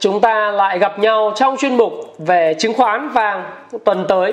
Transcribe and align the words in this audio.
Chúng 0.00 0.20
ta 0.20 0.50
lại 0.50 0.78
gặp 0.78 0.98
nhau 0.98 1.32
trong 1.36 1.56
chuyên 1.56 1.76
mục 1.76 1.92
về 2.18 2.54
chứng 2.58 2.74
khoán 2.74 3.08
vàng 3.08 3.44
tuần 3.84 4.04
tới. 4.08 4.32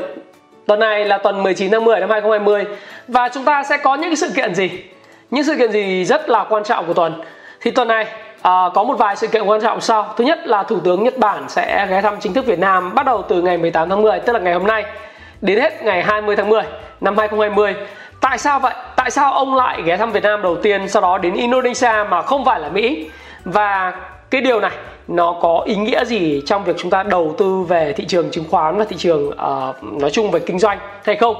Tuần 0.65 0.79
này 0.79 1.05
là 1.05 1.17
tuần 1.17 1.43
19 1.43 1.71
tháng 1.71 1.85
10 1.85 1.99
năm 1.99 2.09
2020 2.09 2.65
và 3.07 3.29
chúng 3.29 3.45
ta 3.45 3.63
sẽ 3.63 3.77
có 3.77 3.95
những 3.95 4.09
cái 4.09 4.15
sự 4.15 4.29
kiện 4.35 4.55
gì? 4.55 4.69
Những 5.31 5.43
sự 5.43 5.55
kiện 5.55 5.71
gì 5.71 6.05
rất 6.05 6.29
là 6.29 6.45
quan 6.49 6.63
trọng 6.63 6.87
của 6.87 6.93
tuần. 6.93 7.21
Thì 7.61 7.71
tuần 7.71 7.87
này 7.87 8.05
à, 8.41 8.69
có 8.73 8.83
một 8.83 8.93
vài 8.97 9.15
sự 9.15 9.27
kiện 9.27 9.43
quan 9.43 9.61
trọng 9.61 9.81
sau. 9.81 10.13
Thứ 10.17 10.23
nhất 10.23 10.47
là 10.47 10.63
Thủ 10.63 10.79
tướng 10.79 11.03
Nhật 11.03 11.17
Bản 11.17 11.49
sẽ 11.49 11.87
ghé 11.89 12.01
thăm 12.01 12.19
chính 12.19 12.33
thức 12.33 12.45
Việt 12.45 12.59
Nam 12.59 12.95
bắt 12.95 13.05
đầu 13.05 13.21
từ 13.21 13.41
ngày 13.41 13.57
18 13.57 13.89
tháng 13.89 14.01
10 14.01 14.19
tức 14.19 14.33
là 14.33 14.39
ngày 14.39 14.53
hôm 14.53 14.67
nay 14.67 14.85
đến 15.41 15.59
hết 15.59 15.83
ngày 15.83 16.03
20 16.03 16.35
tháng 16.35 16.49
10 16.49 16.63
năm 17.01 17.17
2020. 17.17 17.75
Tại 18.21 18.37
sao 18.37 18.59
vậy? 18.59 18.73
Tại 18.95 19.11
sao 19.11 19.33
ông 19.33 19.55
lại 19.55 19.81
ghé 19.85 19.97
thăm 19.97 20.11
Việt 20.11 20.23
Nam 20.23 20.41
đầu 20.41 20.55
tiên 20.55 20.89
sau 20.89 21.01
đó 21.01 21.17
đến 21.17 21.33
Indonesia 21.33 22.03
mà 22.09 22.21
không 22.21 22.45
phải 22.45 22.59
là 22.59 22.69
Mỹ? 22.69 23.09
Và 23.45 23.93
cái 24.29 24.41
điều 24.41 24.59
này 24.59 24.71
nó 25.07 25.35
có 25.41 25.61
ý 25.65 25.75
nghĩa 25.75 26.05
gì 26.05 26.41
trong 26.45 26.63
việc 26.63 26.75
chúng 26.77 26.91
ta 26.91 27.03
đầu 27.03 27.35
tư 27.37 27.61
về 27.67 27.93
thị 27.93 28.05
trường 28.07 28.31
chứng 28.31 28.45
khoán 28.49 28.77
và 28.77 28.85
thị 28.85 28.95
trường 28.99 29.27
uh, 29.27 29.83
nói 30.01 30.11
chung 30.11 30.31
về 30.31 30.39
kinh 30.39 30.59
doanh 30.59 30.77
hay 31.03 31.15
không? 31.15 31.35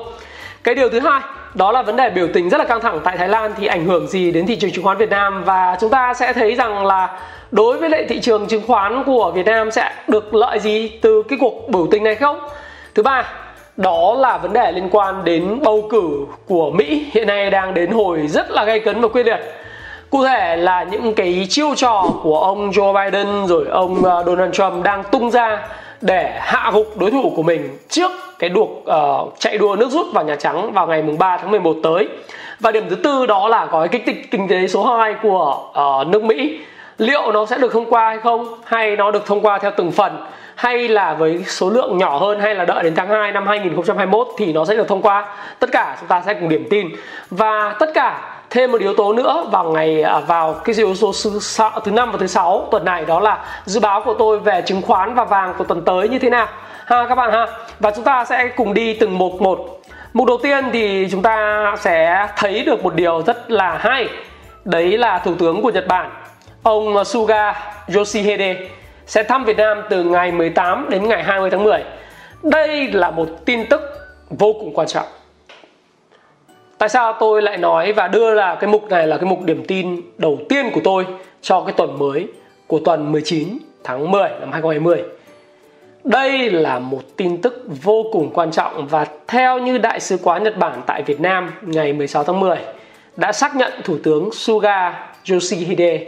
Cái 0.63 0.75
điều 0.75 0.89
thứ 0.89 0.99
hai 0.99 1.21
đó 1.53 1.71
là 1.71 1.81
vấn 1.81 1.95
đề 1.95 2.09
biểu 2.09 2.27
tình 2.33 2.49
rất 2.49 2.57
là 2.57 2.65
căng 2.65 2.81
thẳng 2.81 2.99
tại 3.03 3.17
Thái 3.17 3.29
Lan 3.29 3.53
thì 3.57 3.67
ảnh 3.67 3.85
hưởng 3.85 4.07
gì 4.07 4.31
đến 4.31 4.45
thị 4.45 4.55
trường 4.55 4.71
chứng 4.71 4.83
khoán 4.83 4.97
Việt 4.97 5.09
Nam? 5.09 5.43
Và 5.43 5.77
chúng 5.81 5.89
ta 5.89 6.13
sẽ 6.13 6.33
thấy 6.33 6.55
rằng 6.55 6.85
là 6.85 7.19
đối 7.51 7.77
với 7.77 7.89
lại 7.89 8.05
thị 8.09 8.19
trường 8.19 8.47
chứng 8.47 8.63
khoán 8.67 9.03
của 9.03 9.31
Việt 9.35 9.45
Nam 9.45 9.71
sẽ 9.71 9.91
được 10.07 10.33
lợi 10.33 10.59
gì 10.59 10.87
từ 11.01 11.23
cái 11.23 11.37
cuộc 11.41 11.69
biểu 11.69 11.87
tình 11.91 12.03
này 12.03 12.15
không? 12.15 12.39
Thứ 12.95 13.03
ba 13.03 13.33
đó 13.77 14.15
là 14.19 14.37
vấn 14.37 14.53
đề 14.53 14.71
liên 14.71 14.89
quan 14.91 15.23
đến 15.23 15.59
bầu 15.63 15.87
cử 15.89 16.25
của 16.47 16.71
Mỹ. 16.71 17.05
Hiện 17.11 17.27
nay 17.27 17.49
đang 17.49 17.73
đến 17.73 17.91
hồi 17.91 18.27
rất 18.27 18.51
là 18.51 18.65
gay 18.65 18.79
cấn 18.79 19.01
và 19.01 19.07
quyết 19.07 19.25
liệt. 19.25 19.39
Cụ 20.09 20.25
thể 20.25 20.55
là 20.55 20.83
những 20.83 21.13
cái 21.13 21.47
chiêu 21.49 21.75
trò 21.75 22.05
của 22.23 22.39
ông 22.39 22.71
Joe 22.71 22.93
Biden 22.93 23.47
rồi 23.47 23.65
ông 23.69 24.03
ờ, 24.03 24.23
Donald 24.23 24.53
Trump 24.53 24.83
đang 24.83 25.03
tung 25.11 25.31
ra 25.31 25.67
để 26.01 26.33
hạ 26.39 26.71
gục 26.73 26.97
đối 26.97 27.11
thủ 27.11 27.33
của 27.35 27.43
mình 27.43 27.77
trước 27.89 28.11
cái 28.39 28.49
đuộc 28.49 28.69
uh, 28.69 28.85
ờ, 28.85 29.25
chạy 29.39 29.57
đua 29.57 29.75
nước 29.75 29.89
rút 29.89 30.07
vào 30.13 30.23
Nhà 30.23 30.35
Trắng 30.35 30.71
vào 30.73 30.87
ngày 30.87 31.01
3 31.01 31.37
tháng 31.37 31.51
11 31.51 31.75
tới. 31.83 32.07
Và 32.59 32.71
điểm 32.71 32.89
thứ 32.89 32.95
tư 32.95 33.25
đó 33.25 33.47
là 33.47 33.65
có 33.65 33.79
cái 33.79 33.87
kích 33.87 34.03
thích 34.05 34.31
kinh 34.31 34.47
tế 34.47 34.67
số 34.67 34.97
2 34.97 35.15
của 35.23 35.69
uh, 36.01 36.07
nước 36.07 36.23
Mỹ. 36.23 36.59
Liệu 36.97 37.31
nó 37.31 37.45
sẽ 37.45 37.57
được 37.57 37.73
thông 37.73 37.89
qua 37.89 38.05
hay 38.09 38.17
không? 38.17 38.47
Hay 38.65 38.95
nó 38.95 39.11
được 39.11 39.25
thông 39.25 39.41
qua 39.41 39.59
theo 39.59 39.71
từng 39.77 39.91
phần? 39.91 40.17
Hay 40.55 40.87
là 40.87 41.13
với 41.13 41.43
số 41.47 41.69
lượng 41.69 41.97
nhỏ 41.97 42.17
hơn 42.17 42.39
hay 42.39 42.55
là 42.55 42.65
đợi 42.65 42.83
đến 42.83 42.95
tháng 42.95 43.09
2 43.09 43.31
năm 43.31 43.47
2021 43.47 44.27
thì 44.37 44.53
nó 44.53 44.65
sẽ 44.65 44.75
được 44.75 44.87
thông 44.87 45.01
qua? 45.01 45.35
Tất 45.59 45.71
cả 45.71 45.97
chúng 45.99 46.07
ta 46.07 46.23
sẽ 46.25 46.33
cùng 46.33 46.49
điểm 46.49 46.67
tin. 46.69 46.89
Và 47.29 47.75
tất 47.79 47.89
cả 47.93 48.36
thêm 48.49 48.71
một 48.71 48.81
yếu 48.81 48.93
tố 48.93 49.13
nữa 49.13 49.45
vào 49.51 49.63
ngày 49.71 50.01
à, 50.01 50.19
vào 50.19 50.53
cái 50.53 50.75
yếu 50.77 50.95
tố 51.01 51.11
thứ 51.83 51.91
năm 51.91 52.11
và 52.11 52.17
thứ 52.17 52.27
sáu 52.27 52.67
tuần 52.71 52.85
này, 52.85 53.05
đó 53.05 53.19
là 53.19 53.45
dự 53.65 53.79
báo 53.79 54.01
của 54.05 54.13
tôi 54.13 54.39
về 54.39 54.61
chứng 54.65 54.81
khoán 54.81 55.15
và 55.15 55.25
vàng 55.25 55.53
của 55.57 55.63
tuần 55.63 55.85
tới 55.85 56.09
như 56.09 56.19
thế 56.19 56.29
nào. 56.29 56.47
Ha, 56.85 57.05
các 57.09 57.15
bạn 57.15 57.31
ha. 57.31 57.47
Và 57.79 57.91
chúng 57.91 58.03
ta 58.03 58.25
sẽ 58.25 58.47
cùng 58.47 58.73
đi 58.73 58.93
từng 58.93 59.17
mục 59.17 59.41
một. 59.41 59.81
Mục 60.13 60.27
đầu 60.27 60.37
tiên 60.43 60.65
thì 60.73 61.07
chúng 61.11 61.21
ta 61.21 61.75
sẽ 61.79 62.27
thấy 62.37 62.63
được 62.63 62.83
một 62.83 62.95
điều 62.95 63.21
rất 63.21 63.51
là 63.51 63.77
hay. 63.77 64.09
Đấy 64.65 64.97
là 64.97 65.19
thủ 65.19 65.35
tướng 65.39 65.61
của 65.61 65.71
Nhật 65.71 65.87
Bản, 65.87 66.09
ông 66.63 67.05
Suga 67.05 67.53
Yoshihide, 67.95 68.55
sẽ 69.05 69.23
thăm 69.23 69.45
Việt 69.45 69.57
Nam 69.57 69.81
từ 69.89 70.03
ngày 70.03 70.31
18 70.31 70.87
đến 70.89 71.09
ngày 71.09 71.23
20 71.23 71.49
tháng 71.49 71.63
10 71.63 71.83
đây 72.43 72.91
là 72.91 73.11
một 73.11 73.27
tin 73.45 73.69
tức 73.69 73.81
vô 74.29 74.53
cùng 74.53 74.73
quan 74.73 74.87
trọng. 74.87 75.05
Tại 76.77 76.89
sao 76.89 77.13
tôi 77.19 77.41
lại 77.41 77.57
nói 77.57 77.93
và 77.93 78.07
đưa 78.07 78.33
là 78.33 78.55
cái 78.55 78.69
mục 78.69 78.89
này 78.89 79.07
là 79.07 79.17
cái 79.17 79.25
mục 79.25 79.43
điểm 79.43 79.63
tin 79.67 80.01
đầu 80.17 80.39
tiên 80.49 80.69
của 80.73 80.81
tôi 80.83 81.05
cho 81.41 81.61
cái 81.61 81.73
tuần 81.77 81.99
mới 81.99 82.27
của 82.67 82.79
tuần 82.85 83.11
19 83.11 83.57
tháng 83.83 84.11
10 84.11 84.29
năm 84.29 84.51
2020. 84.51 85.03
Đây 86.03 86.49
là 86.49 86.79
một 86.79 87.01
tin 87.17 87.41
tức 87.41 87.65
vô 87.83 88.05
cùng 88.11 88.29
quan 88.33 88.51
trọng 88.51 88.87
và 88.87 89.05
theo 89.27 89.59
như 89.59 89.77
Đại 89.77 89.99
sứ 89.99 90.17
quán 90.23 90.43
Nhật 90.43 90.57
Bản 90.57 90.81
tại 90.85 91.03
Việt 91.03 91.19
Nam 91.19 91.51
ngày 91.61 91.93
16 91.93 92.23
tháng 92.23 92.39
10 92.39 92.57
đã 93.15 93.31
xác 93.31 93.55
nhận 93.55 93.71
Thủ 93.83 93.97
tướng 94.03 94.29
Suga 94.31 94.93
Yoshihide 95.31 96.05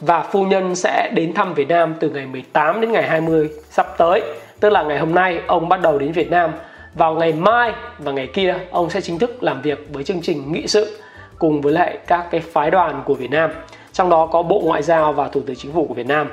và 0.00 0.20
phu 0.20 0.44
nhân 0.44 0.74
sẽ 0.74 1.10
đến 1.14 1.34
thăm 1.34 1.54
Việt 1.54 1.68
Nam 1.68 1.94
từ 2.00 2.10
ngày 2.10 2.26
18 2.26 2.80
đến 2.80 2.92
ngày 2.92 3.08
20 3.08 3.50
sắp 3.70 3.86
tới, 3.98 4.22
tức 4.60 4.70
là 4.70 4.82
ngày 4.82 4.98
hôm 4.98 5.14
nay 5.14 5.40
ông 5.46 5.68
bắt 5.68 5.80
đầu 5.80 5.98
đến 5.98 6.12
Việt 6.12 6.30
Nam 6.30 6.50
vào 6.94 7.14
ngày 7.14 7.32
mai 7.32 7.72
và 7.98 8.12
ngày 8.12 8.26
kia 8.26 8.54
ông 8.70 8.90
sẽ 8.90 9.00
chính 9.00 9.18
thức 9.18 9.42
làm 9.42 9.62
việc 9.62 9.86
với 9.92 10.04
chương 10.04 10.22
trình 10.22 10.52
nghị 10.52 10.66
sự 10.66 10.98
cùng 11.38 11.60
với 11.60 11.72
lại 11.72 11.98
các 12.06 12.26
cái 12.30 12.40
phái 12.40 12.70
đoàn 12.70 13.02
của 13.04 13.14
Việt 13.14 13.30
Nam 13.30 13.50
trong 13.92 14.10
đó 14.10 14.26
có 14.26 14.42
Bộ 14.42 14.60
Ngoại 14.64 14.82
giao 14.82 15.12
và 15.12 15.28
Thủ 15.28 15.40
tướng 15.46 15.56
Chính 15.56 15.72
phủ 15.72 15.86
của 15.86 15.94
Việt 15.94 16.06
Nam 16.06 16.30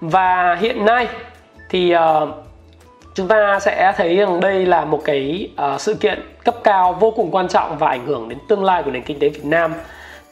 và 0.00 0.54
hiện 0.54 0.84
nay 0.84 1.08
thì 1.68 1.94
uh, 1.94 2.28
chúng 3.14 3.28
ta 3.28 3.60
sẽ 3.60 3.92
thấy 3.96 4.16
rằng 4.16 4.40
đây 4.40 4.66
là 4.66 4.84
một 4.84 5.00
cái 5.04 5.50
uh, 5.74 5.80
sự 5.80 5.94
kiện 5.94 6.22
cấp 6.44 6.54
cao 6.64 6.92
vô 6.92 7.10
cùng 7.10 7.30
quan 7.30 7.48
trọng 7.48 7.78
và 7.78 7.88
ảnh 7.88 8.06
hưởng 8.06 8.28
đến 8.28 8.38
tương 8.48 8.64
lai 8.64 8.82
của 8.82 8.90
nền 8.90 9.02
kinh 9.02 9.18
tế 9.18 9.28
Việt 9.28 9.44
Nam. 9.44 9.74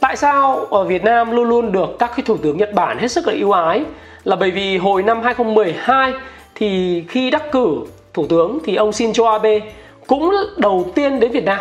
Tại 0.01 0.17
sao 0.17 0.57
ở 0.57 0.85
Việt 0.85 1.05
Nam 1.05 1.31
luôn 1.31 1.49
luôn 1.49 1.73
được 1.73 1.97
các 1.99 2.11
cái 2.17 2.25
thủ 2.27 2.37
tướng 2.37 2.57
Nhật 2.57 2.73
Bản 2.75 2.99
hết 2.99 3.09
sức 3.09 3.27
là 3.27 3.35
ưu 3.35 3.53
ái? 3.53 3.85
Là 4.25 4.37
bởi 4.37 4.51
vì 4.51 4.79
hồi 4.79 5.03
năm 5.03 5.23
2012 5.23 6.13
thì 6.55 7.05
khi 7.09 7.31
đắc 7.31 7.43
cử 7.53 7.87
thủ 8.15 8.26
tướng 8.26 8.59
thì 8.65 8.76
ông 8.76 8.91
Shinzo 8.91 9.31
Abe 9.31 9.60
cũng 10.06 10.34
đầu 10.56 10.87
tiên 10.94 11.21
đến 11.21 11.32
Việt 11.32 11.44
Nam 11.44 11.59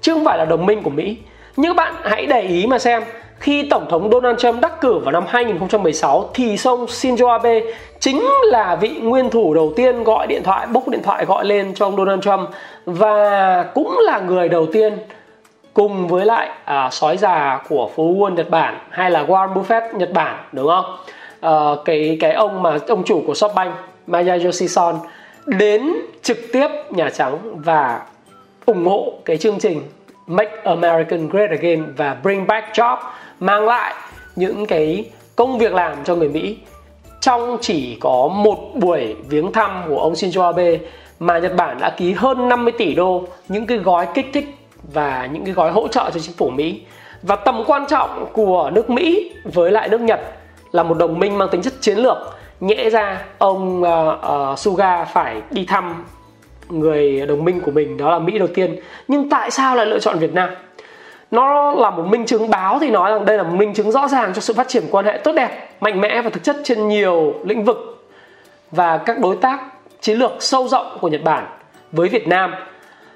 chứ 0.00 0.14
không 0.14 0.24
phải 0.24 0.38
là 0.38 0.44
đồng 0.44 0.66
minh 0.66 0.82
của 0.82 0.90
Mỹ. 0.90 1.16
Nhưng 1.56 1.76
bạn 1.76 1.94
hãy 2.02 2.26
để 2.26 2.40
ý 2.40 2.66
mà 2.66 2.78
xem 2.78 3.02
khi 3.38 3.68
Tổng 3.68 3.86
thống 3.90 4.10
Donald 4.12 4.38
Trump 4.38 4.60
đắc 4.60 4.80
cử 4.80 4.98
vào 4.98 5.12
năm 5.12 5.24
2016 5.28 6.30
thì 6.34 6.56
ông 6.64 6.84
Shinzo 6.86 7.28
Abe 7.28 7.60
chính 8.00 8.24
là 8.44 8.76
vị 8.76 8.88
nguyên 9.02 9.30
thủ 9.30 9.54
đầu 9.54 9.72
tiên 9.76 10.04
gọi 10.04 10.26
điện 10.26 10.42
thoại, 10.42 10.66
bốc 10.66 10.88
điện 10.88 11.02
thoại 11.02 11.24
gọi 11.24 11.44
lên 11.44 11.74
cho 11.74 11.86
ông 11.86 11.96
Donald 11.96 12.22
Trump 12.22 12.48
và 12.84 13.62
cũng 13.74 13.98
là 14.00 14.20
người 14.20 14.48
đầu 14.48 14.66
tiên 14.72 14.98
cùng 15.74 16.08
với 16.08 16.26
lại 16.26 16.48
à, 16.64 16.88
sói 16.92 17.16
già 17.16 17.60
của 17.68 17.90
phố 17.96 18.02
Wall 18.02 18.34
Nhật 18.34 18.50
Bản 18.50 18.78
hay 18.90 19.10
là 19.10 19.24
Warren 19.24 19.54
Buffett 19.54 19.96
Nhật 19.96 20.12
Bản 20.12 20.36
đúng 20.52 20.68
không? 20.68 20.96
À, 21.40 21.52
cái 21.84 22.16
cái 22.20 22.32
ông 22.32 22.62
mà 22.62 22.78
ông 22.88 23.04
chủ 23.04 23.22
của 23.26 23.32
SoftBank 23.32 23.70
Masayoshi 24.06 24.68
Son 24.68 24.98
đến 25.46 25.92
trực 26.22 26.38
tiếp 26.52 26.68
Nhà 26.90 27.10
Trắng 27.10 27.62
và 27.62 28.02
ủng 28.66 28.86
hộ 28.86 29.12
cái 29.24 29.36
chương 29.36 29.58
trình 29.60 29.82
Make 30.26 30.56
American 30.64 31.28
Great 31.28 31.50
Again 31.50 31.92
và 31.96 32.16
Bring 32.22 32.46
Back 32.46 32.72
Job, 32.72 32.96
mang 33.40 33.66
lại 33.66 33.94
những 34.36 34.66
cái 34.66 35.10
công 35.36 35.58
việc 35.58 35.72
làm 35.72 36.04
cho 36.04 36.14
người 36.14 36.28
Mỹ. 36.28 36.56
Trong 37.20 37.58
chỉ 37.60 37.96
có 38.00 38.28
một 38.28 38.58
buổi 38.74 39.16
viếng 39.28 39.52
thăm 39.52 39.84
của 39.88 40.00
ông 40.00 40.12
Shinzo 40.12 40.42
Abe 40.42 40.78
mà 41.18 41.38
Nhật 41.38 41.56
Bản 41.56 41.78
đã 41.80 41.90
ký 41.90 42.12
hơn 42.12 42.48
50 42.48 42.72
tỷ 42.78 42.94
đô 42.94 43.24
những 43.48 43.66
cái 43.66 43.78
gói 43.78 44.06
kích 44.14 44.26
thích 44.32 44.46
và 44.92 45.28
những 45.32 45.44
cái 45.44 45.54
gói 45.54 45.72
hỗ 45.72 45.88
trợ 45.88 46.10
cho 46.14 46.20
chính 46.20 46.34
phủ 46.36 46.50
Mỹ. 46.50 46.80
Và 47.22 47.36
tầm 47.36 47.64
quan 47.66 47.84
trọng 47.88 48.26
của 48.32 48.70
nước 48.74 48.90
Mỹ 48.90 49.32
với 49.44 49.70
lại 49.70 49.88
nước 49.88 50.00
Nhật 50.00 50.20
là 50.72 50.82
một 50.82 50.98
đồng 50.98 51.18
minh 51.18 51.38
mang 51.38 51.48
tính 51.48 51.62
chất 51.62 51.72
chiến 51.80 51.98
lược 51.98 52.16
nhẽ 52.60 52.90
ra 52.90 53.22
ông 53.38 53.82
uh, 53.82 54.52
uh, 54.52 54.58
Suga 54.58 55.04
phải 55.04 55.42
đi 55.50 55.64
thăm 55.64 56.04
người 56.68 57.26
đồng 57.26 57.44
minh 57.44 57.60
của 57.60 57.70
mình 57.70 57.96
đó 57.96 58.10
là 58.10 58.18
Mỹ 58.18 58.38
đầu 58.38 58.48
tiên. 58.54 58.76
Nhưng 59.08 59.30
tại 59.30 59.50
sao 59.50 59.76
lại 59.76 59.86
lựa 59.86 59.98
chọn 59.98 60.18
Việt 60.18 60.34
Nam? 60.34 60.50
Nó 61.30 61.72
là 61.72 61.90
một 61.90 62.02
minh 62.06 62.26
chứng 62.26 62.50
báo 62.50 62.78
thì 62.78 62.90
nói 62.90 63.10
rằng 63.10 63.24
đây 63.24 63.36
là 63.36 63.42
một 63.42 63.54
minh 63.56 63.74
chứng 63.74 63.92
rõ 63.92 64.08
ràng 64.08 64.32
cho 64.34 64.40
sự 64.40 64.54
phát 64.54 64.68
triển 64.68 64.84
quan 64.90 65.04
hệ 65.04 65.20
tốt 65.24 65.32
đẹp 65.32 65.68
mạnh 65.80 66.00
mẽ 66.00 66.22
và 66.22 66.30
thực 66.30 66.42
chất 66.42 66.56
trên 66.64 66.88
nhiều 66.88 67.34
lĩnh 67.44 67.64
vực 67.64 68.08
và 68.70 68.98
các 68.98 69.18
đối 69.18 69.36
tác 69.36 69.60
chiến 70.00 70.18
lược 70.18 70.32
sâu 70.40 70.68
rộng 70.68 70.98
của 71.00 71.08
Nhật 71.08 71.22
Bản 71.24 71.46
với 71.92 72.08
Việt 72.08 72.28
Nam. 72.28 72.54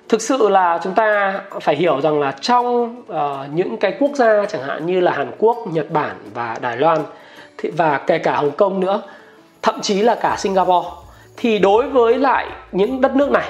Thực 0.08 0.22
sự 0.22 0.48
là 0.48 0.78
chúng 0.82 0.94
ta 0.94 1.40
phải 1.60 1.76
hiểu 1.76 2.00
rằng 2.00 2.20
là 2.20 2.32
trong 2.40 2.96
uh, 3.12 3.16
những 3.54 3.76
cái 3.76 3.96
quốc 4.00 4.10
gia 4.14 4.46
chẳng 4.46 4.62
hạn 4.62 4.86
như 4.86 5.00
là 5.00 5.12
Hàn 5.12 5.30
Quốc, 5.38 5.56
Nhật 5.72 5.90
Bản 5.90 6.16
và 6.34 6.56
Đài 6.60 6.76
Loan 6.76 6.98
thì, 7.58 7.70
và 7.70 7.98
kể 7.98 8.18
cả 8.18 8.36
Hồng 8.36 8.50
Kông 8.50 8.80
nữa 8.80 9.02
thậm 9.68 9.80
chí 9.80 10.02
là 10.02 10.14
cả 10.14 10.36
Singapore 10.38 10.88
thì 11.36 11.58
đối 11.58 11.88
với 11.88 12.18
lại 12.18 12.46
những 12.72 13.00
đất 13.00 13.16
nước 13.16 13.30
này 13.30 13.48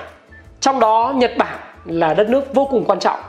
trong 0.60 0.80
đó 0.80 1.12
Nhật 1.16 1.32
Bản 1.38 1.58
là 1.84 2.14
đất 2.14 2.28
nước 2.28 2.54
vô 2.54 2.64
cùng 2.70 2.84
quan 2.84 2.98
trọng. 2.98 3.20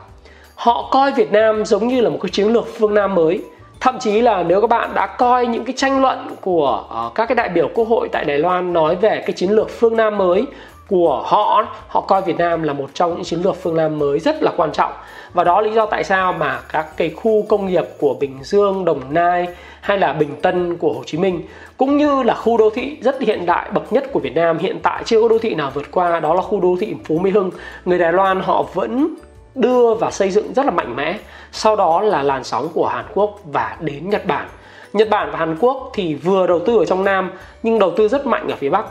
Họ 0.55 0.89
coi 0.91 1.11
Việt 1.11 1.31
Nam 1.31 1.65
giống 1.65 1.87
như 1.87 2.01
là 2.01 2.09
một 2.09 2.17
cái 2.21 2.29
chiến 2.29 2.47
lược 2.47 2.67
phương 2.77 2.93
Nam 2.93 3.15
mới. 3.15 3.41
Thậm 3.79 3.99
chí 3.99 4.21
là 4.21 4.43
nếu 4.43 4.61
các 4.61 4.69
bạn 4.69 4.89
đã 4.93 5.07
coi 5.07 5.47
những 5.47 5.65
cái 5.65 5.73
tranh 5.77 6.01
luận 6.01 6.35
của 6.41 6.85
ờ, 6.89 7.11
các 7.15 7.25
cái 7.25 7.35
đại 7.35 7.49
biểu 7.49 7.69
quốc 7.73 7.87
hội 7.87 8.09
tại 8.11 8.25
Đài 8.25 8.37
Loan 8.37 8.73
nói 8.73 8.95
về 8.95 9.23
cái 9.25 9.33
chiến 9.33 9.51
lược 9.51 9.69
phương 9.69 9.97
Nam 9.97 10.17
mới 10.17 10.45
của 10.87 11.23
họ 11.25 11.65
họ 11.87 12.01
coi 12.01 12.21
Việt 12.21 12.37
Nam 12.37 12.63
là 12.63 12.73
một 12.73 12.89
trong 12.93 13.13
những 13.13 13.23
chiến 13.23 13.41
lược 13.41 13.55
phương 13.55 13.75
Nam 13.75 13.99
mới 13.99 14.19
rất 14.19 14.43
là 14.43 14.51
quan 14.57 14.71
trọng. 14.71 14.91
Và 15.33 15.43
đó 15.43 15.61
lý 15.61 15.71
do 15.71 15.85
tại 15.85 16.03
sao 16.03 16.33
mà 16.33 16.59
các 16.71 16.97
cái 16.97 17.09
khu 17.09 17.45
công 17.49 17.67
nghiệp 17.67 17.85
của 17.99 18.13
Bình 18.19 18.37
Dương, 18.43 18.85
Đồng 18.85 19.01
Nai 19.09 19.47
hay 19.81 19.97
là 19.97 20.13
Bình 20.13 20.35
Tân 20.41 20.77
của 20.77 20.93
Hồ 20.93 21.03
Chí 21.05 21.17
Minh, 21.17 21.41
cũng 21.77 21.97
như 21.97 22.23
là 22.23 22.33
khu 22.33 22.57
đô 22.57 22.69
thị 22.69 22.97
rất 23.01 23.21
hiện 23.21 23.45
đại, 23.45 23.69
bậc 23.73 23.93
nhất 23.93 24.03
của 24.11 24.19
Việt 24.19 24.35
Nam. 24.35 24.57
Hiện 24.57 24.79
tại 24.83 25.03
chưa 25.05 25.21
có 25.21 25.27
đô 25.27 25.37
thị 25.39 25.55
nào 25.55 25.71
vượt 25.73 25.91
qua, 25.91 26.19
đó 26.19 26.33
là 26.33 26.41
khu 26.41 26.61
đô 26.61 26.75
thị 26.79 26.95
Phú 27.05 27.17
Mỹ 27.17 27.31
Hưng. 27.31 27.51
Người 27.85 27.99
Đài 27.99 28.13
Loan 28.13 28.39
họ 28.39 28.63
vẫn 28.73 29.15
đưa 29.55 29.93
và 29.93 30.11
xây 30.11 30.31
dựng 30.31 30.53
rất 30.53 30.65
là 30.65 30.71
mạnh 30.71 30.95
mẽ. 30.95 31.17
Sau 31.51 31.75
đó 31.75 32.01
là 32.01 32.23
làn 32.23 32.43
sóng 32.43 32.69
của 32.73 32.87
Hàn 32.87 33.05
Quốc 33.13 33.39
và 33.45 33.77
đến 33.79 34.09
Nhật 34.09 34.25
Bản. 34.25 34.47
Nhật 34.93 35.09
Bản 35.09 35.31
và 35.31 35.37
Hàn 35.37 35.57
Quốc 35.59 35.91
thì 35.93 36.13
vừa 36.13 36.47
đầu 36.47 36.59
tư 36.59 36.77
ở 36.77 36.85
trong 36.85 37.03
Nam, 37.03 37.31
nhưng 37.63 37.79
đầu 37.79 37.91
tư 37.97 38.07
rất 38.07 38.25
mạnh 38.25 38.47
ở 38.47 38.55
phía 38.55 38.69
Bắc. 38.69 38.85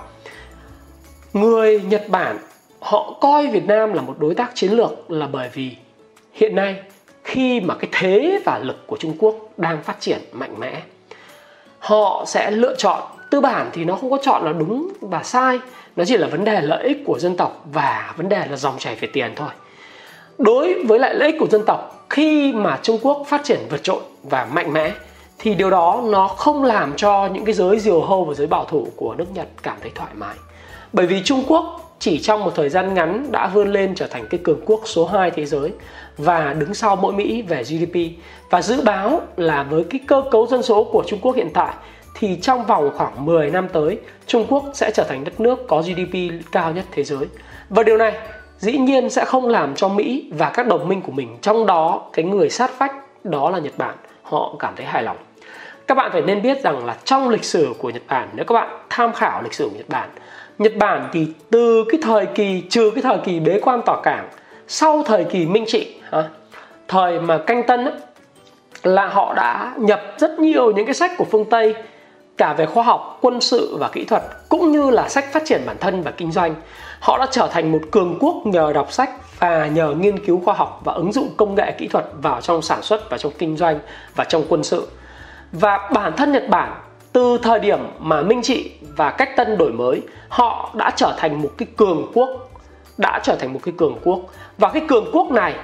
Người 1.33 1.81
Nhật 1.81 2.05
Bản, 2.09 2.39
họ 2.81 3.15
coi 3.21 3.47
Việt 3.47 3.67
Nam 3.67 3.93
là 3.93 4.03
một 4.03 4.15
đối 4.19 4.35
tác 4.35 4.51
chiến 4.55 4.73
lược 4.73 5.11
là 5.11 5.27
bởi 5.33 5.49
vì 5.53 5.77
hiện 6.33 6.55
nay 6.55 6.77
khi 7.29 7.61
mà 7.61 7.75
cái 7.75 7.89
thế 7.93 8.41
và 8.45 8.59
lực 8.59 8.87
của 8.87 8.97
Trung 8.97 9.15
Quốc 9.19 9.35
đang 9.57 9.83
phát 9.83 10.01
triển 10.01 10.19
mạnh 10.33 10.55
mẽ, 10.59 10.83
họ 11.79 12.25
sẽ 12.27 12.51
lựa 12.51 12.75
chọn, 12.79 13.03
tư 13.31 13.41
bản 13.41 13.71
thì 13.73 13.85
nó 13.85 13.95
không 13.95 14.11
có 14.11 14.19
chọn 14.23 14.45
là 14.45 14.53
đúng 14.53 14.89
và 15.01 15.23
sai, 15.23 15.59
nó 15.97 16.05
chỉ 16.05 16.17
là 16.17 16.27
vấn 16.27 16.45
đề 16.45 16.61
lợi 16.61 16.85
ích 16.85 17.03
của 17.07 17.19
dân 17.19 17.37
tộc 17.37 17.65
và 17.73 18.15
vấn 18.17 18.29
đề 18.29 18.47
là 18.51 18.57
dòng 18.57 18.79
chảy 18.79 18.95
về 18.95 19.09
tiền 19.13 19.33
thôi. 19.37 19.49
Đối 20.39 20.85
với 20.85 20.99
lại 20.99 21.15
lợi 21.15 21.33
ích 21.33 21.41
của 21.41 21.47
dân 21.47 21.63
tộc, 21.67 22.07
khi 22.11 22.53
mà 22.53 22.79
Trung 22.83 22.99
Quốc 23.03 23.27
phát 23.29 23.41
triển 23.45 23.59
vượt 23.71 23.83
trội 23.83 24.01
và 24.23 24.49
mạnh 24.53 24.73
mẽ, 24.73 24.93
thì 25.39 25.55
điều 25.55 25.71
đó 25.71 26.03
nó 26.05 26.29
không 26.29 26.65
làm 26.65 26.93
cho 26.97 27.29
những 27.33 27.45
cái 27.45 27.55
giới 27.55 27.79
diều 27.79 28.01
hâu 28.01 28.25
và 28.25 28.35
giới 28.35 28.47
bảo 28.47 28.65
thủ 28.65 28.89
của 28.97 29.15
nước 29.15 29.27
Nhật 29.35 29.49
cảm 29.63 29.77
thấy 29.81 29.91
thoải 29.95 30.11
mái. 30.15 30.35
Bởi 30.93 31.07
vì 31.07 31.23
Trung 31.25 31.45
Quốc 31.49 31.88
chỉ 31.99 32.19
trong 32.19 32.45
một 32.45 32.53
thời 32.55 32.69
gian 32.69 32.95
ngắn 32.95 33.33
đã 33.33 33.47
vươn 33.55 33.73
lên 33.73 33.95
trở 33.95 34.07
thành 34.07 34.27
cái 34.31 34.41
cường 34.45 34.61
quốc 34.67 34.81
số 34.85 35.07
2 35.07 35.31
thế 35.31 35.45
giới 35.45 35.73
và 36.19 36.55
đứng 36.59 36.75
sau 36.75 36.97
mỗi 36.97 37.13
Mỹ 37.13 37.43
về 37.43 37.63
GDP 37.63 37.99
và 38.51 38.63
dự 38.63 38.83
báo 38.83 39.21
là 39.37 39.63
với 39.63 39.85
cái 39.91 40.01
cơ 40.07 40.23
cấu 40.31 40.47
dân 40.47 40.63
số 40.63 40.85
của 40.85 41.05
Trung 41.07 41.19
Quốc 41.23 41.37
hiện 41.37 41.51
tại, 41.55 41.75
thì 42.15 42.39
trong 42.43 42.67
vòng 42.67 42.91
khoảng 42.97 43.27
10 43.27 43.51
năm 43.51 43.69
tới, 43.73 43.99
Trung 44.27 44.47
Quốc 44.49 44.65
sẽ 44.75 44.91
trở 44.95 45.05
thành 45.09 45.25
đất 45.25 45.41
nước 45.41 45.69
có 45.69 45.83
GDP 45.83 46.45
cao 46.53 46.73
nhất 46.73 46.85
thế 46.93 47.05
giới. 47.05 47.27
Và 47.69 47.83
điều 47.83 47.97
này 47.97 48.13
dĩ 48.59 48.79
nhiên 48.79 49.11
sẽ 49.11 49.25
không 49.25 49.49
làm 49.49 49.75
cho 49.75 49.89
Mỹ 49.89 50.31
và 50.33 50.51
các 50.51 50.67
đồng 50.67 50.89
minh 50.89 51.03
của 51.03 51.13
mình, 51.13 51.39
trong 51.43 51.67
đó 51.67 52.11
cái 52.13 52.25
người 52.25 52.51
sát 52.51 52.79
vách 52.79 53.25
đó 53.25 53.51
là 53.51 53.59
Nhật 53.59 53.79
Bản 53.79 53.97
họ 54.23 54.55
cảm 54.59 54.75
thấy 54.77 54.87
hài 54.87 55.03
lòng. 55.03 55.17
Các 55.87 55.95
bạn 55.95 56.11
phải 56.13 56.23
nên 56.23 56.43
biết 56.43 56.63
rằng 56.63 56.87
là 56.87 56.97
trong 57.05 57.29
lịch 57.29 57.45
sử 57.45 57.75
của 57.79 57.91
Nhật 57.91 58.03
Bản, 58.09 58.29
nếu 58.35 58.45
các 58.45 58.55
bạn 58.55 58.79
tham 58.91 59.13
khảo 59.13 59.43
lịch 59.43 59.55
sử 59.55 59.65
của 59.65 59.77
Nhật 59.77 59.89
Bản 59.89 60.09
Nhật 60.59 60.73
Bản 60.77 61.09
thì 61.13 61.29
từ 61.51 61.85
cái 61.89 62.01
thời 62.03 62.27
kỳ 62.27 62.63
trừ 62.71 62.91
cái 62.95 63.03
thời 63.03 63.19
kỳ 63.25 63.41
bế 63.41 63.61
quan 63.63 63.81
tỏa 63.87 64.03
cảng 64.03 64.29
sau 64.69 65.03
thời 65.07 65.25
kỳ 65.25 65.47
Minh 65.47 65.65
Trị 65.67 65.95
thời 66.89 67.21
mà 67.21 67.39
canh 67.39 67.63
tân 67.67 67.85
ấy, 67.85 67.95
là 68.83 69.07
họ 69.07 69.35
đã 69.35 69.75
nhập 69.77 70.03
rất 70.19 70.39
nhiều 70.39 70.73
những 70.73 70.87
cái 70.87 70.95
sách 70.95 71.11
của 71.19 71.25
phương 71.25 71.45
Tây 71.45 71.75
cả 72.37 72.55
về 72.55 72.67
khoa 72.67 72.85
học, 72.85 73.19
quân 73.21 73.41
sự 73.41 73.77
và 73.81 73.89
kỹ 73.89 74.05
thuật 74.05 74.23
cũng 74.49 74.73
như 74.73 74.91
là 74.91 75.09
sách 75.09 75.33
phát 75.33 75.43
triển 75.47 75.63
bản 75.67 75.77
thân 75.81 76.03
và 76.03 76.11
kinh 76.11 76.33
doanh. 76.33 76.55
Họ 77.01 77.19
đã 77.19 77.27
trở 77.31 77.49
thành 77.53 77.73
một 77.73 77.81
cường 77.91 78.19
quốc 78.21 78.47
nhờ 78.47 78.73
đọc 78.73 78.93
sách 78.93 79.11
và 79.39 79.67
nhờ 79.67 79.95
nghiên 80.01 80.27
cứu 80.27 80.43
khoa 80.45 80.55
học 80.55 80.81
và 80.85 80.93
ứng 80.93 81.13
dụng 81.13 81.29
công 81.37 81.55
nghệ 81.55 81.73
kỹ 81.79 81.89
thuật 81.89 82.05
vào 82.23 82.41
trong 82.41 82.63
sản 82.63 82.83
xuất 82.83 83.11
và 83.11 83.19
trong 83.19 83.33
kinh 83.39 83.57
doanh 83.57 83.79
và 84.17 84.25
trong 84.25 84.45
quân 84.49 84.65
sự. 84.65 84.89
Và 85.53 85.91
bản 85.95 86.13
thân 86.17 86.33
Nhật 86.33 86.49
Bản 86.49 86.73
từ 87.13 87.39
thời 87.43 87.61
điểm 87.61 87.79
mà 87.99 88.23
Minh 88.23 88.43
Trị 88.43 88.71
và 88.97 89.11
cách 89.11 89.37
tân 89.37 89.59
đổi 89.59 89.73
mới, 89.73 90.01
họ 90.29 90.71
đã 90.75 90.91
trở 90.97 91.15
thành 91.19 91.43
một 91.43 91.51
cái 91.59 91.69
cường 91.77 92.11
quốc, 92.15 92.51
đã 92.99 93.21
trở 93.23 93.37
thành 93.37 93.53
một 93.53 93.61
cái 93.65 93.75
cường 93.79 93.99
quốc. 94.05 94.21
Và 94.59 94.69
cái 94.69 94.83
cường 94.89 95.11
quốc 95.13 95.31
này, 95.31 95.55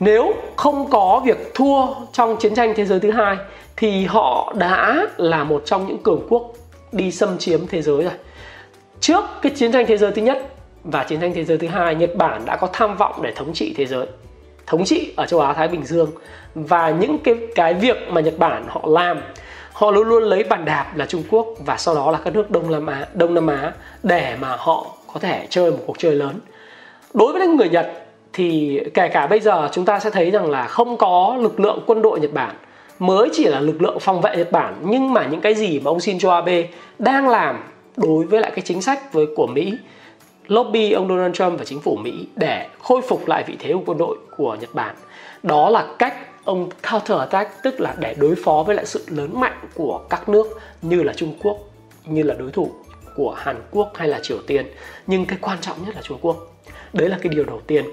nếu 0.00 0.32
không 0.56 0.90
có 0.90 1.22
việc 1.24 1.54
thua 1.54 1.86
trong 2.12 2.36
chiến 2.36 2.54
tranh 2.54 2.72
thế 2.76 2.84
giới 2.84 3.00
thứ 3.00 3.10
hai, 3.10 3.36
thì 3.76 4.06
họ 4.06 4.54
đã 4.58 5.06
là 5.16 5.44
một 5.44 5.62
trong 5.64 5.86
những 5.86 5.98
cường 6.02 6.26
quốc 6.28 6.52
đi 6.92 7.12
xâm 7.12 7.38
chiếm 7.38 7.66
thế 7.66 7.82
giới 7.82 8.02
rồi. 8.02 8.12
Trước 9.00 9.24
cái 9.42 9.52
chiến 9.56 9.72
tranh 9.72 9.86
thế 9.86 9.96
giới 9.96 10.10
thứ 10.10 10.22
nhất 10.22 10.54
và 10.84 11.04
chiến 11.04 11.20
tranh 11.20 11.32
thế 11.34 11.44
giới 11.44 11.58
thứ 11.58 11.66
hai, 11.68 11.94
nhật 11.94 12.16
bản 12.16 12.42
đã 12.46 12.56
có 12.56 12.68
tham 12.72 12.96
vọng 12.96 13.22
để 13.22 13.32
thống 13.36 13.52
trị 13.52 13.74
thế 13.76 13.86
giới, 13.86 14.06
thống 14.66 14.84
trị 14.84 15.12
ở 15.16 15.26
châu 15.26 15.40
á 15.40 15.52
thái 15.52 15.68
bình 15.68 15.84
dương. 15.84 16.10
Và 16.54 16.90
những 16.90 17.18
cái 17.18 17.34
cái 17.54 17.74
việc 17.74 17.96
mà 18.08 18.20
nhật 18.20 18.38
bản 18.38 18.64
họ 18.68 18.80
làm 18.84 19.20
họ 19.82 19.90
luôn 19.90 20.08
luôn 20.08 20.22
lấy 20.22 20.44
bàn 20.44 20.64
đạp 20.64 20.92
là 20.96 21.06
Trung 21.06 21.22
Quốc 21.30 21.46
và 21.66 21.76
sau 21.76 21.94
đó 21.94 22.10
là 22.10 22.18
các 22.24 22.34
nước 22.34 22.50
Đông 22.50 22.70
Nam 22.70 22.86
Á, 22.86 23.06
Đông 23.14 23.34
Nam 23.34 23.46
Á 23.46 23.72
để 24.02 24.36
mà 24.40 24.56
họ 24.58 24.86
có 25.12 25.20
thể 25.20 25.46
chơi 25.50 25.70
một 25.70 25.78
cuộc 25.86 25.98
chơi 25.98 26.12
lớn. 26.12 26.34
Đối 27.14 27.32
với 27.32 27.46
những 27.46 27.56
người 27.56 27.68
Nhật 27.68 27.92
thì 28.32 28.80
kể 28.94 29.08
cả 29.08 29.26
bây 29.26 29.40
giờ 29.40 29.68
chúng 29.72 29.84
ta 29.84 29.98
sẽ 29.98 30.10
thấy 30.10 30.30
rằng 30.30 30.50
là 30.50 30.66
không 30.66 30.96
có 30.96 31.36
lực 31.40 31.60
lượng 31.60 31.80
quân 31.86 32.02
đội 32.02 32.20
Nhật 32.20 32.32
Bản 32.32 32.56
mới 32.98 33.28
chỉ 33.32 33.44
là 33.44 33.60
lực 33.60 33.82
lượng 33.82 34.00
phòng 34.00 34.20
vệ 34.20 34.36
Nhật 34.36 34.52
Bản 34.52 34.74
nhưng 34.82 35.12
mà 35.12 35.26
những 35.30 35.40
cái 35.40 35.54
gì 35.54 35.80
mà 35.80 35.90
ông 35.90 35.98
Shinzo 35.98 36.30
Abe 36.30 36.64
đang 36.98 37.28
làm 37.28 37.58
đối 37.96 38.24
với 38.24 38.40
lại 38.40 38.50
cái 38.50 38.62
chính 38.64 38.82
sách 38.82 39.12
với 39.12 39.26
của 39.36 39.46
Mỹ 39.46 39.72
lobby 40.48 40.92
ông 40.92 41.08
Donald 41.08 41.34
Trump 41.34 41.58
và 41.58 41.64
chính 41.64 41.80
phủ 41.80 41.96
Mỹ 41.96 42.26
để 42.36 42.68
khôi 42.82 43.02
phục 43.02 43.28
lại 43.28 43.44
vị 43.46 43.56
thế 43.58 43.72
của 43.72 43.82
quân 43.86 43.98
đội 43.98 44.16
của 44.36 44.56
Nhật 44.60 44.74
Bản 44.74 44.94
đó 45.42 45.70
là 45.70 45.86
cách 45.98 46.14
ông 46.44 46.68
counter 46.90 47.18
attack 47.18 47.62
tức 47.62 47.80
là 47.80 47.94
để 47.98 48.14
đối 48.18 48.34
phó 48.44 48.62
với 48.66 48.76
lại 48.76 48.86
sự 48.86 49.04
lớn 49.08 49.40
mạnh 49.40 49.60
của 49.74 50.00
các 50.10 50.28
nước 50.28 50.46
như 50.82 51.02
là 51.02 51.12
Trung 51.12 51.34
Quốc, 51.42 51.58
như 52.04 52.22
là 52.22 52.34
đối 52.34 52.50
thủ 52.50 52.70
của 53.16 53.34
Hàn 53.38 53.62
Quốc 53.70 53.92
hay 53.94 54.08
là 54.08 54.18
Triều 54.22 54.38
Tiên. 54.46 54.66
Nhưng 55.06 55.26
cái 55.26 55.38
quan 55.40 55.58
trọng 55.60 55.84
nhất 55.84 55.94
là 55.94 56.02
Trung 56.02 56.18
Quốc. 56.20 56.36
Đấy 56.92 57.08
là 57.08 57.18
cái 57.22 57.28
điều 57.28 57.44
đầu 57.44 57.60
tiên. 57.66 57.84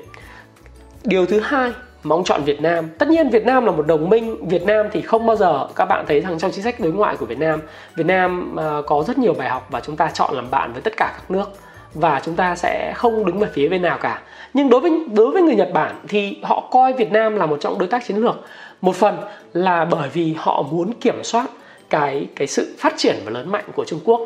Điều 1.03 1.25
thứ 1.25 1.39
hai 1.39 1.71
mà 2.03 2.15
ông 2.15 2.23
chọn 2.23 2.43
Việt 2.43 2.61
Nam. 2.61 2.89
Tất 2.97 3.07
nhiên 3.07 3.29
Việt 3.29 3.45
Nam 3.45 3.65
là 3.65 3.71
một 3.71 3.87
đồng 3.87 4.09
minh. 4.09 4.47
Việt 4.49 4.63
Nam 4.63 4.85
thì 4.91 5.01
không 5.01 5.25
bao 5.25 5.35
giờ, 5.35 5.67
các 5.75 5.85
bạn 5.85 6.05
thấy 6.07 6.21
rằng 6.21 6.39
trong 6.39 6.51
chính 6.51 6.63
sách 6.63 6.79
đối 6.79 6.91
ngoại 6.91 7.17
của 7.17 7.25
Việt 7.25 7.37
Nam 7.37 7.61
Việt 7.95 8.05
Nam 8.05 8.55
ờ, 8.55 8.83
có 8.87 9.03
rất 9.07 9.17
nhiều 9.17 9.33
bài 9.33 9.49
học 9.49 9.67
và 9.71 9.79
chúng 9.79 9.95
ta 9.95 10.11
chọn 10.13 10.35
làm 10.35 10.51
bạn 10.51 10.73
với 10.73 10.81
tất 10.81 10.93
cả 10.97 11.13
các 11.17 11.31
nước. 11.31 11.51
Và 11.93 12.21
chúng 12.25 12.35
ta 12.35 12.55
sẽ 12.55 12.93
không 12.95 13.25
đứng 13.25 13.39
về 13.39 13.47
phía 13.53 13.69
bên 13.69 13.81
nào 13.81 13.97
cả 14.01 14.21
nhưng 14.53 14.69
đối 14.69 14.79
với 14.79 14.91
đối 15.13 15.31
với 15.31 15.41
người 15.41 15.55
Nhật 15.55 15.69
Bản 15.73 15.95
thì 16.07 16.37
họ 16.43 16.67
coi 16.71 16.93
Việt 16.93 17.11
Nam 17.11 17.35
là 17.35 17.45
một 17.45 17.57
trong 17.61 17.79
đối 17.79 17.87
tác 17.87 18.05
chiến 18.05 18.17
lược. 18.17 18.35
Một 18.81 18.95
phần 18.95 19.17
là 19.53 19.85
bởi 19.85 20.09
vì 20.13 20.35
họ 20.37 20.61
muốn 20.71 20.93
kiểm 20.93 21.23
soát 21.23 21.45
cái 21.89 22.27
cái 22.35 22.47
sự 22.47 22.75
phát 22.79 22.93
triển 22.97 23.15
và 23.25 23.31
lớn 23.31 23.51
mạnh 23.51 23.65
của 23.75 23.85
Trung 23.85 23.99
Quốc. 24.05 24.21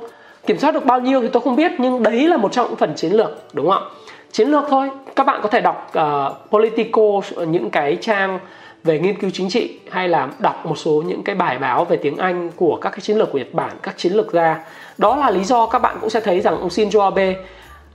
Kiểm 0.46 0.60
soát 0.60 0.72
được 0.72 0.86
bao 0.86 1.01
nhiêu 1.01 1.22
thì 1.22 1.27
tôi 1.27 1.42
không 1.42 1.56
biết 1.56 1.72
nhưng 1.77 2.03
đấy 2.03 2.27
là 2.27 2.38
một 2.38 2.51
trong 2.51 2.68
những 2.68 2.75
phần 2.75 2.94
chiến 2.96 3.12
lược 3.12 3.44
đúng 3.53 3.70
không 3.70 3.84
ạ? 3.84 3.89
Chiến 4.32 4.48
lược 4.48 4.63
thôi. 4.70 4.89
Các 5.15 5.24
bạn 5.24 5.39
có 5.44 5.50
thể 5.50 5.62
đọc 5.62 5.92
uh, 5.98 6.51
Politico 6.51 7.22
những 7.48 7.70
cái 7.70 7.98
trang 8.01 8.39
về 8.84 9.00
nghiên 9.00 9.20
cứu 9.20 9.30
chính 9.34 9.50
trị 9.50 9.80
hay 9.89 10.10
là 10.10 10.30
đọc 10.39 10.65
một 10.65 10.77
số 10.77 11.03
những 11.08 11.24
cái 11.24 11.36
bài 11.36 11.58
báo 11.58 11.86
về 11.86 11.98
tiếng 11.98 12.18
Anh 12.18 12.51
của 12.56 12.77
các 12.82 12.89
cái 12.89 13.00
chiến 13.00 13.18
lược 13.18 13.32
của 13.32 13.38
Nhật 13.38 13.53
Bản, 13.53 13.72
các 13.84 13.98
chiến 13.98 14.13
lược 14.13 14.34
gia. 14.34 14.65
Đó 14.98 15.15
là 15.15 15.30
lý 15.30 15.44
do 15.44 15.65
các 15.65 15.80
bạn 15.80 15.98
cũng 16.01 16.10
sẽ 16.10 16.20
thấy 16.20 16.42
rằng 16.42 16.60
ông 16.60 16.70
Shinzo 16.70 17.01
Abe 17.01 17.36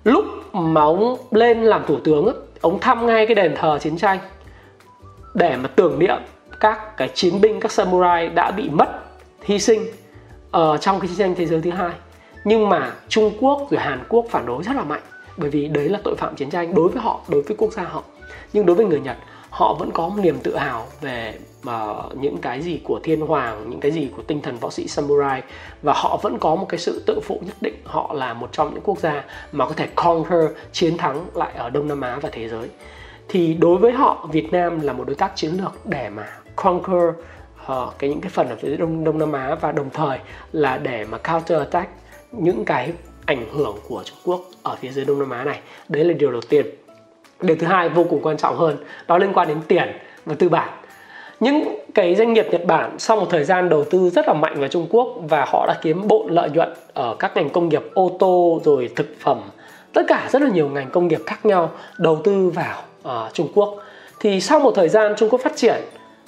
lúc 0.05 0.25
mà 0.55 0.81
ông 0.81 1.17
lên 1.31 1.63
làm 1.63 1.87
thủ 1.87 1.97
tướng 2.05 2.29
ông 2.61 2.81
thăm 2.81 3.07
ngay 3.07 3.27
cái 3.27 3.35
đền 3.35 3.55
thờ 3.57 3.79
chiến 3.79 3.97
tranh. 3.97 4.19
Để 5.35 5.57
mà 5.57 5.69
tưởng 5.77 5.99
niệm 5.99 6.17
các 6.61 6.97
cái 6.97 7.11
chiến 7.15 7.41
binh, 7.41 7.61
các 7.61 7.73
samurai 7.73 8.29
đã 8.29 8.51
bị 8.51 8.69
mất, 8.69 8.89
hy 9.43 9.59
sinh 9.59 9.83
ở 10.51 10.77
trong 10.77 11.01
cái 11.01 11.09
chiến 11.09 11.19
tranh 11.19 11.35
thế 11.35 11.47
giới 11.47 11.61
thứ 11.61 11.71
hai. 11.71 11.93
Nhưng 12.45 12.69
mà 12.69 12.93
Trung 13.09 13.31
Quốc 13.41 13.67
rồi 13.71 13.81
Hàn 13.81 14.05
Quốc 14.09 14.27
phản 14.31 14.47
đối 14.47 14.63
rất 14.63 14.77
là 14.77 14.83
mạnh, 14.85 15.03
bởi 15.37 15.51
vì 15.51 15.69
đấy 15.69 15.89
là 15.89 15.99
tội 16.05 16.17
phạm 16.17 16.35
chiến 16.35 16.51
tranh 16.51 16.75
đối 16.75 16.89
với 16.89 17.03
họ, 17.03 17.21
đối 17.29 17.43
với 17.43 17.57
quốc 17.57 17.73
gia 17.73 17.83
họ. 17.83 18.03
Nhưng 18.53 18.67
đối 18.67 18.77
với 18.77 18.87
người 18.87 19.01
Nhật, 19.01 19.17
họ 19.51 19.75
vẫn 19.75 19.91
có 19.91 20.09
một 20.09 20.23
niềm 20.23 20.39
tự 20.43 20.57
hào 20.57 20.87
về 21.01 21.35
mà 21.63 21.95
những 22.15 22.39
cái 22.39 22.63
gì 22.63 22.81
của 22.85 23.01
thiên 23.03 23.21
hoàng 23.21 23.71
những 23.71 23.81
cái 23.81 23.91
gì 23.91 24.11
của 24.17 24.23
tinh 24.23 24.41
thần 24.43 24.57
võ 24.57 24.71
sĩ 24.71 24.89
samurai. 24.89 25.43
Và 25.83 25.93
họ 25.97 26.21
vẫn 26.23 26.39
có 26.39 26.57
một 26.57 26.67
cái 26.69 26.79
sự 26.79 27.03
tự 27.07 27.21
phụ 27.21 27.41
nhất 27.47 27.57
định 27.61 27.75
họ 27.85 28.13
là 28.15 28.35
một 28.35 28.49
trong 28.53 28.75
những 28.75 28.83
quốc 28.83 28.99
gia 28.99 29.25
mà 29.53 29.67
có 29.67 29.73
thể 29.73 29.89
conquer 29.95 30.45
chiến 30.73 30.97
thắng 30.97 31.27
lại 31.35 31.53
ở 31.57 31.71
đông 31.71 31.89
nam 31.89 32.01
á 32.01 32.19
và 32.23 32.29
thế 32.33 32.49
giới. 32.49 32.69
Thì 33.29 33.55
đối 33.55 33.77
với 33.77 33.93
họ 33.93 34.29
việt 34.33 34.53
nam 34.53 34.81
là 34.81 34.93
một 34.93 35.05
đối 35.07 35.17
tác 35.17 35.33
chiến 35.37 35.53
lược 35.53 35.87
để 35.87 36.09
mà 36.09 36.27
conquer 36.57 37.03
uh, 37.73 37.99
cái 37.99 38.11
những 38.11 38.21
cái 38.21 38.31
phần 38.31 38.49
ở 38.49 38.57
phía 38.57 38.77
đông 38.77 39.05
đông 39.05 39.19
nam 39.19 39.33
á 39.33 39.55
và 39.61 39.73
đồng 39.73 39.91
thời 39.91 40.19
là 40.53 40.79
để 40.79 41.05
mà 41.05 41.19
counter 41.19 41.59
attack 41.59 41.91
những 42.33 42.65
cái 42.65 42.93
ảnh 43.27 43.47
hưởng 43.53 43.77
của 43.89 44.03
Trung 44.05 44.19
Quốc 44.25 44.41
ở 44.63 44.77
phía 44.81 44.91
dưới 44.91 45.05
Đông 45.05 45.19
Nam 45.19 45.31
Á 45.31 45.45
này. 45.45 45.61
Đấy 45.89 46.05
là 46.05 46.13
điều 46.13 46.33
đầu 46.33 46.41
tiên. 46.49 46.67
Điều 47.41 47.57
thứ 47.57 47.67
hai 47.67 47.89
vô 47.89 48.05
cùng 48.11 48.23
quan 48.23 48.37
trọng 48.37 48.57
hơn 48.57 48.77
đó 49.07 49.19
liên 49.19 49.33
quan 49.33 49.49
đến 49.49 49.59
tiền 49.69 49.99
và 50.25 50.35
tư 50.39 50.49
bản 50.49 50.78
những 51.41 51.75
cái 51.95 52.15
doanh 52.15 52.33
nghiệp 52.33 52.47
Nhật 52.51 52.65
Bản 52.67 52.99
sau 52.99 53.17
một 53.17 53.27
thời 53.31 53.45
gian 53.45 53.69
đầu 53.69 53.85
tư 53.85 54.11
rất 54.11 54.29
là 54.29 54.35
mạnh 54.35 54.61
vào 54.61 54.69
Trung 54.69 54.87
Quốc 54.91 55.09
và 55.29 55.45
họ 55.49 55.67
đã 55.67 55.75
kiếm 55.83 56.09
bộ 56.09 56.27
lợi 56.29 56.51
nhuận 56.51 56.69
ở 56.95 57.17
các 57.19 57.37
ngành 57.37 57.51
công 57.51 57.69
nghiệp 57.69 57.83
ô 57.95 58.17
tô 58.19 58.61
rồi 58.65 58.91
thực 58.97 59.07
phẩm 59.21 59.41
tất 59.93 60.03
cả 60.09 60.29
rất 60.33 60.43
là 60.43 60.49
nhiều 60.49 60.69
ngành 60.69 60.91
công 60.91 61.09
nghiệp 61.09 61.21
khác 61.27 61.47
nhau 61.47 61.71
đầu 61.99 62.21
tư 62.25 62.53
vào 62.55 62.83
uh, 63.09 63.35
Trung 63.35 63.49
Quốc. 63.55 63.75
Thì 64.21 64.41
sau 64.41 64.61
một 64.61 64.73
thời 64.75 64.89
gian 64.89 65.15
Trung 65.17 65.29
Quốc 65.29 65.41
phát 65.41 65.57
triển 65.57 65.77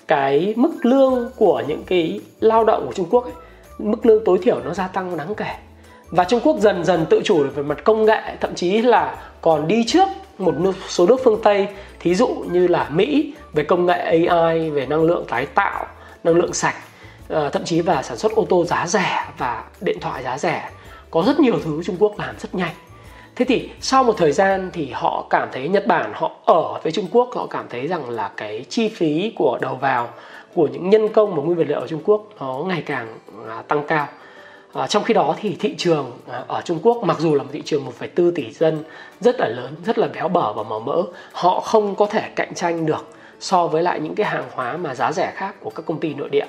cái 0.09 0.55
mức 0.57 0.73
lương 0.83 1.31
của 1.37 1.63
những 1.69 1.83
cái 1.87 2.21
lao 2.41 2.65
động 2.65 2.87
của 2.87 2.93
Trung 2.93 3.07
Quốc 3.11 3.25
ấy, 3.25 3.33
mức 3.79 4.07
lương 4.07 4.25
tối 4.25 4.39
thiểu 4.43 4.61
nó 4.65 4.75
gia 4.75 4.87
tăng 4.87 5.17
đáng 5.17 5.35
kể. 5.35 5.55
Và 6.11 6.25
Trung 6.25 6.41
Quốc 6.41 6.57
dần 6.59 6.85
dần 6.85 7.07
tự 7.11 7.21
chủ 7.25 7.47
về 7.55 7.63
mặt 7.63 7.85
công 7.85 8.05
nghệ 8.05 8.21
thậm 8.41 8.55
chí 8.55 8.83
là 8.83 9.15
còn 9.41 9.69
đi 9.69 9.85
trước 9.87 10.09
một 10.41 10.55
số 10.89 11.07
nước 11.07 11.17
phương 11.25 11.41
Tây, 11.43 11.69
thí 12.01 12.15
dụ 12.15 12.27
như 12.27 12.67
là 12.67 12.89
Mỹ 12.91 13.35
về 13.53 13.65
công 13.65 13.87
nghệ 13.87 14.27
AI 14.27 14.71
về 14.71 14.87
năng 14.87 15.03
lượng 15.03 15.25
tái 15.29 15.47
tạo, 15.47 15.87
năng 16.25 16.35
lượng 16.35 16.53
sạch 16.53 16.77
ờ, 17.29 17.51
thậm 17.51 17.65
chí 17.65 17.81
và 17.81 18.03
sản 18.03 18.17
xuất 18.17 18.33
ô 18.33 18.47
tô 18.49 18.65
giá 18.65 18.87
rẻ 18.87 19.27
và 19.39 19.65
điện 19.81 19.99
thoại 20.01 20.23
giá 20.23 20.39
rẻ. 20.39 20.71
Có 21.11 21.23
rất 21.27 21.41
nhiều 21.41 21.59
thứ 21.65 21.83
Trung 21.85 21.97
Quốc 21.99 22.19
làm 22.19 22.35
rất 22.39 22.55
nhanh. 22.55 22.75
Thế 23.37 23.45
thì 23.49 23.71
sau 23.81 24.05
một 24.05 24.15
thời 24.17 24.33
gian 24.33 24.71
thì 24.73 24.91
họ 24.93 25.27
cảm 25.31 25.49
thấy 25.53 25.69
Nhật 25.69 25.87
Bản 25.87 26.13
họ 26.15 26.33
ở 26.45 26.81
với 26.83 26.93
Trung 26.93 27.07
Quốc, 27.11 27.31
họ 27.35 27.47
cảm 27.47 27.67
thấy 27.71 27.87
rằng 27.87 28.11
là 28.11 28.31
cái 28.37 28.65
chi 28.69 28.89
phí 28.89 29.33
của 29.37 29.59
đầu 29.61 29.75
vào 29.75 30.09
của 30.55 30.67
những 30.67 30.91
nhân 30.91 31.09
công 31.09 31.37
và 31.37 31.43
nguyên 31.43 31.59
vật 31.59 31.65
liệu 31.69 31.81
ở 31.81 31.87
Trung 31.87 32.03
Quốc 32.05 32.29
nó 32.41 32.65
ngày 32.67 32.83
càng 32.87 33.19
à, 33.49 33.63
tăng 33.69 33.83
cao. 33.89 34.07
À, 34.73 34.87
trong 34.87 35.05
khi 35.05 35.15
đó 35.15 35.35
thì 35.41 35.57
thị 35.61 35.75
trường 35.79 36.13
à, 36.31 36.45
ở 36.49 36.61
Trung 36.65 36.79
Quốc 36.83 37.05
mặc 37.05 37.17
dù 37.21 37.35
là 37.35 37.43
một 37.43 37.49
thị 37.53 37.63
trường 37.65 37.87
1,4 38.01 38.33
tỷ 38.35 38.53
dân 38.53 38.83
rất 39.21 39.37
là 39.39 39.49
lớn, 39.49 39.75
rất 39.87 39.99
là 39.99 40.09
béo 40.09 40.29
bở 40.29 40.53
và 40.53 40.63
màu 40.63 40.81
mỡ, 40.81 41.03
họ 41.33 41.61
không 41.61 41.95
có 41.95 42.07
thể 42.07 42.29
cạnh 42.37 42.55
tranh 42.55 42.87
được 42.87 43.07
so 43.41 43.67
với 43.67 43.83
lại 43.83 44.01
những 44.01 44.15
cái 44.15 44.27
hàng 44.27 44.45
hóa 44.53 44.77
mà 44.77 44.95
giá 44.95 45.13
rẻ 45.13 45.33
khác 45.35 45.55
của 45.61 45.71
các 45.71 45.87
công 45.87 46.01
ty 46.01 46.15
nội 46.15 46.29
địa. 46.29 46.47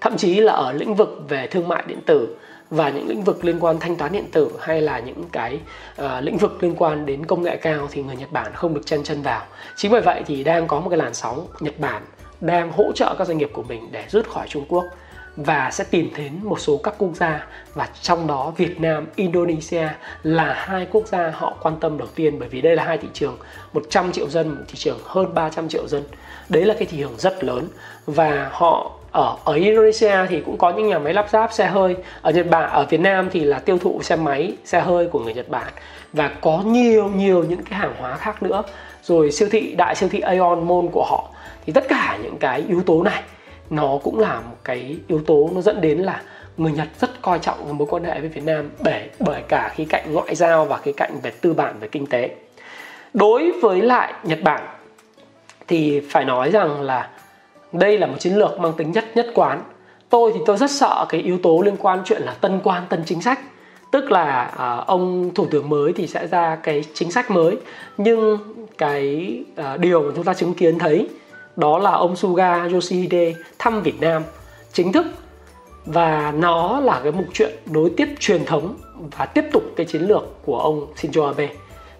Thậm 0.00 0.16
chí 0.16 0.34
là 0.34 0.52
ở 0.52 0.72
lĩnh 0.72 0.94
vực 0.94 1.24
về 1.28 1.46
thương 1.46 1.68
mại 1.68 1.84
điện 1.86 2.00
tử 2.06 2.36
và 2.70 2.90
những 2.90 3.08
lĩnh 3.08 3.22
vực 3.22 3.44
liên 3.44 3.60
quan 3.60 3.78
thanh 3.78 3.96
toán 3.96 4.12
điện 4.12 4.26
tử 4.32 4.50
hay 4.60 4.80
là 4.80 4.98
những 4.98 5.24
cái 5.32 5.60
uh, 6.02 6.06
lĩnh 6.20 6.36
vực 6.36 6.62
liên 6.62 6.74
quan 6.78 7.06
đến 7.06 7.26
công 7.26 7.42
nghệ 7.42 7.56
cao 7.56 7.88
thì 7.90 8.02
người 8.02 8.16
Nhật 8.16 8.32
Bản 8.32 8.52
không 8.54 8.74
được 8.74 8.82
chân 8.86 9.02
chân 9.04 9.22
vào. 9.22 9.42
Chính 9.76 9.92
vì 9.92 10.00
vậy 10.00 10.22
thì 10.26 10.44
đang 10.44 10.66
có 10.66 10.80
một 10.80 10.90
cái 10.90 10.98
làn 10.98 11.14
sóng 11.14 11.46
Nhật 11.60 11.78
Bản 11.78 12.02
đang 12.40 12.72
hỗ 12.72 12.92
trợ 12.92 13.14
các 13.18 13.26
doanh 13.26 13.38
nghiệp 13.38 13.50
của 13.52 13.62
mình 13.62 13.88
để 13.92 14.04
rút 14.08 14.28
khỏi 14.28 14.46
Trung 14.48 14.64
Quốc 14.68 14.84
và 15.36 15.70
sẽ 15.72 15.84
tìm 15.90 16.10
đến 16.16 16.32
một 16.42 16.60
số 16.60 16.76
các 16.76 16.94
quốc 16.98 17.10
gia 17.14 17.46
và 17.74 17.88
trong 18.02 18.26
đó 18.26 18.52
Việt 18.56 18.80
Nam, 18.80 19.06
Indonesia 19.16 19.88
là 20.22 20.54
hai 20.58 20.86
quốc 20.90 21.06
gia 21.06 21.30
họ 21.30 21.56
quan 21.62 21.76
tâm 21.80 21.98
đầu 21.98 22.08
tiên 22.14 22.38
bởi 22.38 22.48
vì 22.48 22.60
đây 22.60 22.76
là 22.76 22.84
hai 22.84 22.98
thị 22.98 23.08
trường 23.12 23.38
100 23.72 24.12
triệu 24.12 24.28
dân, 24.28 24.48
một 24.48 24.64
thị 24.68 24.74
trường 24.74 24.98
hơn 25.04 25.34
300 25.34 25.68
triệu 25.68 25.88
dân. 25.88 26.02
Đấy 26.48 26.64
là 26.64 26.74
cái 26.78 26.86
thị 26.86 26.96
trường 26.98 27.14
rất 27.18 27.44
lớn. 27.44 27.68
Và 28.06 28.48
họ 28.52 28.92
ở 29.10 29.36
ở 29.44 29.54
Indonesia 29.54 30.26
thì 30.28 30.40
cũng 30.40 30.58
có 30.58 30.70
những 30.70 30.88
nhà 30.88 30.98
máy 30.98 31.14
lắp 31.14 31.26
ráp 31.32 31.52
xe 31.52 31.66
hơi. 31.66 31.96
Ở 32.22 32.30
Nhật 32.30 32.50
Bản 32.50 32.70
ở 32.70 32.86
Việt 32.90 33.00
Nam 33.00 33.28
thì 33.32 33.40
là 33.44 33.58
tiêu 33.58 33.78
thụ 33.78 34.02
xe 34.02 34.16
máy 34.16 34.56
xe 34.64 34.80
hơi 34.80 35.06
của 35.06 35.18
người 35.18 35.34
Nhật 35.34 35.48
Bản. 35.48 35.72
Và 36.12 36.30
có 36.40 36.62
nhiều 36.66 37.08
nhiều 37.08 37.44
những 37.44 37.62
cái 37.62 37.78
hàng 37.78 37.94
hóa 37.98 38.16
khác 38.16 38.42
nữa. 38.42 38.62
Rồi 39.02 39.32
siêu 39.32 39.48
thị 39.52 39.74
đại 39.74 39.94
siêu 39.94 40.08
thị 40.08 40.20
Aeon 40.20 40.56
Mall 40.56 40.88
của 40.92 41.04
họ. 41.04 41.30
Thì 41.66 41.72
tất 41.72 41.84
cả 41.88 42.18
những 42.22 42.38
cái 42.38 42.64
yếu 42.68 42.82
tố 42.86 43.02
này 43.02 43.22
nó 43.70 43.98
cũng 44.02 44.18
là 44.18 44.40
một 44.40 44.56
cái 44.64 44.96
yếu 45.08 45.22
tố 45.26 45.50
nó 45.54 45.60
dẫn 45.60 45.80
đến 45.80 45.98
là 45.98 46.22
người 46.56 46.72
Nhật 46.72 46.88
rất 47.00 47.22
coi 47.22 47.38
trọng 47.38 47.78
mối 47.78 47.88
quan 47.90 48.04
hệ 48.04 48.20
với 48.20 48.28
Việt 48.28 48.44
Nam 48.44 48.70
bởi 48.84 49.08
bởi 49.18 49.42
cả 49.48 49.72
khía 49.74 49.84
cạnh 49.88 50.12
ngoại 50.12 50.34
giao 50.34 50.64
và 50.64 50.76
khía 50.76 50.92
cạnh 50.92 51.20
về 51.22 51.32
tư 51.40 51.52
bản 51.52 51.74
về 51.80 51.88
kinh 51.88 52.06
tế. 52.06 52.30
Đối 53.14 53.52
với 53.62 53.82
lại 53.82 54.12
Nhật 54.22 54.38
Bản 54.42 54.62
thì 55.68 56.00
phải 56.10 56.24
nói 56.24 56.50
rằng 56.50 56.82
là 56.82 57.10
đây 57.72 57.98
là 57.98 58.06
một 58.06 58.16
chiến 58.18 58.34
lược 58.34 58.60
mang 58.60 58.72
tính 58.72 58.92
nhất 58.92 59.04
nhất 59.14 59.26
quán. 59.34 59.62
Tôi 60.08 60.32
thì 60.34 60.40
tôi 60.46 60.56
rất 60.56 60.70
sợ 60.70 61.06
cái 61.08 61.20
yếu 61.20 61.38
tố 61.42 61.62
liên 61.64 61.76
quan 61.76 62.02
chuyện 62.04 62.22
là 62.22 62.34
tân 62.40 62.60
quan 62.64 62.82
tân 62.88 63.02
chính 63.06 63.22
sách. 63.22 63.40
Tức 63.92 64.10
là 64.10 64.42
à, 64.58 64.76
ông 64.86 65.30
thủ 65.34 65.46
tướng 65.50 65.68
mới 65.68 65.92
thì 65.92 66.06
sẽ 66.06 66.26
ra 66.26 66.56
cái 66.62 66.84
chính 66.94 67.12
sách 67.12 67.30
mới 67.30 67.56
nhưng 67.96 68.38
cái 68.78 69.34
à, 69.56 69.76
điều 69.76 70.02
mà 70.02 70.12
chúng 70.16 70.24
ta 70.24 70.34
chứng 70.34 70.54
kiến 70.54 70.78
thấy 70.78 71.08
đó 71.56 71.78
là 71.78 71.90
ông 71.90 72.16
Suga 72.16 72.68
Yoshihide 72.72 73.34
thăm 73.58 73.82
Việt 73.82 74.00
Nam 74.00 74.22
chính 74.72 74.92
thức 74.92 75.06
và 75.86 76.32
nó 76.36 76.80
là 76.80 77.00
cái 77.02 77.12
mục 77.12 77.26
chuyện 77.32 77.52
nối 77.66 77.90
tiếp 77.96 78.08
truyền 78.20 78.44
thống 78.44 78.74
và 79.18 79.26
tiếp 79.26 79.44
tục 79.52 79.62
cái 79.76 79.86
chiến 79.86 80.02
lược 80.02 80.22
của 80.44 80.58
ông 80.58 80.86
Shinzo 80.96 81.26
Abe. 81.26 81.48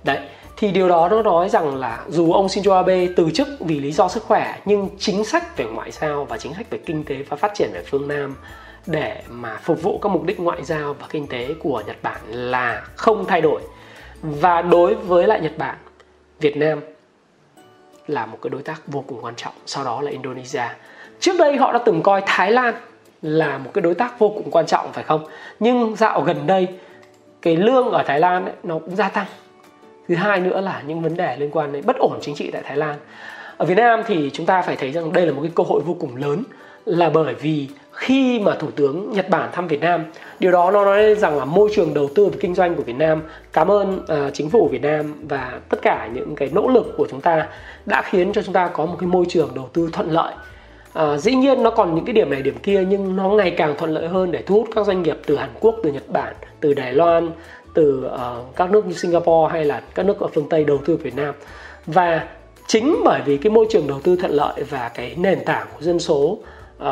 Đấy, 0.04 0.18
thì 0.56 0.70
điều 0.70 0.88
đó 0.88 1.08
nó 1.08 1.22
nói 1.22 1.48
rằng 1.48 1.76
là 1.76 2.04
dù 2.08 2.32
ông 2.32 2.46
Shinzo 2.46 2.72
Abe 2.72 3.06
từ 3.16 3.30
chức 3.30 3.48
vì 3.60 3.80
lý 3.80 3.92
do 3.92 4.08
sức 4.08 4.22
khỏe 4.22 4.60
nhưng 4.64 4.88
chính 4.98 5.24
sách 5.24 5.56
về 5.56 5.64
ngoại 5.64 5.90
giao 5.90 6.24
và 6.24 6.38
chính 6.38 6.54
sách 6.54 6.70
về 6.70 6.78
kinh 6.86 7.04
tế 7.04 7.16
và 7.28 7.36
phát 7.36 7.52
triển 7.54 7.70
về 7.72 7.82
phương 7.86 8.08
Nam 8.08 8.36
để 8.86 9.22
mà 9.28 9.60
phục 9.62 9.82
vụ 9.82 9.98
các 9.98 10.08
mục 10.08 10.24
đích 10.24 10.40
ngoại 10.40 10.64
giao 10.64 10.94
và 10.94 11.06
kinh 11.10 11.26
tế 11.26 11.54
của 11.60 11.82
Nhật 11.86 11.96
Bản 12.02 12.20
là 12.28 12.82
không 12.96 13.24
thay 13.28 13.40
đổi. 13.40 13.62
Và 14.22 14.62
đối 14.62 14.94
với 14.94 15.26
lại 15.26 15.40
Nhật 15.40 15.58
Bản, 15.58 15.76
Việt 16.40 16.56
Nam 16.56 16.80
là 18.06 18.26
một 18.26 18.38
cái 18.42 18.50
đối 18.50 18.62
tác 18.62 18.82
vô 18.86 19.04
cùng 19.06 19.18
quan 19.22 19.34
trọng 19.36 19.52
sau 19.66 19.84
đó 19.84 20.02
là 20.02 20.10
Indonesia. 20.10 20.64
Trước 21.20 21.32
đây 21.38 21.56
họ 21.56 21.72
đã 21.72 21.78
từng 21.78 22.02
coi 22.02 22.22
Thái 22.26 22.52
Lan 22.52 22.74
là 23.22 23.58
một 23.58 23.70
cái 23.74 23.82
đối 23.82 23.94
tác 23.94 24.18
vô 24.18 24.28
cùng 24.28 24.50
quan 24.50 24.66
trọng 24.66 24.92
phải 24.92 25.04
không? 25.04 25.26
Nhưng 25.60 25.96
dạo 25.96 26.20
gần 26.20 26.46
đây 26.46 26.68
cái 27.42 27.56
lương 27.56 27.90
ở 27.90 28.02
Thái 28.02 28.20
Lan 28.20 28.44
ấy, 28.44 28.54
nó 28.62 28.78
cũng 28.78 28.96
gia 28.96 29.08
tăng. 29.08 29.26
Thứ 30.08 30.14
hai 30.14 30.40
nữa 30.40 30.60
là 30.60 30.82
những 30.86 31.02
vấn 31.02 31.16
đề 31.16 31.36
liên 31.36 31.50
quan 31.50 31.72
đến 31.72 31.86
bất 31.86 31.96
ổn 31.96 32.18
chính 32.22 32.34
trị 32.34 32.50
tại 32.50 32.62
Thái 32.62 32.76
Lan. 32.76 32.96
Ở 33.56 33.66
Việt 33.66 33.74
Nam 33.74 34.02
thì 34.06 34.30
chúng 34.32 34.46
ta 34.46 34.62
phải 34.62 34.76
thấy 34.76 34.92
rằng 34.92 35.12
đây 35.12 35.26
là 35.26 35.32
một 35.32 35.40
cái 35.42 35.50
cơ 35.54 35.64
hội 35.66 35.82
vô 35.82 35.96
cùng 36.00 36.16
lớn 36.16 36.42
là 36.84 37.10
bởi 37.10 37.34
vì 37.34 37.68
khi 37.92 38.40
mà 38.40 38.54
thủ 38.54 38.70
tướng 38.70 39.12
Nhật 39.12 39.28
Bản 39.28 39.48
thăm 39.52 39.68
Việt 39.68 39.80
Nam 39.80 40.04
điều 40.40 40.52
đó 40.52 40.70
nó 40.70 40.84
nói 40.84 41.14
rằng 41.14 41.38
là 41.38 41.44
môi 41.44 41.70
trường 41.74 41.94
đầu 41.94 42.08
tư 42.14 42.26
và 42.26 42.36
kinh 42.40 42.54
doanh 42.54 42.74
của 42.74 42.82
Việt 42.82 42.96
Nam 42.96 43.22
cảm 43.52 43.70
ơn 43.70 43.98
uh, 43.98 44.34
chính 44.34 44.50
phủ 44.50 44.68
Việt 44.68 44.82
Nam 44.82 45.14
và 45.28 45.60
tất 45.68 45.78
cả 45.82 46.08
những 46.14 46.34
cái 46.36 46.50
nỗ 46.52 46.68
lực 46.68 46.94
của 46.96 47.06
chúng 47.10 47.20
ta 47.20 47.48
đã 47.86 48.02
khiến 48.02 48.32
cho 48.32 48.42
chúng 48.42 48.54
ta 48.54 48.68
có 48.68 48.86
một 48.86 48.96
cái 49.00 49.06
môi 49.06 49.24
trường 49.28 49.50
đầu 49.54 49.68
tư 49.72 49.90
thuận 49.92 50.10
lợi. 50.10 50.34
À, 50.92 51.16
dĩ 51.16 51.34
nhiên 51.34 51.62
nó 51.62 51.70
còn 51.70 51.94
những 51.94 52.04
cái 52.04 52.12
điểm 52.12 52.30
này 52.30 52.42
điểm 52.42 52.58
kia 52.62 52.84
nhưng 52.88 53.16
nó 53.16 53.28
ngày 53.28 53.50
càng 53.50 53.74
thuận 53.78 53.90
lợi 53.90 54.08
hơn 54.08 54.32
để 54.32 54.42
thu 54.46 54.54
hút 54.54 54.68
các 54.74 54.86
doanh 54.86 55.02
nghiệp 55.02 55.16
từ 55.26 55.36
Hàn 55.36 55.50
Quốc, 55.60 55.74
từ 55.82 55.92
Nhật 55.92 56.08
Bản, 56.08 56.34
từ 56.60 56.74
Đài 56.74 56.92
Loan, 56.92 57.30
từ 57.74 58.06
uh, 58.06 58.56
các 58.56 58.70
nước 58.70 58.86
như 58.86 58.92
Singapore 58.92 59.52
hay 59.52 59.64
là 59.64 59.82
các 59.94 60.06
nước 60.06 60.20
ở 60.20 60.28
phương 60.34 60.48
Tây 60.48 60.64
đầu 60.64 60.78
tư 60.86 60.96
Việt 60.96 61.16
Nam. 61.16 61.34
Và 61.86 62.28
chính 62.66 62.96
bởi 63.04 63.20
vì 63.24 63.36
cái 63.36 63.50
môi 63.50 63.66
trường 63.70 63.86
đầu 63.86 64.00
tư 64.00 64.16
thuận 64.16 64.32
lợi 64.32 64.62
và 64.70 64.90
cái 64.94 65.14
nền 65.18 65.44
tảng 65.44 65.66
của 65.74 65.82
dân 65.82 65.98
số 65.98 66.38
uh, 66.82 66.86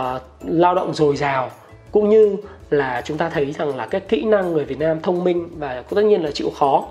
lao 0.45 0.75
động 0.75 0.95
dồi 0.95 1.17
dào 1.17 1.51
cũng 1.93 2.09
như 2.09 2.37
là 2.73 3.03
chúng 3.05 3.19
ta 3.19 3.29
thấy 3.29 3.53
rằng 3.53 3.77
là 3.77 3.87
cái 3.87 4.01
kỹ 4.01 4.25
năng 4.25 4.53
người 4.53 4.65
Việt 4.65 4.79
Nam 4.79 5.01
thông 5.01 5.25
minh 5.25 5.49
và 5.59 5.83
tất 5.95 6.03
nhiên 6.03 6.25
là 6.25 6.31
chịu 6.31 6.51
khó. 6.51 6.85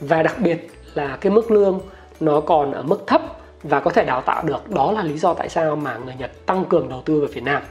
Và 0.00 0.22
đặc 0.22 0.36
biệt 0.38 0.70
là 0.94 1.16
cái 1.20 1.32
mức 1.32 1.50
lương 1.50 1.80
nó 2.20 2.40
còn 2.40 2.72
ở 2.72 2.82
mức 2.82 3.06
thấp 3.06 3.22
và 3.62 3.80
có 3.80 3.90
thể 3.90 4.04
đào 4.04 4.20
tạo 4.20 4.42
được. 4.44 4.70
Đó 4.70 4.92
là 4.92 5.02
lý 5.02 5.18
do 5.18 5.34
tại 5.34 5.48
sao 5.48 5.76
mà 5.76 5.98
người 6.04 6.14
Nhật 6.18 6.46
tăng 6.46 6.64
cường 6.64 6.88
đầu 6.88 7.02
tư 7.04 7.20
vào 7.20 7.28
Việt 7.32 7.44
Nam. 7.44 7.62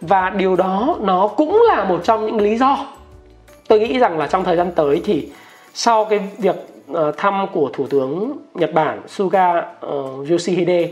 Và 0.00 0.30
điều 0.30 0.56
đó 0.56 0.96
nó 1.00 1.28
cũng 1.28 1.62
là 1.68 1.84
một 1.84 2.00
trong 2.04 2.26
những 2.26 2.40
lý 2.40 2.56
do. 2.56 2.86
Tôi 3.68 3.80
nghĩ 3.80 3.98
rằng 3.98 4.18
là 4.18 4.26
trong 4.26 4.44
thời 4.44 4.56
gian 4.56 4.72
tới 4.72 5.02
thì 5.04 5.28
sau 5.74 6.04
cái 6.04 6.20
việc 6.38 6.56
ờ, 6.92 7.12
thăm 7.16 7.46
của 7.52 7.70
thủ 7.72 7.86
tướng 7.86 8.36
Nhật 8.54 8.74
Bản 8.74 9.00
Suga 9.08 9.58
uh, 9.58 10.30
Yoshihide 10.30 10.88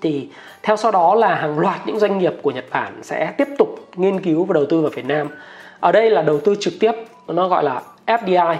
thì 0.00 0.28
theo 0.66 0.76
sau 0.76 0.90
đó 0.90 1.14
là 1.14 1.34
hàng 1.34 1.58
loạt 1.58 1.80
những 1.86 1.98
doanh 1.98 2.18
nghiệp 2.18 2.32
của 2.42 2.50
Nhật 2.50 2.64
Bản 2.70 2.92
sẽ 3.02 3.32
tiếp 3.38 3.48
tục 3.58 3.88
nghiên 3.96 4.20
cứu 4.20 4.44
và 4.44 4.52
đầu 4.54 4.66
tư 4.66 4.80
vào 4.80 4.90
Việt 4.94 5.04
Nam. 5.04 5.28
Ở 5.80 5.92
đây 5.92 6.10
là 6.10 6.22
đầu 6.22 6.40
tư 6.40 6.54
trực 6.60 6.74
tiếp, 6.80 6.92
nó 7.28 7.48
gọi 7.48 7.64
là 7.64 7.82
FDI, 8.06 8.56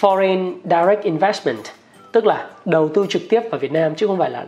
Foreign 0.00 0.54
Direct 0.64 1.02
Investment, 1.02 1.64
tức 2.12 2.26
là 2.26 2.46
đầu 2.64 2.88
tư 2.88 3.06
trực 3.08 3.22
tiếp 3.30 3.40
vào 3.50 3.58
Việt 3.58 3.72
Nam 3.72 3.94
chứ 3.94 4.06
không 4.06 4.18
phải 4.18 4.30
là 4.30 4.46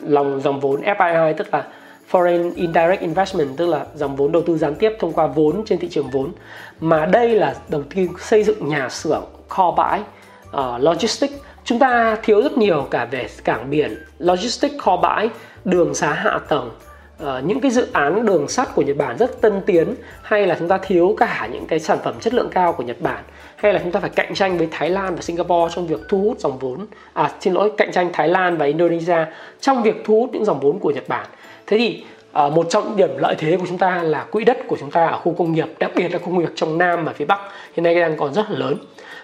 lòng 0.00 0.40
dòng 0.40 0.60
vốn 0.60 0.80
FII 0.82 1.34
tức 1.34 1.46
là 1.52 1.64
Foreign 2.10 2.52
Indirect 2.54 3.00
Investment 3.00 3.56
tức 3.56 3.66
là 3.66 3.86
dòng 3.94 4.16
vốn 4.16 4.32
đầu 4.32 4.42
tư 4.46 4.58
gián 4.58 4.74
tiếp 4.74 4.92
thông 4.98 5.12
qua 5.12 5.26
vốn 5.26 5.64
trên 5.66 5.78
thị 5.78 5.88
trường 5.88 6.10
vốn 6.10 6.32
mà 6.80 7.06
đây 7.06 7.28
là 7.28 7.54
đầu 7.68 7.82
tư 7.94 8.02
xây 8.18 8.42
dựng 8.42 8.68
nhà 8.68 8.88
xưởng 8.88 9.24
kho 9.48 9.70
bãi 9.70 10.00
uh, 10.48 10.80
logistics 10.80 11.34
chúng 11.64 11.78
ta 11.78 12.16
thiếu 12.22 12.42
rất 12.42 12.58
nhiều 12.58 12.86
cả 12.90 13.04
về 13.04 13.26
cảng 13.44 13.70
biển 13.70 13.96
logistics 14.18 14.78
kho 14.78 14.96
bãi 14.96 15.28
đường 15.66 15.94
xá 15.94 16.12
hạ 16.12 16.38
tầng. 16.48 16.70
Uh, 17.22 17.28
những 17.44 17.60
cái 17.60 17.70
dự 17.70 17.86
án 17.92 18.26
đường 18.26 18.48
sắt 18.48 18.74
của 18.74 18.82
Nhật 18.82 18.96
Bản 18.96 19.16
rất 19.18 19.40
tân 19.40 19.60
tiến 19.66 19.94
hay 20.22 20.46
là 20.46 20.56
chúng 20.58 20.68
ta 20.68 20.78
thiếu 20.78 21.14
cả 21.18 21.48
những 21.52 21.66
cái 21.66 21.78
sản 21.78 21.98
phẩm 22.04 22.14
chất 22.20 22.34
lượng 22.34 22.48
cao 22.50 22.72
của 22.72 22.82
Nhật 22.82 23.00
Bản 23.00 23.24
hay 23.56 23.72
là 23.72 23.80
chúng 23.82 23.92
ta 23.92 24.00
phải 24.00 24.10
cạnh 24.10 24.34
tranh 24.34 24.58
với 24.58 24.68
Thái 24.70 24.90
Lan 24.90 25.14
và 25.14 25.22
Singapore 25.22 25.74
trong 25.74 25.86
việc 25.86 26.00
thu 26.08 26.22
hút 26.22 26.40
dòng 26.40 26.58
vốn 26.58 26.86
à 27.12 27.30
xin 27.40 27.54
lỗi 27.54 27.72
cạnh 27.76 27.92
tranh 27.92 28.10
Thái 28.12 28.28
Lan 28.28 28.56
và 28.56 28.66
Indonesia 28.66 29.24
trong 29.60 29.82
việc 29.82 30.02
thu 30.04 30.20
hút 30.20 30.30
những 30.32 30.44
dòng 30.44 30.60
vốn 30.60 30.78
của 30.78 30.90
Nhật 30.90 31.08
Bản. 31.08 31.26
Thế 31.66 31.78
thì 31.78 32.04
uh, 32.46 32.52
một 32.52 32.66
trong 32.70 32.96
điểm 32.96 33.10
lợi 33.18 33.34
thế 33.38 33.56
của 33.56 33.66
chúng 33.68 33.78
ta 33.78 34.02
là 34.02 34.24
quỹ 34.30 34.44
đất 34.44 34.58
của 34.68 34.76
chúng 34.80 34.90
ta 34.90 35.06
ở 35.06 35.18
khu 35.18 35.32
công 35.32 35.52
nghiệp 35.52 35.68
đặc 35.78 35.90
biệt 35.96 36.08
là 36.08 36.18
khu 36.18 36.26
công 36.26 36.38
nghiệp 36.38 36.52
trong 36.54 36.78
Nam 36.78 37.04
và 37.04 37.12
phía 37.12 37.24
Bắc 37.24 37.40
hiện 37.76 37.84
nay 37.84 37.94
đang 38.00 38.16
còn 38.16 38.34
rất 38.34 38.50
là 38.50 38.58
lớn. 38.58 38.76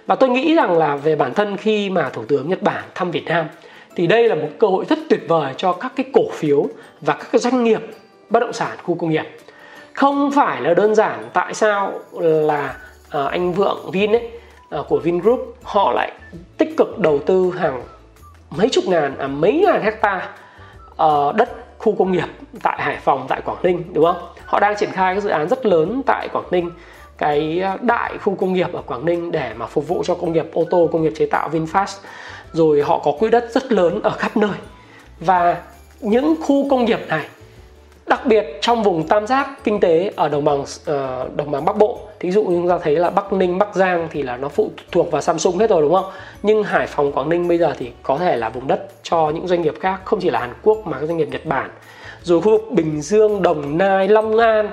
Và 0.07 0.15
tôi 0.15 0.29
nghĩ 0.29 0.55
rằng 0.55 0.79
là 0.79 0.97
về 0.97 1.17
bản 1.17 1.35
thân 1.35 1.57
khi 1.57 1.91
mà 1.91 2.09
thủ 2.09 2.25
tướng 2.29 2.49
Nhật 2.49 2.63
Bản 2.63 2.85
thăm 2.95 3.11
Việt 3.11 3.25
Nam 3.25 3.47
thì 3.97 4.07
đây 4.07 4.29
là 4.29 4.35
một 4.35 4.49
cơ 4.59 4.67
hội 4.67 4.85
rất 4.89 4.99
tuyệt 5.09 5.21
vời 5.29 5.55
cho 5.57 5.73
các 5.73 5.93
cái 5.97 6.07
cổ 6.13 6.23
phiếu 6.33 6.67
và 7.01 7.15
các 7.15 7.29
cái 7.33 7.39
doanh 7.39 7.65
nghiệp 7.65 7.81
bất 8.31 8.41
động 8.41 8.53
sản 8.53 8.77
khu 8.83 8.95
công 8.95 9.11
nghiệp 9.11 9.27
không 9.93 10.31
phải 10.33 10.61
là 10.61 10.75
đơn 10.75 10.95
giản 10.95 11.29
tại 11.33 11.55
sao 11.55 11.93
là 12.13 12.75
à, 13.11 13.25
anh 13.25 13.53
Vượng 13.53 13.91
Vin 13.93 14.13
ấy 14.13 14.31
uh, 14.81 14.89
của 14.89 14.99
Vingroup 14.99 15.57
họ 15.63 15.93
lại 15.93 16.13
tích 16.59 16.77
cực 16.77 16.99
đầu 16.99 17.19
tư 17.19 17.53
hàng 17.59 17.83
mấy 18.51 18.69
chục 18.69 18.85
ngàn 18.87 19.19
à, 19.19 19.27
mấy 19.27 19.53
ngàn 19.67 19.83
hecta 19.83 20.29
ờ, 20.97 21.33
đất 21.37 21.51
khu 21.79 21.95
công 21.95 22.13
nghiệp 22.13 22.29
tại 22.63 22.79
Hải 22.83 22.97
Phòng, 22.97 23.27
tại 23.29 23.41
Quảng 23.45 23.63
Ninh 23.63 23.85
đúng 23.93 24.05
không? 24.05 24.17
Họ 24.45 24.61
đang 24.61 24.77
triển 24.77 24.91
khai 24.91 25.15
các 25.15 25.21
dự 25.21 25.31
án 25.31 25.49
rất 25.49 25.67
lớn 25.67 26.03
tại 26.07 26.29
Quảng 26.33 26.45
Ninh 26.51 26.71
cái 27.19 27.61
à, 27.61 27.77
đại 27.81 28.19
khu 28.19 28.35
công 28.35 28.53
nghiệp 28.53 28.73
ở 28.73 28.83
Quảng 28.83 29.05
Ninh 29.05 29.31
để 29.33 29.53
mà 29.57 29.67
phục 29.67 29.89
vụ 29.89 30.03
cho 30.05 30.15
công 30.15 30.33
nghiệp 30.33 30.47
ô 30.53 30.65
tô, 30.71 30.89
công 30.93 31.03
nghiệp 31.03 31.13
chế 31.17 31.27
tạo 31.27 31.49
VinFast. 31.49 31.99
Rồi 32.53 32.83
họ 32.83 32.99
có 32.99 33.13
quỹ 33.13 33.31
đất 33.31 33.45
rất 33.51 33.73
lớn 33.73 34.01
ở 34.03 34.11
khắp 34.11 34.37
nơi. 34.37 34.57
Và 35.21 35.63
những 36.01 36.35
khu 36.43 36.69
công 36.71 36.85
nghiệp 36.85 37.01
này 37.09 37.27
đặc 38.07 38.27
biệt 38.27 38.59
trong 38.61 38.83
vùng 38.83 39.09
tam 39.09 39.27
giác 39.27 39.65
kinh 39.65 39.81
tế 39.81 40.13
ở 40.17 40.29
đồng 40.29 40.45
bằng 40.45 40.61
uh, 40.61 41.37
đồng 41.37 41.51
bằng 41.51 41.65
Bắc 41.65 41.77
Bộ 41.77 41.99
thí 42.21 42.31
dụ 42.33 42.45
như 42.45 42.57
chúng 42.57 42.69
ta 42.69 42.79
thấy 42.79 42.97
là 42.97 43.11
Bắc 43.11 43.33
Ninh 43.33 43.59
Bắc 43.59 43.75
Giang 43.75 44.09
thì 44.11 44.23
là 44.23 44.37
nó 44.37 44.49
phụ 44.49 44.71
thuộc 44.93 45.11
vào 45.11 45.23
Samsung 45.23 45.59
hết 45.59 45.71
rồi 45.71 45.83
đúng 45.83 45.95
không? 45.95 46.05
Nhưng 46.43 46.63
Hải 46.63 46.87
Phòng 46.87 47.13
Quảng 47.13 47.29
Ninh 47.29 47.49
bây 47.49 47.59
giờ 47.59 47.75
thì 47.79 47.91
có 48.03 48.19
thể 48.19 48.37
là 48.37 48.49
vùng 48.49 48.69
đất 48.69 48.87
cho 49.03 49.31
những 49.31 49.49
doanh 49.49 49.63
nghiệp 49.63 49.75
khác 49.81 50.01
không 50.05 50.21
chỉ 50.21 50.31
là 50.31 50.41
Hàn 50.41 50.53
Quốc 50.63 50.87
mà 50.87 51.01
các 51.01 51.07
doanh 51.07 51.17
nghiệp 51.17 51.29
Nhật 51.31 51.47
Bản. 51.47 51.71
Rồi 52.23 52.41
khu 52.41 52.51
vực 52.51 52.71
Bình 52.71 53.03
Dương 53.03 53.43
Đồng 53.43 53.79
Nai 53.79 54.09
Long 54.09 54.39
An 54.39 54.71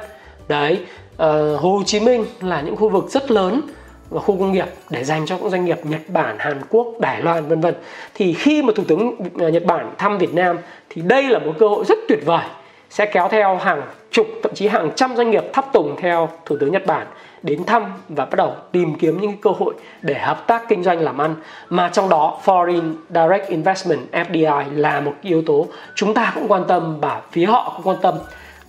đấy 0.48 0.80
uh, 1.14 1.60
Hồ 1.60 1.82
Chí 1.86 2.00
Minh 2.00 2.26
là 2.42 2.62
những 2.62 2.76
khu 2.76 2.90
vực 2.90 3.06
rất 3.10 3.32
lớn 3.32 3.62
và 4.10 4.22
khu 4.22 4.40
công 4.40 4.52
nghiệp 4.52 4.68
để 4.90 5.04
dành 5.04 5.26
cho 5.26 5.38
các 5.38 5.52
doanh 5.52 5.66
nghiệp 5.66 5.80
Nhật 5.84 6.02
Bản, 6.08 6.36
Hàn 6.40 6.62
Quốc, 6.70 6.88
Đài 7.00 7.22
Loan 7.22 7.48
vân 7.48 7.62
vân. 7.62 7.76
Thì 8.14 8.34
khi 8.34 8.62
mà 8.62 8.74
Thủ 8.76 8.84
tướng 8.88 9.16
à, 9.40 9.50
Nhật 9.50 9.66
Bản 9.66 9.92
thăm 9.98 10.18
Việt 10.18 10.34
Nam 10.34 10.58
thì 10.90 11.02
đây 11.02 11.24
là 11.24 11.40
một 11.40 11.54
cơ 11.60 11.68
hội 11.68 11.86
rất 11.88 11.98
tuyệt 12.08 12.20
vời 12.26 12.46
sẽ 12.90 13.06
kéo 13.06 13.28
theo 13.32 13.56
hàng 13.56 13.82
chục 14.12 14.28
thậm 14.44 14.54
chí 14.56 14.68
hàng 14.68 14.92
trăm 14.96 15.16
doanh 15.16 15.32
nghiệp 15.32 15.44
tháp 15.54 15.74
tùng 15.74 15.96
theo 16.02 16.30
Thủ 16.46 16.58
tướng 16.60 16.72
Nhật 16.72 16.86
Bản 16.86 17.08
đến 17.44 17.64
thăm 17.64 17.84
và 18.10 18.26
bắt 18.26 18.36
đầu 18.36 18.56
tìm 18.72 18.96
kiếm 18.96 19.22
những 19.22 19.38
cơ 19.38 19.50
hội 19.50 19.74
để 20.02 20.20
hợp 20.20 20.48
tác 20.48 20.70
kinh 20.70 20.84
doanh 20.84 21.00
làm 21.00 21.22
ăn 21.22 21.36
mà 21.70 21.90
trong 21.94 22.10
đó 22.10 22.40
Foreign 22.46 22.94
Direct 23.10 23.48
Investment 23.50 24.00
FDI 24.12 24.64
là 24.76 25.00
một 25.00 25.14
yếu 25.22 25.42
tố 25.46 25.68
chúng 25.96 26.14
ta 26.14 26.32
cũng 26.36 26.48
quan 26.48 26.64
tâm 26.68 27.00
và 27.00 27.22
phía 27.32 27.46
họ 27.46 27.74
cũng 27.76 27.88
quan 27.88 27.98
tâm 28.02 28.16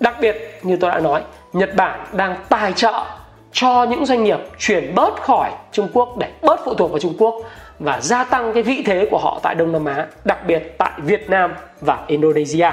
đặc 0.00 0.16
biệt 0.20 0.60
như 0.62 0.76
tôi 0.76 0.90
đã 0.90 1.00
nói 1.00 1.22
Nhật 1.52 1.76
Bản 1.76 2.00
đang 2.12 2.36
tài 2.48 2.72
trợ 2.72 3.04
cho 3.52 3.84
những 3.84 4.06
doanh 4.06 4.24
nghiệp 4.24 4.38
chuyển 4.58 4.94
bớt 4.94 5.22
khỏi 5.22 5.50
Trung 5.72 5.88
Quốc 5.92 6.16
để 6.18 6.28
bớt 6.42 6.60
phụ 6.64 6.74
thuộc 6.74 6.90
vào 6.90 6.98
Trung 6.98 7.14
Quốc 7.18 7.34
và 7.78 8.00
gia 8.00 8.24
tăng 8.24 8.52
cái 8.52 8.62
vị 8.62 8.82
thế 8.86 9.08
của 9.10 9.18
họ 9.18 9.40
tại 9.42 9.54
Đông 9.54 9.72
Nam 9.72 9.84
Á, 9.84 10.06
đặc 10.24 10.46
biệt 10.46 10.74
tại 10.78 10.92
Việt 10.96 11.30
Nam 11.30 11.54
và 11.80 11.98
Indonesia. 12.06 12.70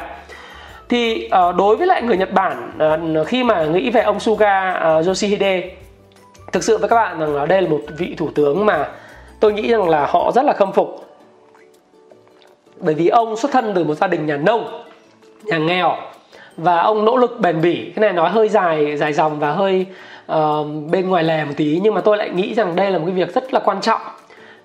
Thì 0.89 1.27
ờ, 1.31 1.51
đối 1.51 1.75
với 1.75 1.87
lại 1.87 2.01
người 2.01 2.17
Nhật 2.17 2.33
Bản 2.33 2.71
ờ, 2.77 3.23
khi 3.23 3.43
mà 3.43 3.65
nghĩ 3.65 3.89
về 3.89 4.01
ông 4.01 4.19
Suga 4.19 4.71
ờ, 4.71 5.03
Yoshihide 5.07 5.71
thực 6.51 6.63
sự 6.63 6.77
với 6.77 6.89
các 6.89 6.95
bạn 6.95 7.19
rằng 7.19 7.35
là 7.35 7.45
đây 7.45 7.61
là 7.61 7.69
một 7.69 7.81
vị 7.97 8.15
thủ 8.17 8.29
tướng 8.35 8.65
mà 8.65 8.89
tôi 9.39 9.53
nghĩ 9.53 9.71
rằng 9.71 9.89
là 9.89 10.05
họ 10.05 10.31
rất 10.35 10.45
là 10.45 10.53
khâm 10.53 10.71
phục. 10.71 11.05
Bởi 12.79 12.93
vì 12.93 13.07
ông 13.07 13.37
xuất 13.37 13.51
thân 13.51 13.71
từ 13.75 13.83
một 13.83 13.95
gia 13.95 14.07
đình 14.07 14.25
nhà 14.25 14.37
nông 14.37 14.83
nhà 15.43 15.57
nghèo 15.57 15.95
và 16.57 16.81
ông 16.81 17.05
nỗ 17.05 17.17
lực 17.17 17.39
bền 17.39 17.61
bỉ. 17.61 17.91
Cái 17.95 18.01
này 18.01 18.13
nói 18.13 18.29
hơi 18.29 18.49
dài 18.49 18.97
dài 18.97 19.13
dòng 19.13 19.39
và 19.39 19.51
hơi 19.51 19.85
uh, 20.31 20.67
bên 20.91 21.09
ngoài 21.09 21.23
lề 21.23 21.45
một 21.45 21.53
tí 21.57 21.79
nhưng 21.83 21.93
mà 21.93 22.01
tôi 22.01 22.17
lại 22.17 22.29
nghĩ 22.29 22.53
rằng 22.53 22.75
đây 22.75 22.91
là 22.91 22.97
một 22.97 23.03
cái 23.05 23.15
việc 23.15 23.33
rất 23.33 23.53
là 23.53 23.59
quan 23.59 23.81
trọng. 23.81 24.01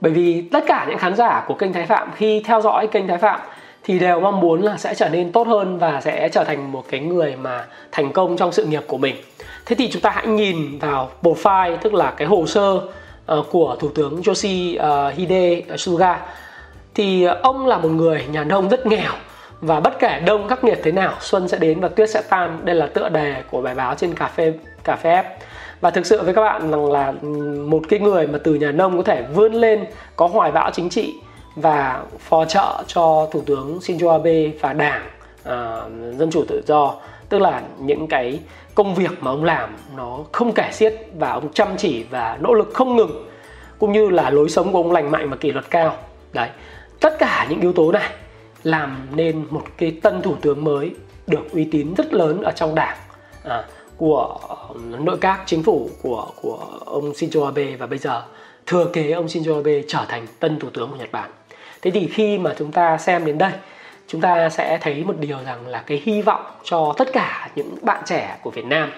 Bởi 0.01 0.13
vì 0.13 0.49
tất 0.53 0.65
cả 0.67 0.87
những 0.89 0.99
khán 0.99 1.17
giả 1.17 1.45
của 1.47 1.55
kênh 1.55 1.73
Thái 1.73 1.87
Phạm 1.87 2.11
khi 2.17 2.43
theo 2.47 2.61
dõi 2.61 2.87
kênh 2.87 3.09
Thái 3.09 3.19
Phạm 3.19 3.41
thì 3.85 3.99
đều 3.99 4.21
mong 4.21 4.41
muốn 4.41 4.63
là 4.63 4.77
sẽ 4.77 4.95
trở 4.95 5.09
nên 5.09 5.33
tốt 5.33 5.47
hơn 5.47 5.79
và 5.79 6.01
sẽ 6.01 6.29
trở 6.29 6.45
thành 6.45 6.73
một 6.73 6.85
cái 6.91 7.01
người 7.01 7.37
mà 7.37 7.67
thành 7.93 8.13
công 8.13 8.37
trong 8.37 8.53
sự 8.53 8.65
nghiệp 8.65 8.83
của 8.87 8.99
mình. 8.99 9.17
Thế 9.67 9.77
thì 9.77 9.91
chúng 9.91 10.03
ta 10.03 10.11
hãy 10.11 10.27
nhìn 10.27 10.79
vào 10.79 11.11
profile 11.23 11.77
tức 11.77 11.95
là 11.95 12.11
cái 12.11 12.29
hồ 12.29 12.47
sơ 12.47 12.75
uh, 12.75 13.47
của 13.51 13.77
thủ 13.81 13.89
tướng 13.95 14.23
Yoshihide 14.27 15.63
ờ, 15.69 15.77
Suga. 15.77 16.21
Thì 16.95 17.25
ờ, 17.25 17.41
ông 17.43 17.67
là 17.67 17.79
một 17.79 17.89
người 17.89 18.25
nhà 18.31 18.45
nông 18.45 18.69
rất 18.69 18.87
nghèo 18.87 19.13
và 19.61 19.81
bất 19.81 19.99
kể 19.99 20.21
đông 20.27 20.49
khắc 20.49 20.65
nghiệt 20.65 20.81
thế 20.83 20.93
nào 20.93 21.13
xuân 21.21 21.49
sẽ 21.49 21.59
đến 21.59 21.81
và 21.81 21.89
tuyết 21.89 22.11
sẽ 22.11 22.23
tan. 22.29 22.61
Đây 22.65 22.75
là 22.77 22.87
tựa 22.87 23.09
đề 23.09 23.43
của 23.51 23.63
bài 23.63 23.75
báo 23.75 23.95
trên 23.95 24.15
cà 24.15 24.27
phê 24.27 24.53
cà 24.85 24.97
phê 24.97 25.11
F 25.11 25.25
và 25.83 25.91
thực 25.91 26.07
sự 26.07 26.23
với 26.23 26.35
các 26.35 26.43
bạn 26.43 26.71
rằng 26.71 26.93
là 26.93 27.13
một 27.67 27.83
cái 27.89 28.01
người 28.01 28.27
mà 28.27 28.39
từ 28.45 28.55
nhà 28.55 28.73
nông 28.73 28.97
có 28.97 29.03
thể 29.03 29.23
vươn 29.35 29.53
lên 29.53 29.85
có 30.17 30.27
hoài 30.27 30.53
bão 30.53 30.71
chính 30.71 30.89
trị 30.89 31.15
và 31.57 32.03
phò 32.19 32.45
trợ 32.45 32.85
cho 32.87 33.29
thủ 33.33 33.43
tướng 33.47 33.79
Shinzo 33.79 34.11
Abe 34.11 34.47
và 34.61 34.73
đảng 34.73 35.07
uh, 35.41 36.19
dân 36.19 36.31
chủ 36.31 36.45
tự 36.49 36.63
do 36.67 36.95
tức 37.29 37.39
là 37.39 37.63
những 37.79 38.07
cái 38.07 38.41
công 38.75 38.95
việc 38.95 39.11
mà 39.21 39.31
ông 39.31 39.45
làm 39.45 39.77
nó 39.97 40.19
không 40.33 40.53
kể 40.53 40.69
xiết 40.73 40.95
và 41.19 41.33
ông 41.33 41.53
chăm 41.53 41.69
chỉ 41.77 42.05
và 42.11 42.39
nỗ 42.41 42.55
lực 42.55 42.71
không 42.75 42.97
ngừng 42.97 43.29
cũng 43.79 43.93
như 43.93 44.11
là 44.11 44.31
lối 44.31 44.49
sống 44.49 44.73
của 44.73 44.79
ông 44.79 44.93
lành 44.93 45.11
mạnh 45.11 45.31
và 45.31 45.37
kỷ 45.37 45.53
luật 45.53 45.71
cao. 45.71 45.97
Đấy 46.33 46.49
tất 47.01 47.19
cả 47.19 47.47
những 47.51 47.61
yếu 47.61 47.73
tố 47.73 47.93
này 47.93 48.11
làm 48.63 49.09
nên 49.15 49.47
một 49.51 49.63
cái 49.79 49.99
tân 50.03 50.23
thủ 50.23 50.35
tướng 50.41 50.65
mới 50.65 50.95
được 51.27 51.53
uy 51.53 51.65
tín 51.65 51.95
rất 51.95 52.15
lớn 52.15 52.43
ở 52.43 52.53
trong 52.57 52.75
đảng. 52.75 52.97
À, 53.45 53.65
của 54.03 54.39
nội 55.05 55.19
các 55.21 55.41
chính 55.47 55.63
phủ 55.63 55.91
của 56.03 56.27
của 56.43 56.59
ông 56.85 57.13
Shinzo 57.13 57.45
Abe 57.45 57.77
và 57.77 57.87
bây 57.87 57.99
giờ 57.99 58.23
thừa 58.67 58.87
kế 58.93 59.11
ông 59.11 59.27
Shinzo 59.27 59.57
Abe 59.57 59.83
trở 59.89 60.05
thành 60.09 60.27
tân 60.41 60.59
thủ 60.59 60.69
tướng 60.71 60.91
của 60.91 60.97
Nhật 60.97 61.13
Bản. 61.13 61.31
Thế 61.83 61.91
thì 61.91 62.09
khi 62.09 62.39
mà 62.39 62.55
chúng 62.59 62.73
ta 62.73 62.99
xem 62.99 63.25
đến 63.25 63.39
đây, 63.39 63.53
chúng 64.09 64.21
ta 64.21 64.49
sẽ 64.49 64.79
thấy 64.81 65.05
một 65.05 65.15
điều 65.21 65.39
rằng 65.47 65.67
là 65.67 65.83
cái 65.87 66.03
hy 66.05 66.23
vọng 66.23 66.43
cho 66.65 66.95
tất 66.99 67.13
cả 67.13 67.51
những 67.57 67.77
bạn 67.83 68.03
trẻ 68.07 68.39
của 68.43 68.51
Việt 68.51 68.65
Nam, 68.65 68.91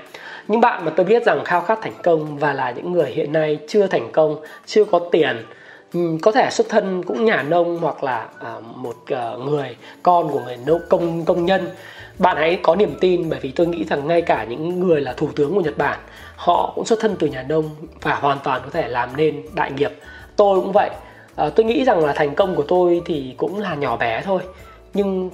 những 0.49 0.61
bạn 0.61 0.85
mà 0.85 0.93
tôi 0.97 1.07
biết 1.07 1.23
rằng 1.27 1.45
khao 1.45 1.61
khát 1.61 1.79
thành 1.83 1.95
công 2.03 2.38
và 2.38 2.53
là 2.53 2.71
những 2.71 2.93
người 2.93 3.11
hiện 3.11 3.33
nay 3.33 3.59
chưa 3.69 3.87
thành 3.87 4.12
công, 4.12 4.37
chưa 4.67 4.85
có 4.85 5.01
tiền 5.12 5.45
có 6.23 6.33
thể 6.33 6.51
xuất 6.51 6.69
thân 6.69 7.03
cũng 7.03 7.25
nhà 7.25 7.43
nông 7.43 7.79
hoặc 7.79 8.05
là 8.05 8.29
à, 8.40 8.55
một 8.75 8.97
ờ, 9.07 9.38
người 9.38 9.77
con 10.03 10.29
của 10.29 10.40
người 10.40 10.57
nông 10.67 10.81
công 10.88 11.25
công 11.25 11.47
nhân 11.47 11.69
bạn 12.18 12.37
hãy 12.37 12.59
có 12.62 12.74
niềm 12.74 12.94
tin 13.00 13.31
bởi 13.31 13.40
vì 13.40 13.50
tôi 13.50 13.66
nghĩ 13.66 13.85
rằng 13.85 14.07
ngay 14.07 14.22
cả 14.22 14.44
những 14.44 14.81
người 14.81 15.00
là 15.00 15.12
thủ 15.12 15.29
tướng 15.37 15.55
của 15.55 15.61
Nhật 15.61 15.79
Bản 15.79 15.98
họ 16.37 16.72
cũng 16.74 16.85
xuất 16.85 17.00
thân 17.00 17.16
từ 17.18 17.27
nhà 17.27 17.42
nông 17.42 17.70
và 18.03 18.14
hoàn 18.14 18.38
toàn 18.44 18.61
có 18.64 18.70
thể 18.70 18.88
làm 18.88 19.16
nên 19.16 19.42
đại 19.55 19.72
nghiệp. 19.72 19.90
Tôi 20.37 20.61
cũng 20.61 20.72
vậy. 20.72 20.90
À, 21.37 21.50
tôi 21.50 21.66
nghĩ 21.66 21.85
rằng 21.85 22.05
là 22.05 22.12
thành 22.12 22.35
công 22.35 22.55
của 22.55 22.64
tôi 22.68 23.03
thì 23.07 23.35
cũng 23.37 23.61
là 23.61 23.74
nhỏ 23.74 23.96
bé 23.96 24.22
thôi 24.24 24.42
nhưng 24.94 25.31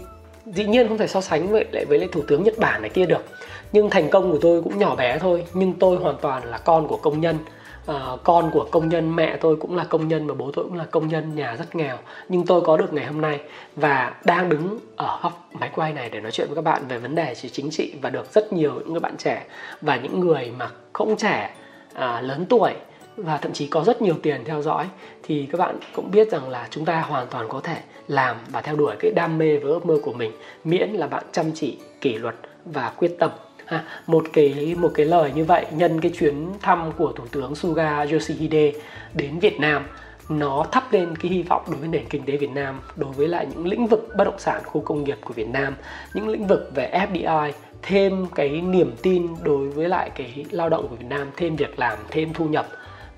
dĩ 0.46 0.64
nhiên 0.64 0.88
không 0.88 0.98
thể 0.98 1.06
so 1.06 1.20
sánh 1.20 1.48
với 1.48 1.64
lại 1.72 1.84
với 1.84 1.98
lại 1.98 2.08
thủ 2.12 2.22
tướng 2.28 2.42
Nhật 2.42 2.58
Bản 2.58 2.82
này 2.82 2.90
kia 2.90 3.06
được. 3.06 3.24
Nhưng 3.72 3.90
thành 3.90 4.10
công 4.10 4.32
của 4.32 4.38
tôi 4.42 4.62
cũng 4.62 4.78
nhỏ 4.78 4.96
bé 4.96 5.18
thôi 5.18 5.44
nhưng 5.54 5.72
tôi 5.72 5.96
hoàn 5.96 6.16
toàn 6.20 6.44
là 6.44 6.58
con 6.58 6.88
của 6.88 6.96
công 6.96 7.20
nhân 7.20 7.38
à, 7.86 8.16
con 8.24 8.50
của 8.52 8.68
công 8.70 8.88
nhân 8.88 9.16
mẹ 9.16 9.36
tôi 9.36 9.56
cũng 9.56 9.76
là 9.76 9.84
công 9.84 10.08
nhân 10.08 10.26
và 10.26 10.34
bố 10.34 10.50
tôi 10.52 10.64
cũng 10.64 10.78
là 10.78 10.84
công 10.84 11.08
nhân 11.08 11.34
nhà 11.34 11.56
rất 11.56 11.74
nghèo 11.74 11.98
nhưng 12.28 12.46
tôi 12.46 12.60
có 12.60 12.76
được 12.76 12.92
ngày 12.92 13.06
hôm 13.06 13.20
nay 13.20 13.40
và 13.76 14.14
đang 14.24 14.48
đứng 14.48 14.78
ở 14.96 15.18
góc 15.22 15.48
máy 15.52 15.70
quay 15.74 15.92
này 15.92 16.10
để 16.10 16.20
nói 16.20 16.32
chuyện 16.32 16.46
với 16.48 16.56
các 16.56 16.64
bạn 16.64 16.82
về 16.88 16.98
vấn 16.98 17.14
đề 17.14 17.34
chính 17.34 17.70
trị 17.70 17.94
và 18.02 18.10
được 18.10 18.32
rất 18.32 18.52
nhiều 18.52 18.74
những 18.74 18.92
người 18.92 19.00
bạn 19.00 19.16
trẻ 19.16 19.46
và 19.80 19.96
những 19.96 20.20
người 20.20 20.52
mà 20.58 20.68
không 20.92 21.16
trẻ 21.16 21.54
à, 21.94 22.20
lớn 22.20 22.46
tuổi 22.48 22.72
và 23.16 23.36
thậm 23.36 23.52
chí 23.52 23.66
có 23.66 23.84
rất 23.84 24.02
nhiều 24.02 24.14
tiền 24.22 24.44
theo 24.44 24.62
dõi. 24.62 24.88
Thì 25.22 25.48
các 25.52 25.58
bạn 25.58 25.78
cũng 25.94 26.10
biết 26.10 26.30
rằng 26.30 26.48
là 26.48 26.66
chúng 26.70 26.84
ta 26.84 27.00
hoàn 27.00 27.26
toàn 27.26 27.48
có 27.48 27.60
thể 27.60 27.76
làm 28.08 28.36
và 28.48 28.60
theo 28.60 28.76
đuổi 28.76 28.96
cái 28.98 29.10
đam 29.10 29.38
mê 29.38 29.56
với 29.56 29.72
ước 29.72 29.86
mơ 29.86 29.98
của 30.02 30.12
mình 30.12 30.32
miễn 30.64 30.90
là 30.90 31.06
bạn 31.06 31.24
chăm 31.32 31.46
chỉ 31.54 31.78
kỷ 32.00 32.14
luật 32.14 32.34
và 32.64 32.92
quyết 32.96 33.16
tâm 33.18 33.30
ha, 33.70 33.84
một 34.06 34.24
cái 34.32 34.74
một 34.78 34.90
cái 34.94 35.06
lời 35.06 35.32
như 35.34 35.44
vậy 35.44 35.66
nhân 35.70 36.00
cái 36.00 36.10
chuyến 36.18 36.48
thăm 36.62 36.92
của 36.92 37.12
thủ 37.12 37.24
tướng 37.30 37.54
Suga 37.54 38.06
Yoshihide 38.12 38.72
đến 39.14 39.38
Việt 39.38 39.60
Nam 39.60 39.86
nó 40.28 40.66
thắp 40.72 40.92
lên 40.92 41.16
cái 41.16 41.32
hy 41.32 41.42
vọng 41.42 41.62
đối 41.66 41.76
với 41.76 41.88
nền 41.88 42.08
kinh 42.08 42.22
tế 42.22 42.36
Việt 42.36 42.50
Nam 42.50 42.80
đối 42.96 43.12
với 43.12 43.28
lại 43.28 43.46
những 43.50 43.66
lĩnh 43.66 43.86
vực 43.86 44.08
bất 44.16 44.24
động 44.24 44.38
sản 44.38 44.62
khu 44.64 44.80
công 44.80 45.04
nghiệp 45.04 45.18
của 45.24 45.34
Việt 45.34 45.48
Nam 45.48 45.74
những 46.14 46.28
lĩnh 46.28 46.46
vực 46.46 46.70
về 46.74 46.90
FDI 47.12 47.52
thêm 47.82 48.26
cái 48.34 48.48
niềm 48.48 48.92
tin 49.02 49.34
đối 49.42 49.68
với 49.68 49.88
lại 49.88 50.10
cái 50.14 50.46
lao 50.50 50.68
động 50.68 50.88
của 50.88 50.96
Việt 50.96 51.06
Nam 51.08 51.30
thêm 51.36 51.56
việc 51.56 51.78
làm 51.78 51.98
thêm 52.10 52.34
thu 52.34 52.44
nhập 52.44 52.68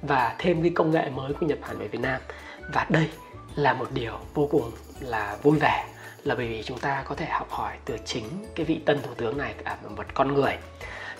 và 0.02 0.34
thêm 0.38 0.62
cái 0.62 0.70
công 0.74 0.90
nghệ 0.90 1.10
mới 1.10 1.32
của 1.32 1.46
Nhật 1.46 1.58
Bản 1.60 1.78
về 1.78 1.88
Việt 1.88 2.00
Nam. 2.00 2.20
Và 2.72 2.86
đây 2.88 3.08
là 3.54 3.72
một 3.72 3.86
điều 3.94 4.12
vô 4.34 4.48
cùng 4.50 4.70
là 5.00 5.36
vui 5.42 5.58
vẻ 5.58 5.84
là 6.24 6.34
bởi 6.34 6.48
vì 6.48 6.62
chúng 6.62 6.78
ta 6.78 7.02
có 7.08 7.14
thể 7.14 7.26
học 7.26 7.50
hỏi 7.50 7.72
từ 7.84 7.96
chính 8.04 8.24
cái 8.54 8.66
vị 8.66 8.80
tân 8.84 9.02
thủ 9.02 9.10
tướng 9.16 9.38
này 9.38 9.54
cả 9.64 9.76
một 9.96 10.04
con 10.14 10.34
người. 10.34 10.56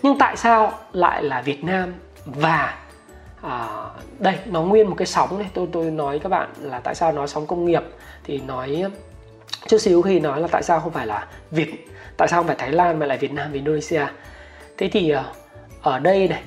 Nhưng 0.03 0.19
tại 0.19 0.37
sao 0.37 0.73
lại 0.93 1.23
là 1.23 1.43
Việt 1.43 1.65
Nam? 1.65 1.95
Và 2.25 2.79
à, 3.43 3.69
đây 4.19 4.35
nó 4.47 4.63
nguyên 4.63 4.89
một 4.89 4.95
cái 4.99 5.07
sóng 5.07 5.39
này. 5.39 5.51
Tôi 5.55 5.69
tôi 5.73 5.91
nói 5.91 6.19
các 6.19 6.29
bạn 6.29 6.49
là 6.61 6.81
tại 6.81 6.95
sao 6.95 7.13
nói 7.13 7.29
sóng 7.29 7.47
công 7.47 7.65
nghiệp. 7.65 7.83
Thì 8.25 8.39
nói 8.39 8.85
chút 9.69 9.79
xíu 9.79 10.03
khi 10.03 10.21
nói 10.21 10.41
là 10.41 10.49
tại 10.49 10.63
sao 10.63 10.81
không 10.81 10.93
phải 10.93 11.07
là 11.07 11.27
Việt 11.51 11.89
tại 12.17 12.29
sao 12.29 12.41
không 12.41 12.47
phải 12.47 12.57
Thái 12.57 12.73
Lan 12.73 12.99
mà 12.99 13.07
lại 13.07 13.19
Việt 13.19 13.33
Nam 13.33 13.51
và 13.51 13.55
Indonesia. 13.55 14.07
Thế 14.79 14.89
thì 14.93 15.11
à, 15.11 15.25
ở 15.83 15.99
đây 15.99 16.29
này 16.29 16.43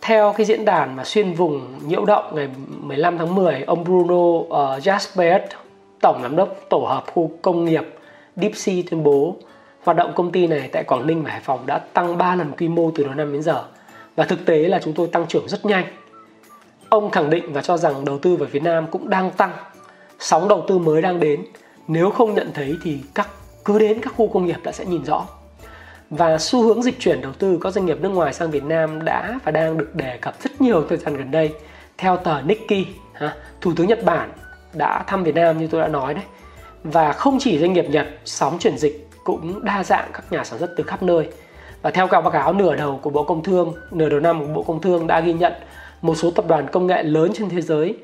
theo 0.00 0.34
cái 0.36 0.46
diễn 0.46 0.64
đàn 0.64 0.96
mà 0.96 1.04
xuyên 1.04 1.32
vùng 1.32 1.88
nhiễu 1.88 2.04
động 2.04 2.34
ngày 2.34 2.48
15 2.68 3.18
tháng 3.18 3.34
10 3.34 3.62
ông 3.62 3.84
Bruno 3.84 4.14
uh, 4.14 4.48
Jasper 4.82 5.40
tổng 6.00 6.22
giám 6.22 6.36
đốc 6.36 6.56
tổ 6.68 6.78
hợp 6.78 7.04
khu 7.14 7.30
công 7.42 7.64
nghiệp 7.64 7.84
Deepsea 8.36 8.74
tuyên 8.90 9.02
bố 9.02 9.36
hoạt 9.84 9.96
động 9.96 10.12
công 10.14 10.32
ty 10.32 10.46
này 10.46 10.68
tại 10.72 10.84
Quảng 10.84 11.06
Ninh 11.06 11.22
và 11.22 11.30
Hải 11.30 11.40
Phòng 11.40 11.66
đã 11.66 11.78
tăng 11.78 12.18
3 12.18 12.34
lần 12.34 12.52
quy 12.58 12.68
mô 12.68 12.90
từ 12.94 13.04
đầu 13.04 13.14
năm 13.14 13.32
đến 13.32 13.42
giờ 13.42 13.64
và 14.16 14.24
thực 14.24 14.46
tế 14.46 14.58
là 14.58 14.80
chúng 14.84 14.94
tôi 14.94 15.06
tăng 15.06 15.26
trưởng 15.26 15.48
rất 15.48 15.64
nhanh. 15.64 15.84
Ông 16.88 17.10
khẳng 17.10 17.30
định 17.30 17.52
và 17.52 17.62
cho 17.62 17.76
rằng 17.76 18.04
đầu 18.04 18.18
tư 18.18 18.36
vào 18.36 18.48
Việt 18.52 18.62
Nam 18.62 18.86
cũng 18.90 19.10
đang 19.10 19.30
tăng, 19.30 19.52
sóng 20.18 20.48
đầu 20.48 20.64
tư 20.68 20.78
mới 20.78 21.02
đang 21.02 21.20
đến. 21.20 21.44
Nếu 21.88 22.10
không 22.10 22.34
nhận 22.34 22.50
thấy 22.54 22.76
thì 22.84 22.98
các 23.14 23.28
cứ 23.64 23.78
đến 23.78 24.00
các 24.02 24.14
khu 24.16 24.28
công 24.28 24.46
nghiệp 24.46 24.58
là 24.64 24.72
sẽ 24.72 24.84
nhìn 24.84 25.04
rõ 25.04 25.26
và 26.10 26.38
xu 26.38 26.62
hướng 26.62 26.82
dịch 26.82 26.98
chuyển 26.98 27.20
đầu 27.20 27.32
tư 27.32 27.58
các 27.62 27.74
doanh 27.74 27.86
nghiệp 27.86 27.98
nước 28.00 28.08
ngoài 28.08 28.32
sang 28.32 28.50
Việt 28.50 28.64
Nam 28.64 29.04
đã 29.04 29.38
và 29.44 29.52
đang 29.52 29.78
được 29.78 29.94
đề 29.94 30.18
cập 30.20 30.34
rất 30.42 30.60
nhiều 30.60 30.84
thời 30.88 30.98
gian 30.98 31.16
gần 31.16 31.30
đây 31.30 31.52
theo 31.98 32.16
tờ 32.16 32.42
Nikkei 32.42 32.86
ha, 33.12 33.34
thủ 33.60 33.72
tướng 33.76 33.86
Nhật 33.86 34.04
Bản 34.04 34.30
đã 34.74 35.04
thăm 35.06 35.24
Việt 35.24 35.34
Nam 35.34 35.58
như 35.58 35.66
tôi 35.66 35.80
đã 35.80 35.88
nói 35.88 36.14
đấy 36.14 36.24
và 36.84 37.12
không 37.12 37.38
chỉ 37.40 37.58
doanh 37.58 37.72
nghiệp 37.72 37.86
Nhật 37.90 38.06
sóng 38.24 38.58
chuyển 38.58 38.78
dịch 38.78 39.08
cũng 39.24 39.64
đa 39.64 39.84
dạng 39.84 40.10
các 40.12 40.24
nhà 40.32 40.44
sản 40.44 40.58
xuất 40.58 40.70
từ 40.76 40.84
khắp 40.84 41.02
nơi 41.02 41.28
và 41.82 41.90
theo 41.90 42.06
các 42.06 42.20
báo 42.20 42.30
cáo 42.30 42.52
nửa 42.52 42.76
đầu 42.76 42.98
của 43.02 43.10
Bộ 43.10 43.22
Công 43.22 43.42
Thương 43.42 43.74
nửa 43.90 44.08
đầu 44.08 44.20
năm 44.20 44.40
của 44.40 44.52
Bộ 44.52 44.62
Công 44.62 44.80
Thương 44.80 45.06
đã 45.06 45.20
ghi 45.20 45.32
nhận 45.32 45.52
một 46.02 46.14
số 46.14 46.30
tập 46.30 46.44
đoàn 46.48 46.66
công 46.72 46.86
nghệ 46.86 47.02
lớn 47.02 47.30
trên 47.34 47.48
thế 47.48 47.60
giới 47.60 47.96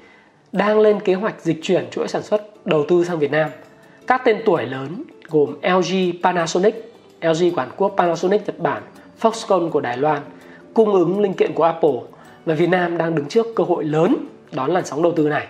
đang 0.53 0.81
lên 0.81 1.01
kế 1.01 1.15
hoạch 1.15 1.41
dịch 1.41 1.59
chuyển 1.63 1.91
chuỗi 1.91 2.09
sản 2.09 2.23
xuất 2.23 2.67
đầu 2.67 2.85
tư 2.89 3.05
sang 3.05 3.19
Việt 3.19 3.31
Nam. 3.31 3.51
Các 4.07 4.23
tên 4.25 4.43
tuổi 4.45 4.67
lớn 4.67 5.03
gồm 5.29 5.57
LG, 5.63 6.23
Panasonic, 6.23 6.93
LG 7.23 7.51
của 7.55 7.61
Hàn 7.61 7.71
Quốc, 7.77 7.95
Panasonic 7.97 8.47
Nhật 8.47 8.59
Bản, 8.59 8.83
Foxconn 9.21 9.71
của 9.71 9.81
Đài 9.81 9.97
Loan, 9.97 10.23
cung 10.75 10.93
ứng 10.93 11.21
linh 11.21 11.35
kiện 11.35 11.53
của 11.53 11.65
Apple 11.65 12.01
và 12.45 12.55
Việt 12.55 12.69
Nam 12.69 12.99
đang 12.99 13.15
đứng 13.15 13.27
trước 13.27 13.47
cơ 13.57 13.65
hội 13.65 13.85
lớn 13.85 14.17
đón 14.53 14.71
làn 14.71 14.87
sóng 14.87 15.03
đầu 15.03 15.13
tư 15.17 15.29
này. 15.29 15.47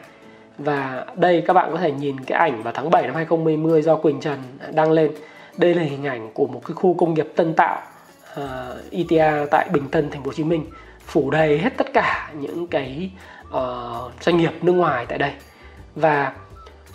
Và 0.58 1.06
đây 1.16 1.42
các 1.46 1.52
bạn 1.52 1.70
có 1.72 1.78
thể 1.78 1.92
nhìn 1.92 2.20
cái 2.20 2.38
ảnh 2.38 2.62
vào 2.62 2.72
tháng 2.72 2.90
7 2.90 3.02
năm 3.02 3.14
2020 3.14 3.82
do 3.82 3.96
Quỳnh 3.96 4.20
Trần 4.20 4.38
đăng 4.74 4.92
lên. 4.92 5.10
Đây 5.56 5.74
là 5.74 5.82
hình 5.82 6.04
ảnh 6.04 6.30
của 6.34 6.46
một 6.46 6.62
cái 6.66 6.74
khu 6.74 6.94
công 6.94 7.14
nghiệp 7.14 7.28
tân 7.36 7.54
tạo 7.54 7.82
ờ, 8.34 8.76
uh, 8.86 8.92
ETA 8.92 9.46
tại 9.50 9.68
Bình 9.72 9.88
Tân, 9.88 10.10
Thành 10.10 10.22
phố 10.22 10.26
Hồ 10.26 10.32
Chí 10.32 10.44
Minh 10.44 10.64
phủ 11.06 11.30
đầy 11.30 11.58
hết 11.58 11.76
tất 11.76 11.92
cả 11.92 12.30
những 12.38 12.66
cái 12.66 13.10
uh, 13.48 14.12
doanh 14.20 14.36
nghiệp 14.36 14.52
nước 14.62 14.72
ngoài 14.72 15.06
tại 15.08 15.18
đây 15.18 15.32
và 15.94 16.32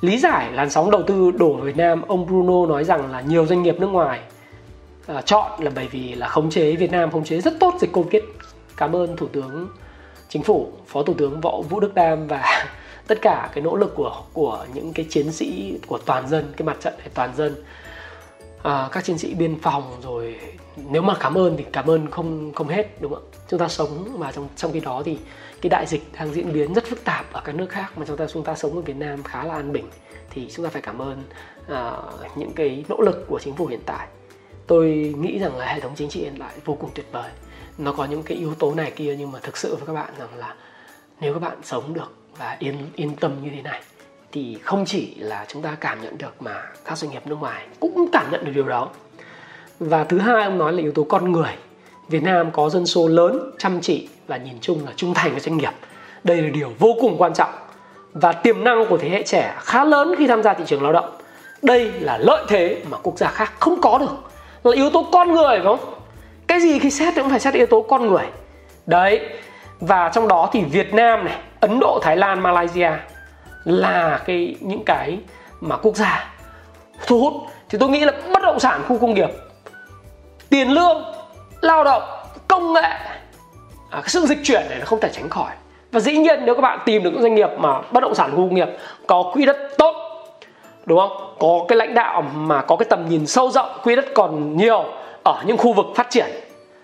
lý 0.02 0.18
giải 0.18 0.52
làn 0.52 0.70
sóng 0.70 0.92
đầu 0.92 1.04
tư 1.04 1.32
đổ 1.32 1.54
vào 1.54 1.66
Việt 1.66 1.78
Nam 1.78 2.02
ông 2.02 2.26
Bruno 2.26 2.66
nói 2.66 2.84
rằng 2.84 3.12
là 3.12 3.22
nhiều 3.22 3.46
doanh 3.46 3.64
nghiệp 3.64 3.80
nước 3.80 3.88
ngoài 3.88 4.20
uh, 5.18 5.26
chọn 5.26 5.64
là 5.64 5.72
bởi 5.76 5.88
vì 5.88 6.16
là 6.16 6.28
khống 6.28 6.50
chế 6.50 6.76
Việt 6.76 6.92
Nam 6.92 7.12
khống 7.12 7.24
chế 7.24 7.42
rất 7.42 7.54
tốt 7.60 7.74
dịch 7.82 7.92
Covid 7.92 8.24
cảm 8.78 8.96
ơn 8.96 9.18
thủ 9.18 9.28
tướng 9.28 9.68
chính 10.30 10.44
phủ 10.44 10.72
phó 10.88 11.04
thủ 11.04 11.14
tướng 11.14 11.42
võ 11.42 11.62
vũ 11.70 11.80
đức 11.80 11.94
đam 11.94 12.28
và 12.28 12.66
tất 13.08 13.18
cả 13.22 13.50
cái 13.54 13.64
nỗ 13.64 13.76
lực 13.76 13.96
của 13.96 14.24
của 14.34 14.66
những 14.74 14.94
cái 14.94 15.06
chiến 15.10 15.32
sĩ 15.32 15.80
của 15.88 15.98
toàn 15.98 16.28
dân 16.28 16.54
cái 16.58 16.66
mặt 16.66 16.78
trận 16.82 16.94
để 16.98 17.12
toàn 17.14 17.36
dân 17.36 17.56
à, 18.64 18.90
các 18.92 19.06
chiến 19.06 19.18
sĩ 19.18 19.34
biên 19.34 19.60
phòng 19.60 19.98
rồi. 20.04 20.40
Nếu 20.76 21.02
mà 21.02 21.14
cảm 21.20 21.38
ơn 21.38 21.58
thì 21.58 21.66
cảm 21.72 21.90
ơn 21.90 22.10
không 22.10 22.54
không 22.54 22.68
hết 22.68 23.02
đúng 23.02 23.14
không 23.14 23.24
ạ? 23.24 23.38
Chúng 23.50 23.60
ta 23.60 23.68
sống 23.68 24.16
mà 24.20 24.32
trong 24.32 24.48
trong 24.56 24.72
khi 24.72 24.80
đó 24.80 25.02
thì 25.06 25.18
cái 25.62 25.70
đại 25.70 25.86
dịch 25.88 26.04
đang 26.14 26.34
diễn 26.34 26.54
biến 26.54 26.74
rất 26.74 26.86
phức 26.86 27.04
tạp 27.04 27.34
ở 27.34 27.42
các 27.46 27.56
nước 27.56 27.70
khác 27.70 27.98
mà 27.98 28.06
chúng 28.06 28.18
ta 28.18 28.28
chúng 28.28 28.44
ta 28.44 28.56
sống 28.56 28.76
ở 28.76 28.82
Việt 28.82 28.96
Nam 28.96 29.24
khá 29.24 29.44
là 29.44 29.54
an 29.54 29.74
bình 29.74 29.86
thì 30.30 30.50
chúng 30.50 30.66
ta 30.66 30.70
phải 30.70 30.82
cảm 30.82 31.02
ơn 31.02 31.24
à, 31.68 31.94
những 32.36 32.54
cái 32.54 32.86
nỗ 32.90 33.02
lực 33.02 33.26
của 33.28 33.40
chính 33.40 33.56
phủ 33.56 33.66
hiện 33.66 33.82
tại. 33.86 34.08
Tôi 34.68 35.16
nghĩ 35.18 35.40
rằng 35.40 35.58
là 35.58 35.66
hệ 35.66 35.80
thống 35.80 35.94
chính 35.96 36.10
trị 36.10 36.20
hiện 36.20 36.36
tại 36.40 36.54
vô 36.66 36.78
cùng 36.80 36.90
tuyệt 36.96 37.06
vời. 37.12 37.32
Nó 37.78 37.94
có 37.94 38.06
những 38.06 38.24
cái 38.24 38.38
yếu 38.38 38.56
tố 38.56 38.74
này 38.76 38.92
kia 38.92 39.16
nhưng 39.20 39.32
mà 39.32 39.40
thực 39.40 39.58
sự 39.58 39.76
với 39.76 39.88
các 39.88 39.94
bạn 39.94 40.14
rằng 40.20 40.36
là 40.36 40.56
nếu 41.20 41.34
các 41.34 41.40
bạn 41.40 41.58
sống 41.64 41.94
được 41.94 42.21
và 42.42 42.56
yên 42.60 42.76
yên 42.96 43.16
tâm 43.16 43.32
như 43.44 43.50
thế 43.56 43.62
này, 43.62 43.82
thì 44.32 44.58
không 44.64 44.86
chỉ 44.86 45.16
là 45.16 45.46
chúng 45.48 45.62
ta 45.62 45.76
cảm 45.82 46.02
nhận 46.02 46.18
được 46.18 46.42
mà 46.42 46.64
các 46.86 46.98
doanh 46.98 47.12
nghiệp 47.12 47.28
nước 47.28 47.36
ngoài 47.40 47.66
cũng 47.80 48.08
cảm 48.12 48.32
nhận 48.32 48.46
được 48.46 48.52
điều 48.56 48.68
đó. 48.68 48.90
Và 49.80 50.04
thứ 50.04 50.20
hai 50.20 50.44
ông 50.44 50.58
nói 50.58 50.74
là 50.74 50.82
yếu 50.82 50.92
tố 50.92 51.04
con 51.04 51.32
người. 51.32 51.52
Việt 52.10 52.24
Nam 52.24 52.52
có 52.52 52.70
dân 52.70 52.86
số 52.86 53.08
lớn, 53.08 53.52
chăm 53.58 53.82
chỉ 53.82 54.10
và 54.28 54.38
nhìn 54.38 54.54
chung 54.62 54.86
là 54.86 54.92
trung 54.96 55.14
thành 55.14 55.32
với 55.32 55.40
doanh 55.40 55.58
nghiệp. 55.58 55.72
Đây 56.24 56.42
là 56.42 56.50
điều 56.50 56.74
vô 56.80 56.96
cùng 57.02 57.16
quan 57.18 57.34
trọng. 57.34 57.50
Và 58.14 58.32
tiềm 58.32 58.64
năng 58.64 58.86
của 58.90 58.98
thế 58.98 59.10
hệ 59.10 59.24
trẻ 59.24 59.56
khá 59.60 59.84
lớn 59.84 60.16
khi 60.18 60.28
tham 60.28 60.44
gia 60.44 60.54
thị 60.54 60.64
trường 60.68 60.84
lao 60.84 60.94
động. 60.94 61.18
Đây 61.62 61.92
là 61.92 62.18
lợi 62.18 62.46
thế 62.48 62.82
mà 62.90 62.98
quốc 63.04 63.18
gia 63.18 63.28
khác 63.28 63.54
không 63.60 63.82
có 63.82 63.98
được. 63.98 64.32
Là 64.64 64.76
yếu 64.76 64.90
tố 64.90 65.08
con 65.12 65.34
người, 65.34 65.58
phải 65.58 65.64
không? 65.64 65.80
Cái 66.48 66.60
gì 66.60 66.80
khi 66.80 66.92
xét 66.92 67.16
cũng 67.16 67.30
phải 67.30 67.40
xét 67.40 67.54
yếu 67.54 67.66
tố 67.66 67.82
con 67.82 68.08
người. 68.08 68.26
Đấy, 68.86 69.30
và 69.80 70.12
trong 70.14 70.28
đó 70.28 70.50
thì 70.54 70.62
Việt 70.62 70.94
Nam 70.94 71.26
này 71.26 71.36
Ấn 71.62 71.80
Độ 71.80 72.00
Thái 72.02 72.18
Lan 72.18 72.40
Malaysia 72.44 72.92
là 73.64 74.20
cái 74.26 74.56
những 74.60 74.84
cái 74.86 75.20
mà 75.62 75.78
quốc 75.78 75.96
gia 75.96 76.34
thu 77.08 77.20
hút. 77.20 77.34
Thì 77.70 77.78
tôi 77.78 77.90
nghĩ 77.90 78.06
là 78.06 78.12
bất 78.34 78.44
động 78.44 78.60
sản 78.60 78.82
khu 78.88 78.98
công 78.98 79.14
nghiệp 79.14 79.30
tiền 80.50 80.70
lương 80.70 81.04
lao 81.62 81.84
động 81.84 82.04
công 82.48 82.74
nghệ 82.74 82.82
à, 82.82 83.10
cái 83.92 84.08
sự 84.10 84.26
dịch 84.26 84.40
chuyển 84.44 84.62
này 84.70 84.78
nó 84.80 84.86
không 84.86 85.00
thể 85.00 85.10
tránh 85.14 85.30
khỏi. 85.30 85.52
Và 85.92 86.00
dĩ 86.00 86.18
nhiên 86.18 86.40
nếu 86.46 86.56
các 86.56 86.62
bạn 86.62 86.80
tìm 86.86 87.04
được 87.04 87.10
những 87.14 87.22
doanh 87.22 87.36
nghiệp 87.36 87.50
mà 87.58 87.82
bất 87.92 88.00
động 88.00 88.16
sản 88.16 88.32
khu 88.32 88.38
công 88.38 88.56
nghiệp 88.56 88.70
có 89.08 89.32
quỹ 89.34 89.46
đất 89.46 89.58
tốt 89.78 89.96
đúng 90.86 91.00
không? 91.00 91.36
Có 91.40 91.66
cái 91.68 91.78
lãnh 91.78 91.94
đạo 91.94 92.22
mà 92.22 92.62
có 92.62 92.76
cái 92.76 92.86
tầm 92.90 93.10
nhìn 93.10 93.28
sâu 93.28 93.52
rộng 93.52 93.70
quỹ 93.84 93.96
đất 93.96 94.06
còn 94.16 94.58
nhiều 94.58 94.86
ở 95.24 95.42
những 95.46 95.58
khu 95.58 95.74
vực 95.74 95.86
phát 95.96 96.10
triển 96.10 96.28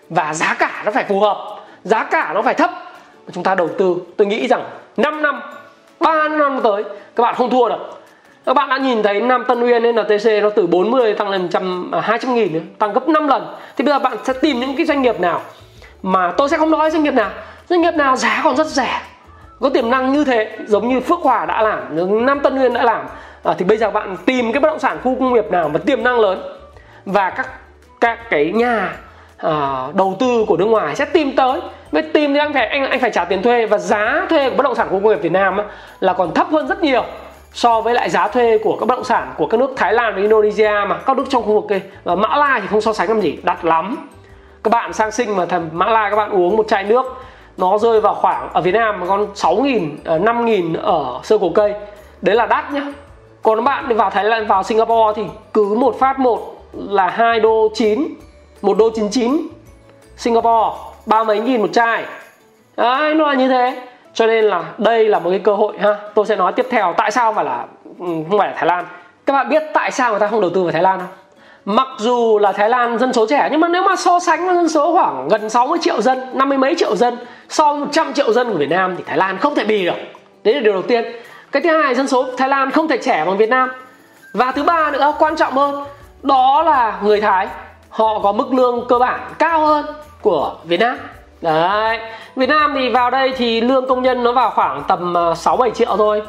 và 0.08 0.34
giá 0.34 0.56
cả 0.58 0.82
nó 0.84 0.90
phải 0.90 1.04
phù 1.04 1.20
hợp 1.20 1.56
giá 1.82 2.04
cả 2.04 2.32
nó 2.34 2.42
phải 2.42 2.54
thấp 2.54 2.70
chúng 3.32 3.44
ta 3.44 3.54
đầu 3.54 3.68
tư 3.78 3.96
tôi 4.16 4.26
nghĩ 4.26 4.48
rằng 4.48 4.64
5 4.96 5.22
năm 5.22 5.40
3 6.00 6.28
năm 6.28 6.60
tới 6.64 6.84
các 7.16 7.22
bạn 7.22 7.34
không 7.34 7.50
thua 7.50 7.68
được 7.68 7.98
các 8.46 8.54
bạn 8.54 8.68
đã 8.68 8.76
nhìn 8.76 9.02
thấy 9.02 9.20
Nam 9.20 9.44
Tân 9.48 9.60
Uyên 9.60 9.82
NTC 9.82 10.42
nó 10.42 10.50
từ 10.50 10.66
40 10.66 11.14
tăng 11.14 11.28
lên 11.28 11.42
100 11.42 11.90
à, 11.90 12.00
200 12.00 12.34
nghìn 12.34 12.74
tăng 12.78 12.92
gấp 12.92 13.08
5 13.08 13.28
lần. 13.28 13.46
Thì 13.76 13.84
bây 13.84 13.94
giờ 13.94 13.98
bạn 13.98 14.16
sẽ 14.24 14.32
tìm 14.32 14.60
những 14.60 14.76
cái 14.76 14.86
doanh 14.86 15.02
nghiệp 15.02 15.20
nào 15.20 15.40
mà 16.02 16.32
tôi 16.36 16.48
sẽ 16.48 16.56
không 16.56 16.70
nói 16.70 16.90
doanh 16.90 17.02
nghiệp 17.02 17.14
nào 17.14 17.30
doanh 17.68 17.80
nghiệp 17.80 17.94
nào 17.94 18.16
giá 18.16 18.40
còn 18.44 18.56
rất 18.56 18.66
rẻ 18.66 19.00
có 19.60 19.68
tiềm 19.68 19.90
năng 19.90 20.12
như 20.12 20.24
thế 20.24 20.58
giống 20.66 20.88
như 20.88 21.00
Phước 21.00 21.18
Hòa 21.18 21.46
đã 21.46 21.62
làm 21.62 22.26
Nam 22.26 22.40
Tân 22.40 22.62
Uyên 22.62 22.74
đã 22.74 22.82
làm. 22.82 23.06
À, 23.42 23.54
thì 23.58 23.64
bây 23.64 23.76
giờ 23.76 23.90
bạn 23.90 24.16
tìm 24.26 24.52
cái 24.52 24.60
bất 24.60 24.68
động 24.68 24.78
sản 24.78 24.98
khu 25.02 25.16
công 25.18 25.34
nghiệp 25.34 25.50
nào 25.50 25.68
mà 25.68 25.78
tiềm 25.86 26.02
năng 26.02 26.20
lớn 26.20 26.42
và 27.06 27.30
các 27.30 27.48
các 28.00 28.30
cái 28.30 28.52
nhà 28.54 28.96
à, 29.38 29.86
đầu 29.94 30.16
tư 30.20 30.44
của 30.46 30.56
nước 30.56 30.64
ngoài 30.64 30.96
sẽ 30.96 31.04
tìm 31.04 31.36
tới. 31.36 31.60
Với 31.92 32.02
tìm 32.02 32.34
thì 32.34 32.38
anh 32.38 32.52
phải 32.52 32.66
anh 32.66 32.90
anh 32.90 33.00
phải 33.00 33.10
trả 33.10 33.24
tiền 33.24 33.42
thuê 33.42 33.66
và 33.66 33.78
giá 33.78 34.26
thuê 34.30 34.50
của 34.50 34.56
bất 34.56 34.62
động 34.62 34.74
sản 34.74 34.88
khu 34.90 35.00
công 35.00 35.08
nghiệp 35.08 35.22
Việt 35.22 35.32
Nam 35.32 35.56
á, 35.56 35.64
là 36.00 36.12
còn 36.12 36.34
thấp 36.34 36.46
hơn 36.50 36.68
rất 36.68 36.82
nhiều 36.82 37.04
so 37.52 37.80
với 37.80 37.94
lại 37.94 38.10
giá 38.10 38.28
thuê 38.28 38.58
của 38.58 38.76
các 38.80 38.86
bất 38.86 38.94
động 38.94 39.04
sản 39.04 39.32
của 39.38 39.46
các 39.46 39.60
nước 39.60 39.74
Thái 39.76 39.92
Lan 39.92 40.14
và 40.14 40.20
Indonesia 40.20 40.70
mà. 40.88 40.98
Các 41.06 41.16
nước 41.16 41.24
trong 41.28 41.42
khu 41.42 41.54
vực 41.54 41.64
kia. 41.68 41.80
Và 42.04 42.14
Mã 42.14 42.36
Lai 42.36 42.60
thì 42.60 42.66
không 42.66 42.80
so 42.80 42.92
sánh 42.92 43.08
làm 43.08 43.20
gì 43.20 43.38
đắt 43.42 43.64
lắm. 43.64 44.08
Các 44.64 44.68
bạn 44.70 44.92
sang 44.92 45.10
sinh 45.10 45.36
mà 45.36 45.46
thầm 45.46 45.68
Mã 45.72 45.86
Lai 45.86 46.10
các 46.10 46.16
bạn 46.16 46.30
uống 46.30 46.56
một 46.56 46.68
chai 46.68 46.84
nước 46.84 47.06
nó 47.56 47.78
rơi 47.78 48.00
vào 48.00 48.14
khoảng 48.14 48.48
ở 48.52 48.60
Việt 48.60 48.74
Nam 48.74 49.00
mà 49.00 49.06
con 49.06 49.26
6 49.34 49.56
nghìn 49.56 49.98
5 50.04 50.22
ờ, 50.24 50.42
nghìn 50.44 50.72
ở 50.72 51.20
sơ 51.22 51.38
cổ 51.38 51.50
cây. 51.54 51.74
Đấy 52.22 52.36
là 52.36 52.46
đắt 52.46 52.72
nhá. 52.72 52.82
Còn 53.42 53.58
các 53.58 53.62
bạn 53.62 53.88
đi 53.88 53.94
vào 53.94 54.10
Thái 54.10 54.24
Lan 54.24 54.46
vào 54.46 54.62
Singapore 54.62 55.12
thì 55.16 55.22
cứ 55.54 55.74
một 55.78 55.98
phát 55.98 56.18
một 56.18 56.56
là 56.72 57.08
hai 57.08 57.40
đô 57.40 57.68
9 57.74 58.08
một 58.62 58.78
đô 58.78 58.90
99 58.94 59.48
Singapore, 60.16 60.78
ba 61.06 61.24
mấy 61.24 61.40
nghìn 61.40 61.60
một 61.60 61.72
chai. 61.72 62.04
Đấy, 62.76 63.14
nó 63.14 63.26
là 63.26 63.34
như 63.34 63.48
thế. 63.48 63.82
Cho 64.14 64.26
nên 64.26 64.44
là 64.44 64.64
đây 64.78 65.08
là 65.08 65.18
một 65.18 65.30
cái 65.30 65.38
cơ 65.38 65.54
hội 65.54 65.78
ha. 65.78 65.96
Tôi 66.14 66.26
sẽ 66.26 66.36
nói 66.36 66.52
tiếp 66.52 66.66
theo 66.70 66.94
tại 66.96 67.10
sao 67.10 67.32
mà 67.32 67.42
là 67.42 67.66
ừ, 67.84 68.06
không 68.28 68.38
phải 68.38 68.48
là 68.48 68.54
thái 68.56 68.66
lan. 68.66 68.84
Các 69.26 69.32
bạn 69.32 69.48
biết 69.48 69.62
tại 69.74 69.90
sao 69.90 70.10
người 70.10 70.20
ta 70.20 70.26
không 70.26 70.40
đầu 70.40 70.50
tư 70.54 70.62
vào 70.62 70.72
thái 70.72 70.82
lan 70.82 70.98
không? 70.98 71.08
Mặc 71.64 71.88
dù 71.98 72.38
là 72.38 72.52
thái 72.52 72.68
lan 72.68 72.98
dân 72.98 73.12
số 73.12 73.26
trẻ, 73.26 73.48
nhưng 73.50 73.60
mà 73.60 73.68
nếu 73.68 73.82
mà 73.82 73.96
so 73.96 74.20
sánh 74.20 74.46
với 74.46 74.54
dân 74.54 74.68
số 74.68 74.92
khoảng 74.92 75.28
gần 75.28 75.50
60 75.50 75.78
triệu 75.82 76.02
dân, 76.02 76.18
năm 76.34 76.48
mươi 76.48 76.58
mấy 76.58 76.74
triệu 76.74 76.96
dân 76.96 77.16
so 77.48 77.72
với 77.72 77.80
100 77.80 78.12
triệu 78.12 78.32
dân 78.32 78.52
của 78.52 78.58
việt 78.58 78.70
nam 78.70 78.94
thì 78.96 79.04
thái 79.06 79.16
lan 79.16 79.38
không 79.38 79.54
thể 79.54 79.64
bì 79.64 79.84
được. 79.84 79.96
Đấy 80.44 80.54
là 80.54 80.60
điều 80.60 80.72
đầu 80.72 80.82
tiên. 80.82 81.04
Cái 81.52 81.62
thứ 81.62 81.82
hai, 81.82 81.94
dân 81.94 82.08
số 82.08 82.24
thái 82.38 82.48
lan 82.48 82.70
không 82.70 82.88
thể 82.88 82.98
trẻ 82.98 83.24
bằng 83.26 83.36
việt 83.36 83.48
nam. 83.48 83.70
Và 84.34 84.52
thứ 84.52 84.62
ba 84.62 84.90
nữa, 84.90 85.12
quan 85.18 85.36
trọng 85.36 85.52
hơn, 85.52 85.84
đó 86.22 86.62
là 86.62 86.98
người 87.02 87.20
thái 87.20 87.48
họ 87.98 88.18
có 88.18 88.32
mức 88.32 88.52
lương 88.52 88.84
cơ 88.88 88.98
bản 88.98 89.20
cao 89.38 89.66
hơn 89.66 89.86
của 90.20 90.54
việt 90.64 90.80
nam. 90.80 90.98
Đấy. 91.40 91.98
Việt 92.36 92.48
Nam 92.48 92.74
thì 92.74 92.88
vào 92.88 93.10
đây 93.10 93.32
thì 93.36 93.60
lương 93.60 93.88
công 93.88 94.02
nhân 94.02 94.22
nó 94.22 94.32
vào 94.32 94.50
khoảng 94.50 94.82
tầm 94.88 95.16
à, 95.16 95.34
6 95.34 95.56
7 95.56 95.70
triệu 95.70 95.96
thôi. 95.96 96.22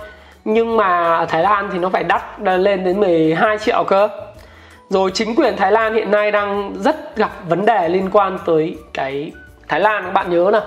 Nhưng 0.45 0.77
mà 0.77 1.17
ở 1.17 1.25
Thái 1.25 1.43
Lan 1.43 1.69
thì 1.73 1.79
nó 1.79 1.89
phải 1.89 2.03
đắt 2.03 2.21
lên 2.39 2.84
đến 2.84 2.99
12 2.99 3.58
triệu 3.58 3.84
cơ. 3.88 4.10
Rồi 4.89 5.12
chính 5.13 5.36
quyền 5.36 5.58
Thái 5.58 5.71
Lan 5.71 5.93
hiện 5.93 6.12
nay 6.12 6.32
đang 6.32 6.73
rất 6.79 7.15
gặp 7.15 7.32
vấn 7.49 7.65
đề 7.65 7.89
liên 7.89 8.10
quan 8.12 8.38
tới 8.45 8.77
cái 8.93 9.32
Thái 9.67 9.79
Lan. 9.79 10.03
Các 10.03 10.13
bạn 10.13 10.29
nhớ 10.29 10.51
là 10.51 10.62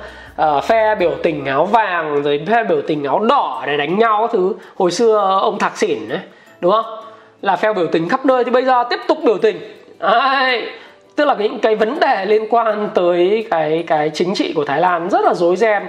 uh, 0.57 0.65
phe 0.65 0.95
biểu 0.95 1.13
tình 1.23 1.47
áo 1.47 1.65
vàng 1.65 2.23
rồi 2.23 2.45
phe 2.49 2.65
biểu 2.65 2.83
tình 2.87 3.05
áo 3.05 3.19
đỏ 3.19 3.63
để 3.67 3.77
đánh 3.77 3.99
nhau 3.99 4.19
các 4.21 4.31
thứ. 4.33 4.55
Hồi 4.77 4.91
xưa 4.91 5.39
ông 5.43 5.59
Thạc 5.59 5.77
Sỉn 5.77 6.09
đấy 6.09 6.21
đúng 6.61 6.73
không? 6.73 7.05
Là 7.41 7.57
phe 7.57 7.73
biểu 7.73 7.87
tình 7.87 8.09
khắp 8.09 8.27
nơi. 8.27 8.45
Thì 8.45 8.51
bây 8.51 8.65
giờ 8.65 8.85
tiếp 8.91 9.01
tục 9.09 9.19
biểu 9.25 9.39
tình. 9.39 9.57
Đấy, 9.99 10.69
tức 11.17 11.25
là 11.25 11.35
những 11.35 11.59
cái 11.59 11.77
vấn 11.77 12.01
đề 12.01 12.25
liên 12.25 12.47
quan 12.51 12.89
tới 12.95 13.47
cái 13.51 13.85
cái 13.87 14.11
chính 14.15 14.35
trị 14.35 14.53
của 14.57 14.65
Thái 14.65 14.81
Lan 14.81 15.11
rất 15.11 15.25
là 15.25 15.35
rối 15.35 15.57
ren 15.57 15.83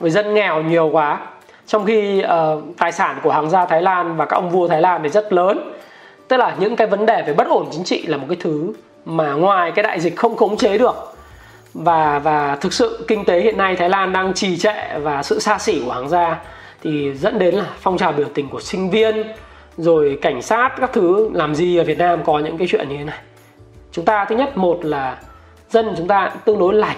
với 0.00 0.10
dân 0.10 0.34
nghèo 0.34 0.62
nhiều 0.62 0.88
quá. 0.92 1.18
Trong 1.66 1.84
khi 1.84 2.24
uh, 2.24 2.64
tài 2.78 2.92
sản 2.92 3.20
của 3.22 3.30
hàng 3.30 3.50
gia 3.50 3.66
Thái 3.66 3.82
Lan 3.82 4.16
và 4.16 4.24
các 4.24 4.36
ông 4.36 4.50
vua 4.50 4.68
Thái 4.68 4.80
Lan 4.80 5.00
thì 5.02 5.08
rất 5.08 5.32
lớn. 5.32 5.72
Tức 6.28 6.36
là 6.36 6.54
những 6.58 6.76
cái 6.76 6.86
vấn 6.86 7.06
đề 7.06 7.22
về 7.26 7.32
bất 7.32 7.48
ổn 7.48 7.66
chính 7.72 7.84
trị 7.84 8.06
là 8.06 8.16
một 8.16 8.26
cái 8.28 8.36
thứ 8.40 8.72
mà 9.04 9.32
ngoài 9.32 9.72
cái 9.74 9.82
đại 9.82 10.00
dịch 10.00 10.16
không 10.16 10.36
khống 10.36 10.56
chế 10.56 10.78
được. 10.78 11.14
Và 11.74 12.18
và 12.18 12.56
thực 12.60 12.72
sự 12.72 13.04
kinh 13.08 13.24
tế 13.24 13.40
hiện 13.40 13.56
nay 13.56 13.76
Thái 13.76 13.88
Lan 13.88 14.12
đang 14.12 14.34
trì 14.34 14.56
trệ 14.56 14.98
và 14.98 15.22
sự 15.22 15.38
xa 15.38 15.58
xỉ 15.58 15.82
của 15.86 15.92
hàng 15.92 16.08
gia 16.08 16.40
thì 16.82 17.14
dẫn 17.14 17.38
đến 17.38 17.54
là 17.54 17.64
phong 17.80 17.98
trào 17.98 18.12
biểu 18.12 18.26
tình 18.34 18.48
của 18.48 18.60
sinh 18.60 18.90
viên 18.90 19.22
rồi 19.76 20.18
cảnh 20.22 20.42
sát 20.42 20.70
các 20.80 20.92
thứ. 20.92 21.30
Làm 21.34 21.54
gì 21.54 21.76
ở 21.76 21.84
Việt 21.84 21.98
Nam 21.98 22.24
có 22.24 22.38
những 22.38 22.58
cái 22.58 22.68
chuyện 22.70 22.88
như 22.88 22.96
thế 22.96 23.04
này? 23.04 23.18
Chúng 23.94 24.04
ta, 24.04 24.24
thứ 24.28 24.36
nhất, 24.36 24.56
một 24.56 24.84
là 24.84 25.18
dân 25.70 25.94
chúng 25.96 26.08
ta 26.08 26.30
tương 26.44 26.58
đối 26.58 26.74
lành. 26.74 26.96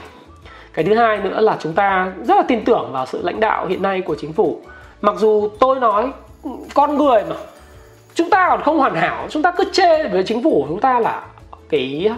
Cái 0.72 0.84
thứ 0.84 0.94
hai 0.94 1.18
nữa 1.18 1.40
là 1.40 1.56
chúng 1.60 1.72
ta 1.72 2.12
rất 2.24 2.34
là 2.36 2.42
tin 2.48 2.64
tưởng 2.64 2.88
vào 2.92 3.06
sự 3.06 3.22
lãnh 3.22 3.40
đạo 3.40 3.66
hiện 3.66 3.82
nay 3.82 4.00
của 4.00 4.14
chính 4.14 4.32
phủ. 4.32 4.60
Mặc 5.00 5.14
dù 5.18 5.48
tôi 5.60 5.80
nói 5.80 6.12
ừ, 6.44 6.50
con 6.74 6.96
người 6.96 7.22
mà, 7.28 7.36
chúng 8.14 8.30
ta 8.30 8.46
còn 8.50 8.62
không 8.62 8.78
hoàn 8.78 8.94
hảo, 8.94 9.26
chúng 9.30 9.42
ta 9.42 9.52
cứ 9.56 9.64
chê 9.72 10.08
với 10.08 10.22
chính 10.22 10.42
phủ, 10.42 10.64
chúng 10.68 10.80
ta 10.80 11.00
là 11.00 11.22
cái 11.68 12.10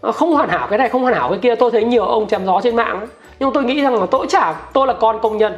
ờ, 0.00 0.12
không 0.12 0.32
hoàn 0.32 0.48
hảo, 0.48 0.66
cái 0.70 0.78
này 0.78 0.88
không 0.88 1.02
hoàn 1.02 1.14
hảo, 1.14 1.28
cái 1.28 1.38
kia. 1.38 1.54
Tôi 1.54 1.70
thấy 1.70 1.84
nhiều 1.84 2.04
ông 2.04 2.28
chém 2.28 2.46
gió 2.46 2.60
trên 2.62 2.76
mạng 2.76 3.06
nhưng 3.38 3.52
tôi 3.52 3.64
nghĩ 3.64 3.82
rằng 3.82 4.00
là 4.00 4.06
tôi 4.10 4.26
chả, 4.28 4.54
tôi 4.72 4.86
là 4.86 4.92
con 4.92 5.18
công 5.22 5.38
nhân. 5.38 5.52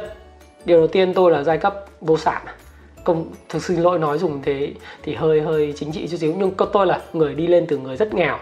Điều 0.65 0.77
đầu 0.77 0.87
tiên 0.87 1.13
tôi 1.13 1.31
là 1.31 1.43
giai 1.43 1.57
cấp 1.57 1.75
vô 2.01 2.17
sản 2.17 2.41
công 3.09 3.25
thực 3.49 3.63
xin 3.63 3.79
lỗi 3.81 3.99
nói 3.99 4.17
dùng 4.17 4.41
thế 4.41 4.73
thì 5.03 5.15
hơi 5.15 5.41
hơi 5.41 5.73
chính 5.75 5.91
trị 5.91 6.07
chút 6.07 6.17
xíu. 6.17 6.33
Nhưng 6.37 6.51
tôi 6.73 6.87
là 6.87 7.01
người 7.13 7.33
đi 7.33 7.47
lên 7.47 7.65
từ 7.67 7.77
người 7.77 7.97
rất 7.97 8.13
nghèo. 8.13 8.37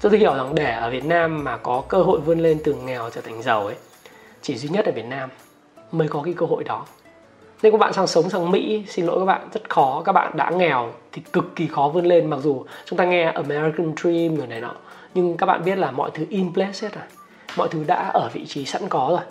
Tôi 0.00 0.18
hiểu 0.18 0.34
rằng 0.34 0.54
để 0.54 0.72
ở 0.72 0.90
Việt 0.90 1.04
Nam 1.04 1.44
mà 1.44 1.56
có 1.56 1.82
cơ 1.88 2.02
hội 2.02 2.20
vươn 2.20 2.40
lên 2.40 2.58
từ 2.64 2.74
nghèo 2.74 3.10
trở 3.10 3.20
thành 3.20 3.42
giàu 3.42 3.66
ấy, 3.66 3.74
chỉ 4.42 4.56
duy 4.56 4.68
nhất 4.68 4.86
ở 4.86 4.92
Việt 4.92 5.04
Nam 5.04 5.30
mới 5.92 6.08
có 6.08 6.22
cái 6.24 6.34
cơ 6.34 6.46
hội 6.46 6.64
đó. 6.64 6.86
Nên 7.62 7.72
các 7.72 7.78
bạn 7.78 7.92
sang 7.92 8.06
sống 8.06 8.30
sang 8.30 8.50
Mỹ, 8.50 8.84
xin 8.88 9.06
lỗi 9.06 9.18
các 9.18 9.24
bạn, 9.24 9.48
rất 9.52 9.70
khó. 9.70 10.02
Các 10.04 10.12
bạn 10.12 10.36
đã 10.36 10.50
nghèo 10.50 10.92
thì 11.12 11.22
cực 11.32 11.44
kỳ 11.56 11.66
khó 11.66 11.90
vươn 11.94 12.06
lên, 12.06 12.30
mặc 12.30 12.40
dù 12.42 12.64
chúng 12.84 12.96
ta 12.96 13.04
nghe 13.04 13.24
American 13.24 13.92
Dream 14.02 14.36
rồi 14.36 14.46
này 14.46 14.60
nọ. 14.60 14.74
Nhưng 15.14 15.36
các 15.36 15.46
bạn 15.46 15.64
biết 15.64 15.78
là 15.78 15.90
mọi 15.90 16.10
thứ 16.14 16.24
in 16.28 16.54
place 16.54 16.78
hết 16.82 16.94
rồi. 16.94 17.04
Mọi 17.56 17.68
thứ 17.68 17.84
đã 17.84 18.10
ở 18.14 18.30
vị 18.32 18.46
trí 18.46 18.64
sẵn 18.64 18.82
có 18.88 19.06
rồi. 19.10 19.26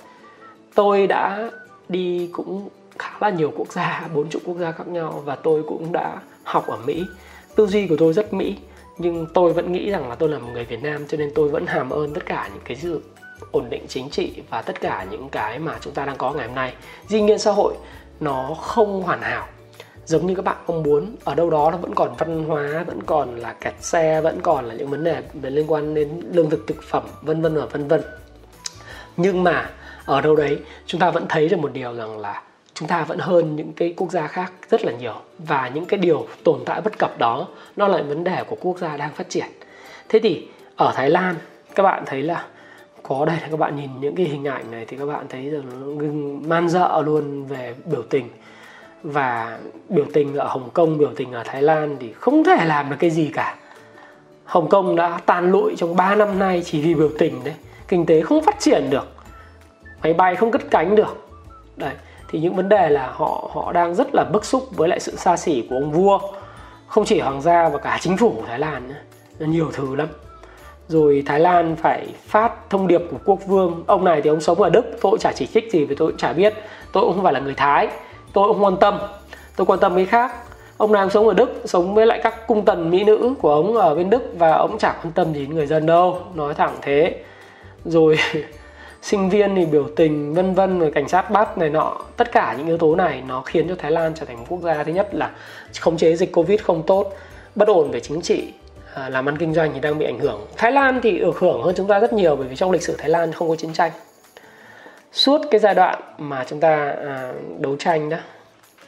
Tôi 0.76 1.08
đã 1.08 1.50
đi 1.90 2.30
cũng 2.34 2.70
khá 3.00 3.18
là 3.22 3.30
nhiều 3.30 3.54
quốc 3.58 3.72
gia, 3.72 4.08
bốn 4.14 4.30
chục 4.30 4.42
quốc 4.46 4.58
gia 4.58 4.72
khác 4.72 4.88
nhau 4.88 5.22
và 5.26 5.36
tôi 5.36 5.64
cũng 5.68 5.92
đã 5.92 6.22
học 6.44 6.68
ở 6.68 6.78
Mỹ. 6.78 7.06
Tư 7.56 7.68
duy 7.68 7.88
của 7.88 7.96
tôi 8.00 8.14
rất 8.14 8.34
Mỹ, 8.34 8.58
nhưng 8.98 9.28
tôi 9.34 9.54
vẫn 9.54 9.72
nghĩ 9.72 9.92
rằng 9.92 10.10
là 10.10 10.16
tôi 10.16 10.30
là 10.30 10.40
một 10.40 10.50
người 10.54 10.66
Việt 10.66 10.84
Nam 10.84 11.06
cho 11.08 11.18
nên 11.18 11.32
tôi 11.36 11.50
vẫn 11.50 11.66
hàm 11.66 11.90
ơn 11.90 12.14
tất 12.14 12.26
cả 12.26 12.50
những 12.54 12.64
cái 12.66 12.78
sự 12.78 13.02
ổn 13.52 13.70
định 13.70 13.86
chính 13.88 14.10
trị 14.10 14.44
và 14.50 14.62
tất 14.62 14.82
cả 14.82 15.06
những 15.12 15.30
cái 15.30 15.60
mà 15.60 15.78
chúng 15.82 15.94
ta 15.94 16.06
đang 16.06 16.18
có 16.18 16.34
ngày 16.34 16.48
hôm 16.48 16.56
nay. 16.56 16.74
Dĩ 17.08 17.22
nhiên 17.22 17.40
xã 17.40 17.52
hội 17.52 17.74
nó 18.20 18.54
không 18.62 19.02
hoàn 19.02 19.22
hảo. 19.22 19.48
Giống 20.06 20.28
như 20.28 20.36
các 20.36 20.46
bạn 20.46 20.58
mong 20.68 20.84
muốn, 20.84 21.16
ở 21.24 21.36
đâu 21.36 21.50
đó 21.50 21.72
nó 21.72 21.78
vẫn 21.78 21.96
còn 21.96 22.16
văn 22.18 22.44
hóa, 22.44 22.84
vẫn 22.88 23.04
còn 23.06 23.36
là 23.36 23.54
kẹt 23.54 23.74
xe, 23.80 24.22
vẫn 24.22 24.42
còn 24.42 24.66
là 24.66 24.74
những 24.74 24.90
vấn 24.90 25.04
đề 25.04 25.22
về 25.34 25.50
liên 25.50 25.72
quan 25.72 25.94
đến 25.94 26.22
lương 26.32 26.50
thực 26.50 26.68
thực 26.68 26.84
phẩm, 26.84 27.04
vân 27.22 27.42
vân 27.42 27.56
và 27.56 27.66
vân 27.66 27.88
vân. 27.88 28.02
Nhưng 29.18 29.44
mà 29.44 29.70
ở 30.06 30.22
đâu 30.22 30.36
đấy, 30.36 30.60
chúng 30.86 31.02
ta 31.02 31.12
vẫn 31.12 31.26
thấy 31.30 31.50
được 31.50 31.60
một 31.60 31.74
điều 31.74 31.94
rằng 31.94 32.20
là 32.20 32.42
chúng 32.80 32.88
ta 32.88 33.04
vẫn 33.04 33.20
hơn 33.20 33.56
những 33.56 33.74
cái 33.74 33.94
quốc 33.98 34.12
gia 34.12 34.28
khác 34.28 34.52
rất 34.70 34.86
là 34.86 34.92
nhiều 34.92 35.16
và 35.38 35.72
những 35.74 35.86
cái 35.86 35.98
điều 35.98 36.28
tồn 36.44 36.60
tại 36.66 36.82
bất 36.82 37.00
cập 37.00 37.18
đó 37.18 37.48
nó 37.76 37.88
là 37.88 38.02
vấn 38.02 38.24
đề 38.24 38.44
của 38.44 38.58
quốc 38.62 38.78
gia 38.78 38.98
đang 38.98 39.14
phát 39.14 39.30
triển 39.30 39.48
thế 40.10 40.20
thì 40.20 40.48
ở 40.76 40.94
thái 40.96 41.10
lan 41.10 41.36
các 41.76 41.84
bạn 41.84 42.04
thấy 42.06 42.22
là 42.22 42.46
có 43.04 43.26
đây 43.26 43.38
các 43.52 43.60
bạn 43.60 43.76
nhìn 43.76 43.90
những 44.02 44.16
cái 44.16 44.26
hình 44.26 44.46
ảnh 44.46 44.72
này 44.72 44.86
thì 44.88 44.98
các 44.98 45.06
bạn 45.06 45.26
thấy 45.30 45.50
rằng 45.50 45.64
nó 45.82 46.06
man 46.48 46.70
dợ 46.70 47.02
luôn 47.06 47.46
về 47.46 47.76
biểu 47.86 48.02
tình 48.10 48.30
và 49.04 49.60
biểu 49.90 50.06
tình 50.14 50.36
ở 50.36 50.48
Hồng 50.48 50.70
Kông, 50.74 50.98
biểu 50.98 51.12
tình 51.16 51.32
ở 51.32 51.44
Thái 51.46 51.62
Lan 51.62 51.98
thì 52.00 52.14
không 52.14 52.44
thể 52.44 52.66
làm 52.66 52.90
được 52.90 52.96
cái 53.00 53.10
gì 53.10 53.32
cả. 53.34 53.56
Hồng 54.46 54.70
Kông 54.70 54.96
đã 54.96 55.20
tàn 55.26 55.52
lụi 55.52 55.76
trong 55.78 55.96
3 55.96 56.16
năm 56.16 56.40
nay 56.40 56.62
chỉ 56.66 56.82
vì 56.82 56.94
biểu 56.94 57.10
tình 57.18 57.44
đấy. 57.44 57.54
Kinh 57.88 58.06
tế 58.06 58.22
không 58.22 58.44
phát 58.44 58.60
triển 58.60 58.90
được. 58.90 59.08
Máy 60.04 60.14
bay 60.14 60.36
không 60.36 60.52
cất 60.52 60.62
cánh 60.72 60.96
được. 60.96 61.28
Đấy, 61.76 61.94
thì 62.30 62.40
những 62.40 62.56
vấn 62.56 62.70
đề 62.70 62.90
là 62.90 63.12
họ 63.12 63.50
họ 63.54 63.72
đang 63.72 63.96
rất 63.96 64.08
là 64.16 64.24
bức 64.24 64.46
xúc 64.46 64.68
với 64.72 64.90
lại 64.90 65.00
sự 65.00 65.16
xa 65.16 65.38
xỉ 65.38 65.68
của 65.70 65.76
ông 65.76 65.92
vua. 65.92 66.20
Không 66.88 67.06
chỉ 67.06 67.20
hoàng 67.20 67.42
gia 67.42 67.70
và 67.70 67.78
cả 67.80 67.98
chính 68.02 68.18
phủ 68.18 68.34
Thái 68.48 68.60
Lan 68.60 68.88
nữa. 68.88 69.46
Nhiều 69.46 69.70
thứ 69.74 69.96
lắm 69.96 70.08
rồi 70.88 71.24
Thái 71.26 71.40
Lan 71.40 71.76
phải 71.76 72.08
phát 72.28 72.70
thông 72.70 72.88
điệp 72.88 73.02
của 73.12 73.18
quốc 73.26 73.40
vương, 73.48 73.84
ông 73.88 74.06
này 74.06 74.22
thì 74.22 74.30
ông 74.30 74.42
sống 74.42 74.62
ở 74.62 74.70
Đức, 74.70 74.86
tôi 75.02 75.18
chả 75.20 75.32
chỉ 75.32 75.46
trích 75.46 75.72
gì 75.72 75.86
vì 75.86 75.96
tôi 75.96 76.08
cũng 76.08 76.18
chả 76.18 76.34
biết, 76.34 76.54
tôi 76.94 77.04
cũng 77.04 77.14
không 77.14 77.24
phải 77.24 77.34
là 77.34 77.40
người 77.40 77.54
Thái, 77.54 77.88
tôi 78.34 78.48
không 78.48 78.64
quan 78.64 78.78
tâm, 78.78 79.00
tôi 79.56 79.66
quan 79.66 79.80
tâm 79.80 79.96
cái 79.96 80.06
khác 80.06 80.32
ông 80.78 80.92
này 80.92 81.02
ông 81.02 81.10
sống 81.10 81.28
ở 81.28 81.34
Đức, 81.34 81.62
sống 81.66 81.96
với 81.96 82.06
lại 82.06 82.20
các 82.24 82.48
cung 82.48 82.66
tần 82.66 82.90
mỹ 82.90 83.04
nữ 83.04 83.34
của 83.42 83.54
ông 83.54 83.76
ở 83.76 83.96
bên 83.96 84.10
Đức 84.10 84.24
và 84.38 84.52
ông 84.54 84.78
chả 84.78 84.96
quan 85.04 85.12
tâm 85.14 85.34
gì 85.34 85.40
đến 85.40 85.56
người 85.56 85.66
dân 85.66 85.86
đâu 85.86 86.22
nói 86.36 86.54
thẳng 86.54 86.76
thế 86.82 87.16
rồi 87.86 88.18
sinh 89.08 89.30
viên 89.30 89.56
thì 89.56 89.66
biểu 89.66 89.90
tình 89.96 90.34
vân 90.34 90.54
vân 90.54 90.80
rồi 90.80 90.92
cảnh 90.92 91.08
sát 91.08 91.32
bắt 91.32 91.58
này 91.58 91.70
nọ. 91.70 91.98
Tất 92.18 92.32
cả 92.32 92.56
những 92.58 92.68
yếu 92.68 92.78
tố 92.78 92.96
này 92.96 93.24
nó 93.28 93.42
khiến 93.42 93.70
cho 93.70 93.76
Thái 93.78 93.92
Lan 93.92 94.14
trở 94.16 94.26
thành 94.26 94.40
một 94.40 94.46
quốc 94.50 94.62
gia 94.62 94.84
thứ 94.84 94.92
nhất 94.92 95.16
là 95.16 95.32
khống 95.80 95.98
chế 95.98 96.16
dịch 96.16 96.34
Covid 96.34 96.62
không 96.62 96.84
tốt 96.88 97.14
bất 97.56 97.68
ổn 97.68 97.92
về 97.92 98.00
chính 98.00 98.22
trị 98.22 98.54
À, 98.98 99.10
làm 99.10 99.30
ăn 99.30 99.38
kinh 99.38 99.54
doanh 99.54 99.74
thì 99.74 99.80
đang 99.80 100.00
bị 100.00 100.06
ảnh 100.06 100.20
hưởng. 100.20 100.48
Thái 100.58 100.72
Lan 100.72 101.00
thì 101.04 101.20
được 101.20 101.40
hưởng 101.40 101.62
hơn 101.62 101.76
chúng 101.78 101.88
ta 101.88 102.00
rất 102.00 102.14
nhiều 102.14 102.36
bởi 102.36 102.48
vì 102.48 102.56
trong 102.56 102.72
lịch 102.72 102.84
sử 102.84 102.96
Thái 102.98 103.10
Lan 103.10 103.32
không 103.32 103.50
có 103.50 103.56
chiến 103.56 103.74
tranh. 103.74 103.92
Suốt 105.12 105.42
cái 105.52 105.60
giai 105.60 105.76
đoạn 105.76 106.02
mà 106.18 106.46
chúng 106.48 106.60
ta 106.60 106.96
à, 107.06 107.34
đấu 107.60 107.76
tranh 107.80 108.10
đó 108.10 108.18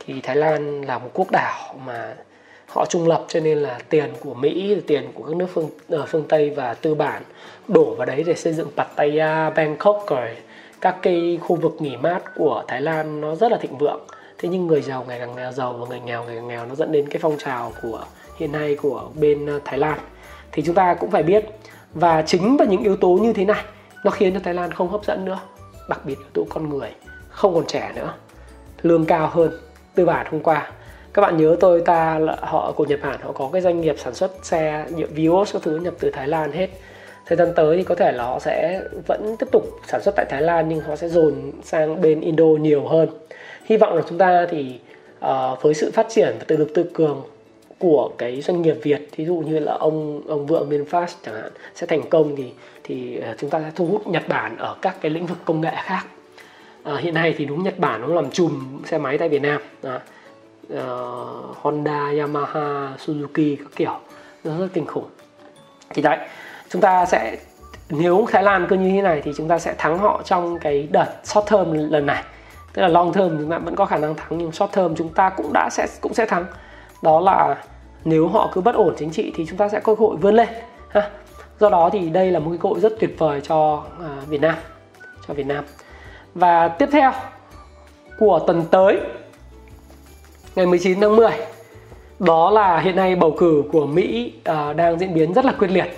thì 0.06 0.22
Thái 0.22 0.36
Lan 0.36 0.82
là 0.82 0.98
một 0.98 1.10
quốc 1.14 1.32
đảo 1.32 1.76
mà 1.86 2.16
họ 2.70 2.86
trung 2.86 3.08
lập 3.08 3.26
cho 3.28 3.40
nên 3.40 3.58
là 3.58 3.80
tiền 3.90 4.10
của 4.20 4.34
Mỹ 4.34 4.78
tiền 4.88 5.12
của 5.14 5.24
các 5.24 5.36
nước 5.36 5.48
phương 5.54 5.70
ở 5.90 6.06
phương 6.06 6.24
Tây 6.28 6.50
và 6.50 6.74
tư 6.74 6.96
bản 6.96 7.22
đổ 7.68 7.96
vào 7.96 8.06
đấy 8.06 8.24
để 8.28 8.36
xây 8.36 8.54
dựng 8.54 8.68
Pattaya, 8.78 9.50
Bangkok 9.50 10.06
rồi 10.10 10.38
các 10.82 10.96
cái 11.02 11.40
khu 11.42 11.56
vực 11.56 11.76
nghỉ 11.80 11.98
mát 11.98 12.36
của 12.36 12.64
Thái 12.68 12.82
Lan 12.82 13.22
nó 13.22 13.36
rất 13.36 13.52
là 13.52 13.58
thịnh 13.58 13.78
vượng. 13.78 14.00
Thế 14.38 14.50
nhưng 14.50 14.68
người 14.68 14.82
giàu 14.82 15.06
ngày 15.08 15.20
càng 15.20 15.36
nghèo 15.36 15.52
giàu 15.52 15.74
và 15.74 15.88
người 15.88 16.00
nghèo 16.00 16.24
ngày 16.24 16.36
càng 16.36 16.48
nghèo 16.48 16.66
nó 16.66 16.76
dẫn 16.76 16.92
đến 16.92 17.10
cái 17.10 17.20
phong 17.22 17.38
trào 17.38 17.72
của 17.82 18.06
hiện 18.38 18.52
nay 18.52 18.76
của 18.76 19.10
bên 19.20 19.46
ờ, 19.46 19.60
Thái 19.66 19.78
Lan. 19.78 20.00
Thì 20.52 20.64
chúng 20.66 20.76
ta 20.76 20.94
cũng 20.94 21.12
phải 21.12 21.24
biết 21.24 21.46
và 21.94 22.22
chính 22.22 22.58
và 22.58 22.66
những 22.66 22.84
yếu 22.84 22.96
tố 22.96 23.10
như 23.10 23.34
thế 23.34 23.46
này 23.46 23.64
nó 24.04 24.12
khiến 24.12 24.34
cho 24.34 24.40
Thái 24.44 24.54
Lan 24.54 24.72
không 24.72 24.90
hấp 24.90 25.06
dẫn 25.06 25.26
nữa 25.26 25.40
đặc 25.90 26.06
biệt 26.06 26.18
yếu 26.18 26.28
tố 26.34 26.46
con 26.50 26.70
người 26.70 26.90
không 27.30 27.54
còn 27.54 27.66
trẻ 27.66 27.92
nữa 27.96 28.14
lương 28.82 29.06
cao 29.06 29.30
hơn 29.34 29.52
tư 29.96 30.06
bản 30.06 30.28
hôm 30.32 30.42
qua 30.42 30.72
các 31.14 31.22
bạn 31.22 31.38
nhớ 31.38 31.56
tôi 31.60 31.82
ta 31.82 32.20
là 32.20 32.38
họ 32.42 32.72
của 32.72 32.86
Nhật 32.86 33.00
Bản 33.04 33.20
họ 33.22 33.32
có 33.32 33.50
cái 33.54 33.62
doanh 33.62 33.82
nghiệp 33.82 33.96
sản 33.98 34.14
xuất 34.14 34.32
xe 34.46 34.86
Vios 35.10 35.54
các 35.54 35.62
thứ 35.62 35.78
nhập 35.78 35.94
từ 36.00 36.10
Thái 36.10 36.28
Lan 36.28 36.52
hết. 36.52 36.68
Thời 37.26 37.38
gian 37.38 37.54
tới 37.56 37.78
thì 37.78 37.84
có 37.84 37.96
thể 37.96 38.12
là 38.12 38.24
họ 38.24 38.40
sẽ 38.40 38.82
vẫn 39.08 39.36
tiếp 39.40 39.48
tục 39.52 39.64
sản 39.88 40.02
xuất 40.02 40.16
tại 40.16 40.26
Thái 40.30 40.42
Lan 40.42 40.70
nhưng 40.70 40.80
họ 40.80 40.96
sẽ 40.96 41.10
dồn 41.10 41.52
sang 41.64 42.02
bên 42.02 42.22
Indo 42.22 42.46
nhiều 42.46 42.88
hơn. 42.88 43.10
Hy 43.66 43.78
vọng 43.78 43.96
là 43.96 44.04
chúng 44.10 44.18
ta 44.18 44.46
thì 44.50 44.80
uh, 45.26 45.62
với 45.62 45.74
sự 45.74 45.92
phát 45.92 46.08
triển 46.10 46.36
và 46.40 46.46
tự 46.48 46.58
lực 46.58 46.74
tự 46.74 46.84
cường 46.94 47.24
của 47.80 48.12
cái 48.18 48.42
doanh 48.42 48.62
nghiệp 48.62 48.76
Việt 48.84 49.10
thí 49.12 49.26
dụ 49.26 49.36
như 49.36 49.60
là 49.60 49.74
ông 49.74 50.22
ông 50.28 50.46
vượng 50.46 50.70
VinFast 50.70 51.08
chẳng 51.26 51.36
hạn 51.36 51.52
sẽ 51.76 51.88
thành 51.88 52.10
công 52.10 52.36
thì 52.36 52.52
thì 52.84 53.18
ờ, 53.18 53.36
chúng 53.38 53.50
ta 53.50 53.60
sẽ 53.60 53.72
thu 53.76 53.86
hút 53.86 54.08
Nhật 54.08 54.28
Bản 54.28 54.58
ở 54.58 54.76
các 54.82 54.96
cái 55.02 55.12
lĩnh 55.12 55.26
vực 55.26 55.38
công 55.46 55.62
nghệ 55.62 55.74
khác. 55.76 56.04
À, 56.84 56.98
hiện 56.98 57.14
nay 57.14 57.36
thì 57.38 57.46
đúng 57.46 57.64
Nhật 57.64 57.80
Bản 57.80 58.02
nó 58.02 58.08
làm 58.08 58.32
chùm 58.32 58.82
xe 58.86 58.98
máy 58.98 59.18
tại 59.18 59.30
Việt 59.30 59.42
Nam. 59.42 59.62
À, 59.84 60.00
uh, 60.74 61.58
Honda, 61.58 62.12
Yamaha, 62.20 62.96
Suzuki 62.98 63.56
các 63.56 63.76
kiểu. 63.76 64.00
Nó 64.44 64.58
rất 64.60 64.68
kinh 64.74 64.86
khủng. 64.86 65.10
Thì 65.90 66.02
đấy 66.02 66.18
chúng 66.70 66.82
ta 66.82 67.06
sẽ 67.06 67.38
nếu 67.90 68.28
Thái 68.32 68.44
Lan 68.44 68.68
cứ 68.70 68.76
như 68.76 68.90
thế 68.90 69.02
này 69.02 69.22
thì 69.22 69.32
chúng 69.38 69.48
ta 69.48 69.60
sẽ 69.60 69.74
thắng 69.78 69.98
họ 69.98 70.22
trong 70.26 70.60
cái 70.60 70.88
đợt 70.92 71.14
short 71.24 71.50
term 71.52 71.74
lần 71.74 72.06
này. 72.06 72.24
Tức 72.74 72.82
là 72.82 72.88
long 72.88 73.14
term 73.14 73.38
chúng 73.38 73.50
ta 73.50 73.58
vẫn 73.58 73.76
có 73.76 73.86
khả 73.86 73.98
năng 73.98 74.16
thắng 74.16 74.38
nhưng 74.38 74.52
short 74.52 74.72
term 74.72 74.96
chúng 74.96 75.10
ta 75.10 75.30
cũng 75.30 75.54
đã 75.54 75.70
sẽ 75.72 75.88
cũng 76.02 76.14
sẽ 76.14 76.26
thắng. 76.26 76.46
Đó 77.02 77.20
là 77.20 77.64
nếu 78.06 78.28
họ 78.28 78.52
cứ 78.54 78.62
bất 78.62 78.76
ổn 78.76 78.96
chính 78.98 79.12
trị 79.12 79.34
thì 79.36 79.46
chúng 79.46 79.58
ta 79.58 79.70
sẽ 79.70 79.80
có 79.80 79.96
cơ 79.96 80.06
hội 80.06 80.18
vươn 80.18 80.36
lên 80.36 80.48
ha. 80.90 81.10
Do 81.60 81.70
đó 81.70 81.90
thì 81.94 82.10
đây 82.10 82.32
là 82.32 82.40
một 82.40 82.50
cái 82.50 82.60
cơ 82.62 82.70
hội 82.70 82.80
rất 82.80 82.94
tuyệt 83.00 83.16
vời 83.18 83.42
cho 83.42 83.84
à, 84.00 84.10
Việt 84.28 84.42
Nam 84.42 84.56
cho 85.28 85.34
Việt 85.34 85.46
Nam. 85.46 85.64
Và 86.34 86.68
tiếp 86.68 86.90
theo 86.92 87.12
của 88.20 88.40
tuần 88.48 88.66
tới 88.72 89.00
ngày 90.60 90.66
19 90.66 91.02
tháng 91.02 91.16
10 91.16 91.32
đó 92.20 92.50
là 92.50 92.80
hiện 92.80 92.96
nay 92.96 93.16
bầu 93.16 93.36
cử 93.38 93.64
của 93.72 93.86
Mỹ 93.86 94.34
uh, 94.40 94.76
đang 94.76 95.00
diễn 95.00 95.14
biến 95.14 95.34
rất 95.34 95.46
là 95.46 95.52
quyết 95.60 95.68
liệt. 95.68 95.98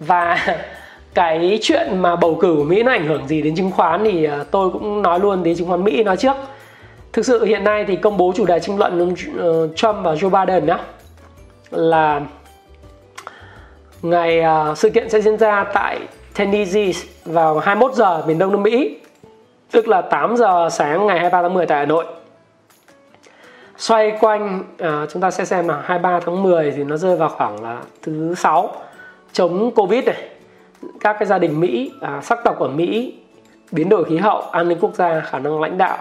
Và 0.00 0.38
cái 1.14 1.58
chuyện 1.62 1.98
mà 1.98 2.16
bầu 2.16 2.38
cử 2.40 2.54
của 2.56 2.64
Mỹ 2.64 2.82
nó 2.82 2.92
ảnh 2.92 3.06
hưởng 3.06 3.28
gì 3.28 3.42
đến 3.42 3.56
chứng 3.56 3.70
khoán 3.70 4.04
thì 4.04 4.28
uh, 4.28 4.50
tôi 4.50 4.70
cũng 4.70 5.02
nói 5.02 5.20
luôn 5.20 5.42
đến 5.42 5.56
chứng 5.56 5.68
khoán 5.68 5.84
Mỹ 5.84 6.04
nói 6.04 6.16
trước. 6.16 6.36
Thực 7.12 7.26
sự 7.26 7.44
hiện 7.44 7.64
nay 7.64 7.84
thì 7.88 7.96
công 7.96 8.16
bố 8.16 8.32
chủ 8.36 8.46
đề 8.46 8.60
tranh 8.60 8.78
luận 8.78 9.12
uh, 9.12 9.76
Trump 9.76 9.96
và 10.02 10.14
Joe 10.14 10.46
Biden 10.46 10.66
nhá 10.66 10.78
là 11.70 12.20
ngày 14.02 14.42
uh, 14.70 14.78
sự 14.78 14.90
kiện 14.90 15.10
sẽ 15.10 15.20
diễn 15.20 15.36
ra 15.36 15.64
tại 15.74 15.98
Tennessee 16.38 16.92
vào 17.24 17.58
21 17.58 17.94
giờ 17.94 18.22
miền 18.26 18.38
đông 18.38 18.52
nước 18.52 18.58
Mỹ 18.58 18.96
tức 19.70 19.88
là 19.88 20.02
8 20.02 20.36
giờ 20.36 20.68
sáng 20.72 21.06
ngày 21.06 21.18
23 21.18 21.42
tháng 21.42 21.54
10 21.54 21.66
tại 21.66 21.78
Hà 21.78 21.86
Nội 21.86 22.04
xoay 23.78 24.18
quanh 24.20 24.64
à, 24.78 25.06
chúng 25.12 25.22
ta 25.22 25.30
sẽ 25.30 25.44
xem 25.44 25.68
là 25.68 25.82
23 25.84 26.20
tháng 26.20 26.42
10 26.42 26.70
thì 26.70 26.84
nó 26.84 26.96
rơi 26.96 27.16
vào 27.16 27.28
khoảng 27.28 27.62
là 27.62 27.82
thứ 28.02 28.34
sáu. 28.34 28.70
Chống 29.32 29.70
Covid 29.74 30.04
này 30.04 30.28
các 31.00 31.16
cái 31.18 31.26
gia 31.26 31.38
đình 31.38 31.60
Mỹ 31.60 31.92
à, 32.00 32.20
sắc 32.22 32.38
tộc 32.44 32.58
ở 32.58 32.68
Mỹ 32.68 33.14
biến 33.72 33.88
đổi 33.88 34.04
khí 34.04 34.16
hậu 34.16 34.40
an 34.40 34.68
ninh 34.68 34.78
quốc 34.80 34.94
gia 34.94 35.20
khả 35.20 35.38
năng 35.38 35.60
lãnh 35.60 35.78
đạo 35.78 35.98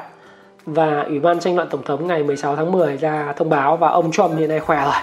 và 0.65 1.01
Ủy 1.01 1.19
ban 1.19 1.39
tranh 1.39 1.55
luận 1.55 1.67
Tổng 1.71 1.83
thống 1.83 2.07
ngày 2.07 2.23
16 2.23 2.55
tháng 2.55 2.71
10 2.71 2.97
ra 2.97 3.33
thông 3.38 3.49
báo 3.49 3.77
và 3.77 3.89
ông 3.89 4.11
Trump 4.11 4.38
hiện 4.38 4.49
nay 4.49 4.59
khỏe 4.59 4.83
rồi. 4.83 5.01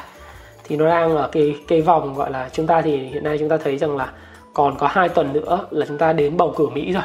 Thì 0.65 0.77
nó 0.77 0.89
đang 0.89 1.17
ở 1.17 1.29
cái 1.33 1.57
cái 1.69 1.83
vòng 1.83 2.15
gọi 2.15 2.31
là 2.31 2.49
chúng 2.53 2.67
ta 2.67 2.83
thì 2.83 2.97
hiện 2.97 3.25
nay 3.25 3.39
chúng 3.39 3.49
ta 3.49 3.57
thấy 3.57 3.79
rằng 3.79 3.97
là 3.97 4.13
còn 4.55 4.77
có 4.79 4.87
hai 4.87 5.09
tuần 5.09 5.33
nữa 5.33 5.67
là 5.71 5.87
chúng 5.87 5.99
ta 5.99 6.13
đến 6.13 6.37
bầu 6.37 6.55
cử 6.57 6.69
Mỹ 6.69 6.93
rồi. 6.93 7.03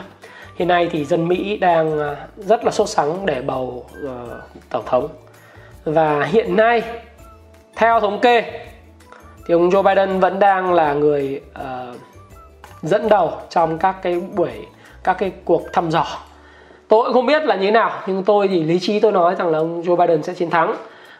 Hiện 0.55 0.67
nay 0.67 0.89
thì 0.91 1.05
dân 1.05 1.27
Mỹ 1.27 1.57
đang 1.57 1.99
à, 1.99 2.27
rất 2.37 2.65
là 2.65 2.71
sốt 2.71 2.89
sắng 2.89 3.25
để 3.25 3.41
bầu 3.41 3.85
uh, 4.05 4.09
tổng 4.69 4.83
thống 4.85 5.07
và 5.93 6.23
hiện 6.23 6.55
nay 6.55 6.83
theo 7.75 7.99
thống 7.99 8.19
kê 8.19 8.43
thì 9.47 9.53
ông 9.53 9.69
Joe 9.69 9.83
Biden 9.83 10.19
vẫn 10.19 10.39
đang 10.39 10.73
là 10.73 10.93
người 10.93 11.41
uh, 11.59 11.95
dẫn 12.81 13.09
đầu 13.09 13.31
trong 13.49 13.77
các 13.77 13.95
cái 14.01 14.21
buổi 14.35 14.49
các 15.03 15.17
cái 15.19 15.31
cuộc 15.45 15.61
thăm 15.73 15.91
dò. 15.91 16.05
Tôi 16.87 17.03
cũng 17.05 17.13
không 17.13 17.25
biết 17.25 17.43
là 17.43 17.55
như 17.55 17.65
thế 17.65 17.71
nào 17.71 17.91
nhưng 18.07 18.23
tôi 18.23 18.47
thì 18.47 18.63
lý 18.63 18.79
trí 18.79 18.99
tôi 18.99 19.11
nói 19.11 19.35
rằng 19.35 19.47
là 19.47 19.57
ông 19.57 19.81
Joe 19.81 19.95
Biden 19.95 20.23
sẽ 20.23 20.33
chiến 20.33 20.49
thắng. 20.49 20.75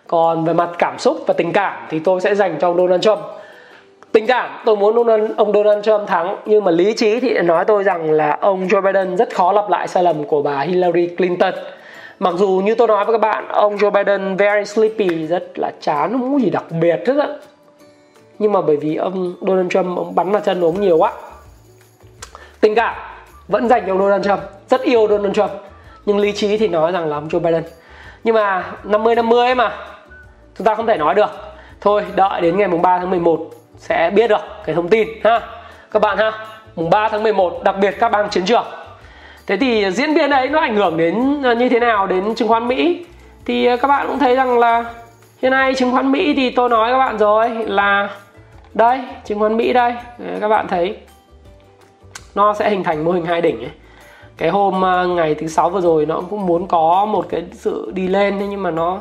Còn 0.07 0.45
về 0.45 0.53
mặt 0.53 0.69
cảm 0.77 0.99
xúc 0.99 1.17
và 1.27 1.33
tình 1.37 1.53
cảm 1.53 1.87
thì 1.89 1.99
tôi 1.99 2.21
sẽ 2.21 2.35
dành 2.35 2.57
cho 2.59 2.67
ông 2.67 2.77
Donald 2.77 3.01
Trump. 3.01 3.19
Tình 4.11 4.27
cảm 4.27 4.49
tôi 4.65 4.77
muốn 4.77 4.95
Donald, 4.95 5.31
ông 5.37 5.53
Donald 5.53 5.85
Trump 5.85 6.07
thắng 6.07 6.37
nhưng 6.45 6.63
mà 6.63 6.71
lý 6.71 6.93
trí 6.93 7.19
thì 7.19 7.39
nói 7.39 7.65
tôi 7.65 7.83
rằng 7.83 8.11
là 8.11 8.37
ông 8.41 8.67
Joe 8.67 8.81
Biden 8.81 9.17
rất 9.17 9.35
khó 9.35 9.51
lặp 9.51 9.69
lại 9.69 9.87
sai 9.87 10.03
lầm 10.03 10.23
của 10.23 10.41
bà 10.41 10.59
Hillary 10.59 11.07
Clinton 11.07 11.53
mặc 12.19 12.33
dù 12.37 12.61
như 12.65 12.75
tôi 12.75 12.87
nói 12.87 13.05
với 13.05 13.13
các 13.13 13.21
bạn, 13.21 13.47
ông 13.47 13.75
Joe 13.75 13.91
Biden 13.91 14.35
very 14.35 14.65
sleepy, 14.65 15.27
rất 15.27 15.43
là 15.55 15.71
chán, 15.81 16.11
không 16.11 16.33
có 16.33 16.39
gì 16.39 16.49
đặc 16.49 16.63
biệt 16.69 16.99
hết 17.07 17.17
á. 17.19 17.27
Nhưng 18.39 18.51
mà 18.51 18.61
bởi 18.61 18.77
vì 18.77 18.95
ông 18.95 19.35
Donald 19.41 19.71
Trump, 19.71 19.97
ông 19.97 20.15
bắn 20.15 20.31
vào 20.31 20.41
chân 20.41 20.61
ông 20.61 20.81
nhiều 20.81 20.97
quá 20.97 21.11
tình 22.61 22.75
cảm 22.75 22.95
vẫn 23.47 23.67
dành 23.67 23.83
cho 23.87 23.93
ông 23.93 23.99
Donald 23.99 24.25
Trump, 24.25 24.39
rất 24.69 24.81
yêu 24.81 25.07
Donald 25.07 25.35
Trump. 25.35 25.51
Nhưng 26.05 26.19
lý 26.19 26.31
trí 26.31 26.57
thì 26.57 26.67
nói 26.67 26.91
rằng 26.91 27.09
là 27.09 27.17
ông 27.17 27.27
Joe 27.27 27.39
Biden. 27.39 27.63
Nhưng 28.23 28.35
mà 28.35 28.71
50 28.83 29.15
50 29.15 29.45
ấy 29.45 29.55
mà, 29.55 29.71
chúng 30.57 30.65
ta 30.65 30.75
không 30.75 30.87
thể 30.87 30.97
nói 30.97 31.15
được. 31.15 31.29
Thôi, 31.81 32.05
đợi 32.15 32.41
đến 32.41 32.57
ngày 32.57 32.67
mùng 32.67 32.81
3 32.81 32.99
tháng 32.99 33.09
11 33.09 33.49
sẽ 33.77 34.11
biết 34.15 34.27
được 34.27 34.41
cái 34.65 34.75
thông 34.75 34.87
tin, 34.87 35.07
ha. 35.23 35.41
Các 35.91 36.01
bạn 36.01 36.17
ha, 36.17 36.31
mùng 36.75 36.89
3 36.89 37.09
tháng 37.09 37.23
11 37.23 37.63
đặc 37.63 37.75
biệt 37.81 37.95
các 37.99 38.09
bang 38.09 38.29
chiến 38.29 38.45
trường 38.45 38.65
thế 39.47 39.57
thì 39.57 39.91
diễn 39.91 40.13
biến 40.13 40.29
đấy 40.29 40.49
nó 40.49 40.59
ảnh 40.59 40.75
hưởng 40.75 40.97
đến 40.97 41.41
à, 41.43 41.53
như 41.53 41.69
thế 41.69 41.79
nào 41.79 42.07
đến 42.07 42.35
chứng 42.35 42.47
khoán 42.47 42.67
Mỹ? 42.67 43.05
Thì 43.45 43.65
à, 43.65 43.75
các 43.77 43.87
bạn 43.87 44.07
cũng 44.07 44.19
thấy 44.19 44.35
rằng 44.35 44.59
là 44.59 44.85
hiện 45.41 45.51
nay 45.51 45.75
chứng 45.75 45.91
khoán 45.91 46.11
Mỹ 46.11 46.33
thì 46.33 46.49
tôi 46.49 46.69
nói 46.69 46.91
các 46.91 46.97
bạn 46.97 47.17
rồi 47.17 47.49
là 47.49 48.09
đây 48.73 48.99
chứng 49.25 49.39
khoán 49.39 49.57
Mỹ 49.57 49.73
đây. 49.73 49.93
Các 50.41 50.47
bạn 50.47 50.67
thấy 50.67 50.97
nó 52.35 52.53
sẽ 52.53 52.69
hình 52.69 52.83
thành 52.83 53.05
mô 53.05 53.11
hình 53.11 53.25
hai 53.25 53.41
đỉnh 53.41 53.59
ấy. 53.59 53.71
Cái 54.37 54.49
hôm 54.49 54.85
à, 54.85 55.05
ngày 55.05 55.35
thứ 55.35 55.47
sáu 55.47 55.69
vừa 55.69 55.81
rồi 55.81 56.05
nó 56.05 56.21
cũng 56.29 56.45
muốn 56.45 56.67
có 56.67 57.05
một 57.05 57.25
cái 57.29 57.43
sự 57.51 57.91
đi 57.93 58.07
lên 58.07 58.49
nhưng 58.49 58.63
mà 58.63 58.71
nó 58.71 58.99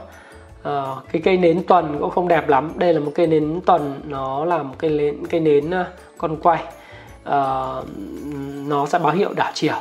uh, 0.69 1.05
cái 1.13 1.23
cây 1.25 1.37
nến 1.37 1.63
tuần 1.69 1.97
cũng 2.01 2.11
không 2.11 2.29
đẹp 2.29 2.49
lắm. 2.49 2.73
Đây 2.75 2.95
là 2.95 3.01
một 3.01 3.13
cây 3.15 3.27
nến 3.27 3.61
tuần 3.67 4.01
nó 4.05 4.45
là 4.45 4.63
một 4.63 4.75
cây 4.79 4.91
nến 4.91 5.27
cây 5.31 5.41
nến 5.41 5.67
uh, 5.81 5.87
con 6.19 6.37
quay. 6.37 6.63
Uh, 7.29 7.87
nó 8.67 8.87
sẽ 8.87 8.99
báo 8.99 9.13
hiệu 9.13 9.33
đảo 9.37 9.51
chiều 9.55 9.75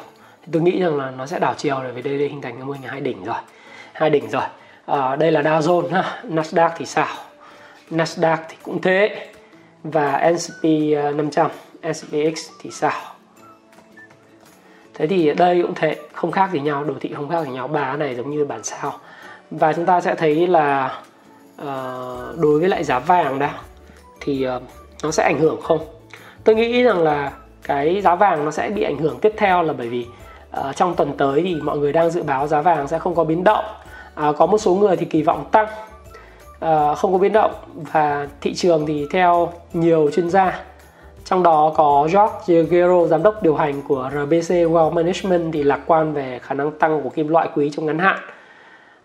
tôi 0.51 0.62
nghĩ 0.62 0.79
rằng 0.79 0.97
là 0.97 1.12
nó 1.12 1.25
sẽ 1.25 1.39
đảo 1.39 1.53
chiều 1.58 1.81
rồi 1.81 1.91
vì 1.91 2.01
đây, 2.01 2.17
đây 2.17 2.27
hình 2.27 2.41
thành 2.41 2.55
cái 2.55 2.63
mô 2.63 2.73
hình 2.73 2.84
hai 2.84 3.01
đỉnh 3.01 3.23
rồi. 3.23 3.36
Hai 3.93 4.10
đỉnh 4.10 4.29
rồi. 4.29 4.43
À, 4.86 5.15
đây 5.15 5.31
là 5.31 5.41
Dow 5.41 5.60
Jones 5.60 5.89
ha 5.89 6.23
Nasdaq 6.29 6.69
thì 6.77 6.86
sao 6.86 7.08
Nasdaq 7.91 8.38
thì 8.49 8.55
cũng 8.63 8.81
thế. 8.81 9.27
Và 9.84 10.34
S&P 10.38 10.63
500 11.15 11.51
SPX 11.93 12.49
thì 12.62 12.71
sao 12.71 13.01
thế 14.93 15.08
thì 15.08 15.34
đây 15.34 15.62
cũng 15.62 15.75
thế. 15.75 15.95
Không 16.13 16.31
khác 16.31 16.49
gì 16.53 16.60
nhau. 16.60 16.84
Đồ 16.84 16.93
thị 17.01 17.13
không 17.15 17.29
khác 17.29 17.45
gì 17.45 17.51
nhau. 17.51 17.67
Ba 17.67 17.95
này 17.95 18.15
giống 18.15 18.31
như 18.31 18.45
bản 18.45 18.63
sao. 18.63 18.93
Và 19.51 19.73
chúng 19.73 19.86
ta 19.86 20.01
sẽ 20.01 20.15
thấy 20.15 20.47
là 20.47 20.99
uh, 21.62 22.39
đối 22.39 22.60
với 22.60 22.69
lại 22.69 22.84
giá 22.84 22.99
vàng 22.99 23.39
đó 23.39 23.49
thì 24.21 24.47
uh, 24.55 24.63
nó 25.03 25.12
sẽ 25.12 25.23
ảnh 25.23 25.39
hưởng 25.39 25.62
không? 25.62 25.79
Tôi 26.43 26.55
nghĩ 26.55 26.84
rằng 26.84 27.03
là 27.03 27.31
cái 27.63 28.01
giá 28.01 28.15
vàng 28.15 28.45
nó 28.45 28.51
sẽ 28.51 28.69
bị 28.69 28.84
ảnh 28.84 28.97
hưởng 28.97 29.19
tiếp 29.19 29.34
theo 29.38 29.63
là 29.63 29.73
bởi 29.73 29.89
vì 29.89 30.05
à, 30.56 30.74
trong 30.74 30.96
tuần 30.96 31.12
tới 31.18 31.41
thì 31.44 31.56
mọi 31.56 31.78
người 31.78 31.94
đang 31.94 32.10
dự 32.10 32.24
báo 32.24 32.48
giá 32.48 32.62
vàng 32.62 32.88
sẽ 32.88 33.00
không 33.00 33.15
có 33.15 33.24
biến 33.24 33.44
động. 33.44 33.65
À, 34.15 34.32
có 34.38 34.46
một 34.46 34.58
số 34.58 34.76
người 34.76 34.96
thì 34.96 35.06
kỳ 35.06 35.24
vọng 35.24 35.46
tăng 35.52 35.68
à, 36.60 36.96
không 36.96 37.12
có 37.12 37.18
biến 37.18 37.34
động. 37.34 37.52
Và 37.91 38.28
thị 38.41 38.54
trường 38.54 38.86
thì 38.86 39.06
theo 39.12 39.52
nhiều 39.74 40.10
chuyên 40.13 40.30
gia 40.30 40.63
trong 41.26 41.44
đó 41.44 41.74
có 41.76 42.08
George 42.13 42.63
Gero, 42.70 43.06
giám 43.08 43.24
đốc 43.24 43.44
điều 43.44 43.56
hành 43.56 43.82
của 43.88 44.10
RBC 44.12 44.52
Wealth 44.52 44.91
Management 44.91 45.54
thì 45.54 45.63
lạc 45.63 45.80
quan 45.86 46.13
về 46.13 46.39
khả 46.41 46.56
năng 46.56 46.72
tăng 46.72 47.02
của 47.04 47.10
kim 47.10 47.28
loại 47.28 47.50
quý 47.56 47.70
trong 47.70 47.86
ngắn 47.86 48.00
hạn. 48.00 48.18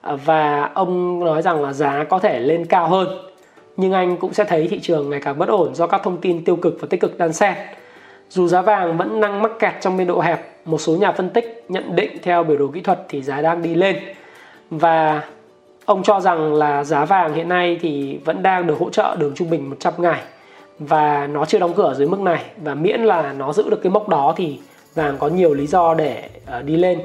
À, 0.01 0.17
và 0.25 0.71
ông 0.75 1.25
nói 1.25 1.43
rằng 1.43 1.63
là 1.63 1.73
giá 1.73 2.05
có 2.09 2.19
thể 2.19 2.41
lên 2.41 2.67
cao 2.67 2.89
hơn 2.89 3.09
nhưng 3.77 3.93
anh 3.93 4.17
cũng 4.17 4.35
sẽ 4.35 4.45
thấy 4.45 4.69
thị 4.69 4.81
trường 4.81 5.11
ngày 5.11 5.21
càng 5.25 5.39
bất 5.39 5.49
ổn 5.49 5.75
do 5.75 5.87
các 5.87 6.01
thông 6.05 6.21
tin 6.21 6.45
tiêu 6.45 6.57
cực 6.57 6.77
và 6.81 6.87
tích 6.91 7.01
cực 7.01 7.19
đan 7.19 7.33
xen. 7.33 7.55
Dù 8.31 8.49
giá 8.49 8.63
vàng 8.63 8.97
vẫn 8.97 9.21
đang 9.21 9.43
mắc 9.43 9.53
kẹt 9.59 9.73
trong 9.81 9.97
biên 9.97 10.07
độ 10.07 10.21
hẹp, 10.21 10.51
một 10.65 10.79
số 10.79 10.97
nhà 10.97 11.13
phân 11.13 11.31
tích 11.31 11.65
nhận 11.69 11.97
định 11.97 12.19
theo 12.23 12.45
biểu 12.45 12.57
đồ 12.57 12.67
kỹ 12.67 12.81
thuật 12.81 13.01
thì 13.09 13.23
giá 13.23 13.43
đang 13.43 13.63
đi 13.63 13.75
lên. 13.75 13.97
Và 14.71 15.23
ông 15.85 16.03
cho 16.03 16.21
rằng 16.21 16.55
là 16.55 16.85
giá 16.85 17.05
vàng 17.05 17.35
hiện 17.35 17.49
nay 17.49 17.79
thì 17.81 18.19
vẫn 18.25 18.43
đang 18.43 18.67
được 18.67 18.79
hỗ 18.79 18.91
trợ 18.91 19.17
đường 19.19 19.33
trung 19.35 19.51
bình 19.51 19.71
100 19.71 19.95
ngày 19.99 20.21
và 20.79 21.27
nó 21.27 21.45
chưa 21.45 21.59
đóng 21.59 21.75
cửa 21.77 21.95
dưới 21.99 22.09
mức 22.09 22.21
này 22.21 22.45
và 22.57 22.75
miễn 22.75 23.01
là 23.01 23.33
nó 23.33 23.53
giữ 23.53 23.71
được 23.71 23.83
cái 23.83 23.91
mốc 23.91 24.09
đó 24.09 24.35
thì 24.37 24.59
vàng 24.95 25.17
có 25.19 25.29
nhiều 25.29 25.55
lý 25.55 25.67
do 25.67 25.95
để 25.95 26.29
uh, 26.59 26.65
đi 26.65 26.77
lên 26.77 27.01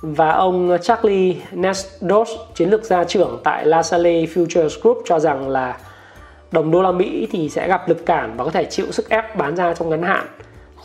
và 0.00 0.30
ông 0.30 0.78
Charlie 0.82 1.34
Nesdos, 1.52 2.30
chiến 2.54 2.70
lược 2.70 2.84
gia 2.84 3.04
trưởng 3.04 3.40
tại 3.44 3.66
La 3.66 3.82
Salle 3.82 4.24
Futures 4.24 4.80
Group 4.82 4.98
cho 5.04 5.18
rằng 5.18 5.48
là 5.48 5.78
đồng 6.52 6.70
đô 6.70 6.82
la 6.82 6.92
Mỹ 6.92 7.28
thì 7.30 7.48
sẽ 7.48 7.68
gặp 7.68 7.88
lực 7.88 8.06
cản 8.06 8.36
và 8.36 8.44
có 8.44 8.50
thể 8.50 8.64
chịu 8.64 8.92
sức 8.92 9.08
ép 9.08 9.36
bán 9.36 9.56
ra 9.56 9.74
trong 9.74 9.90
ngắn 9.90 10.02
hạn. 10.02 10.26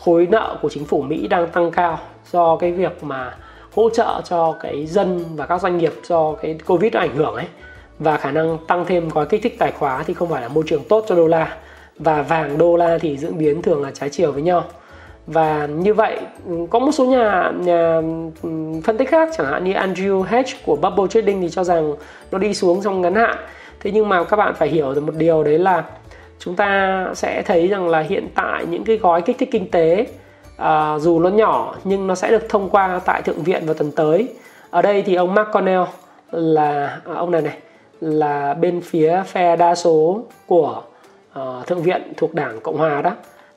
Khối 0.06 0.26
nợ 0.30 0.56
của 0.62 0.68
chính 0.68 0.84
phủ 0.84 1.02
Mỹ 1.02 1.28
đang 1.28 1.48
tăng 1.48 1.70
cao 1.70 1.98
do 2.32 2.56
cái 2.56 2.72
việc 2.72 3.04
mà 3.04 3.36
hỗ 3.74 3.90
trợ 3.90 4.20
cho 4.24 4.54
cái 4.62 4.86
dân 4.86 5.24
và 5.36 5.46
các 5.46 5.60
doanh 5.60 5.78
nghiệp 5.78 5.92
do 6.02 6.32
cái 6.32 6.58
Covid 6.66 6.92
nó 6.92 7.00
ảnh 7.00 7.16
hưởng 7.16 7.34
ấy. 7.34 7.46
Và 7.98 8.16
khả 8.16 8.30
năng 8.30 8.58
tăng 8.66 8.84
thêm 8.84 9.08
gói 9.08 9.26
kích 9.26 9.42
thích 9.42 9.58
tài 9.58 9.72
khóa 9.72 10.02
thì 10.06 10.14
không 10.14 10.28
phải 10.28 10.42
là 10.42 10.48
môi 10.48 10.64
trường 10.66 10.82
tốt 10.88 11.04
cho 11.08 11.14
đô 11.14 11.26
la. 11.26 11.56
Và 11.98 12.22
vàng 12.22 12.58
đô 12.58 12.76
la 12.76 12.98
thì 12.98 13.16
diễn 13.16 13.38
biến 13.38 13.62
thường 13.62 13.82
là 13.82 13.90
trái 13.90 14.10
chiều 14.10 14.32
với 14.32 14.42
nhau. 14.42 14.64
Và 15.26 15.66
như 15.66 15.94
vậy, 15.94 16.18
có 16.70 16.78
một 16.78 16.92
số 16.92 17.04
nhà 17.04 17.52
nhà 17.60 18.00
phân 18.84 18.96
tích 18.98 19.08
khác 19.08 19.28
chẳng 19.36 19.46
hạn 19.46 19.64
như 19.64 19.72
Andrew 19.72 20.22
Hedge 20.22 20.52
của 20.66 20.76
Bubble 20.76 21.06
Trading 21.10 21.40
thì 21.40 21.48
cho 21.50 21.64
rằng 21.64 21.92
nó 22.30 22.38
đi 22.38 22.54
xuống 22.54 22.82
trong 22.82 23.00
ngắn 23.00 23.14
hạn. 23.14 23.36
Thế 23.80 23.90
nhưng 23.90 24.08
mà 24.08 24.24
các 24.24 24.36
bạn 24.36 24.54
phải 24.54 24.68
hiểu 24.68 24.94
được 24.94 25.00
một 25.00 25.14
điều 25.14 25.44
đấy 25.44 25.58
là 25.58 25.84
chúng 26.38 26.56
ta 26.56 27.04
sẽ 27.14 27.42
thấy 27.42 27.68
rằng 27.68 27.88
là 27.88 28.00
hiện 28.00 28.28
tại 28.34 28.66
những 28.66 28.84
cái 28.84 28.96
gói 28.96 29.22
kích 29.22 29.38
thích 29.38 29.48
kinh 29.52 29.70
tế 29.70 30.06
à, 30.56 30.98
dù 30.98 31.18
nó 31.18 31.28
nhỏ 31.28 31.74
nhưng 31.84 32.06
nó 32.06 32.14
sẽ 32.14 32.30
được 32.30 32.48
thông 32.48 32.70
qua 32.70 33.00
tại 33.04 33.22
thượng 33.22 33.42
viện 33.42 33.66
vào 33.66 33.74
tuần 33.74 33.92
tới. 33.92 34.28
Ở 34.70 34.82
đây 34.82 35.02
thì 35.02 35.14
ông 35.14 35.34
McConnell 35.34 35.82
là 36.30 37.00
à, 37.04 37.14
ông 37.14 37.30
này 37.30 37.42
này 37.42 37.56
là 38.00 38.54
bên 38.54 38.80
phía 38.80 39.22
phe 39.26 39.56
đa 39.56 39.74
số 39.74 40.22
của 40.46 40.82
à, 41.32 41.42
thượng 41.66 41.82
viện 41.82 42.12
thuộc 42.16 42.34
đảng 42.34 42.60
cộng 42.60 42.78
hòa 42.78 43.02
đó. 43.02 43.10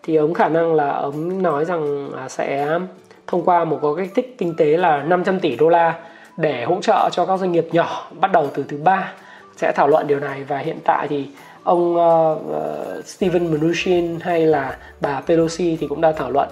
Thì 0.03 0.15
ông 0.15 0.33
khả 0.33 0.49
năng 0.49 0.73
là 0.73 0.89
ông 0.89 1.41
nói 1.41 1.65
rằng 1.65 2.11
à, 2.17 2.29
sẽ 2.29 2.79
thông 3.27 3.43
qua 3.45 3.65
một 3.65 3.81
gói 3.81 3.95
kích 3.97 4.11
thích 4.15 4.35
kinh 4.37 4.55
tế 4.55 4.65
là 4.65 5.03
500 5.03 5.39
tỷ 5.39 5.55
đô 5.55 5.69
la 5.69 5.99
để 6.37 6.63
hỗ 6.63 6.81
trợ 6.81 7.09
cho 7.11 7.25
các 7.25 7.39
doanh 7.39 7.51
nghiệp 7.51 7.67
nhỏ 7.71 8.07
bắt 8.19 8.31
đầu 8.31 8.47
từ 8.53 8.63
thứ 8.67 8.77
ba. 8.77 9.13
Sẽ 9.55 9.71
thảo 9.71 9.87
luận 9.87 10.07
điều 10.07 10.19
này 10.19 10.43
và 10.43 10.57
hiện 10.57 10.77
tại 10.83 11.07
thì 11.07 11.27
ông 11.63 11.95
uh, 11.95 13.05
Steven 13.05 13.47
Mnuchin 13.47 14.19
hay 14.19 14.45
là 14.45 14.77
bà 15.01 15.21
Pelosi 15.21 15.77
thì 15.79 15.87
cũng 15.87 16.01
đã 16.01 16.11
thảo 16.11 16.31
luận. 16.31 16.49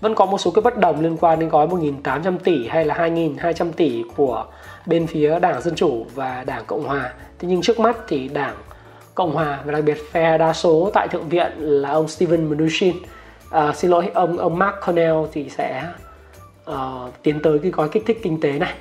Vẫn 0.00 0.14
có 0.14 0.26
một 0.26 0.38
số 0.38 0.50
cái 0.50 0.62
bất 0.62 0.78
đồng 0.78 1.00
liên 1.00 1.16
quan 1.20 1.38
đến 1.38 1.48
gói 1.48 1.66
1.800 1.66 2.38
tỷ 2.38 2.68
hay 2.68 2.84
là 2.84 2.94
2.200 2.94 3.72
tỷ 3.72 4.02
của 4.16 4.46
bên 4.86 5.06
phía 5.06 5.38
Đảng 5.38 5.62
Dân 5.62 5.74
Chủ 5.74 6.06
và 6.14 6.44
Đảng 6.46 6.64
Cộng 6.66 6.84
Hòa. 6.84 7.12
Thế 7.38 7.48
nhưng 7.48 7.62
trước 7.62 7.80
mắt 7.80 7.96
thì 8.08 8.28
Đảng 8.28 8.56
Cộng 9.14 9.34
hòa 9.34 9.60
và 9.64 9.72
đặc 9.72 9.84
biệt 9.84 9.98
phe 10.10 10.38
đa 10.38 10.52
số 10.52 10.90
tại 10.94 11.08
Thượng 11.08 11.28
viện 11.28 11.52
là 11.56 11.90
ông 11.90 12.08
Steven 12.08 12.44
Mnuchin. 12.44 12.96
Uh, 13.48 13.76
xin 13.76 13.90
lỗi 13.90 14.10
ông 14.14 14.38
ông 14.38 14.58
Mark 14.58 14.74
Cornell 14.86 15.16
thì 15.32 15.48
sẽ 15.48 15.84
uh, 16.70 16.74
tiến 17.22 17.40
tới 17.42 17.58
cái 17.58 17.70
gói 17.70 17.88
kích 17.88 18.02
thích 18.06 18.20
kinh 18.22 18.40
tế 18.40 18.52
này. 18.52 18.74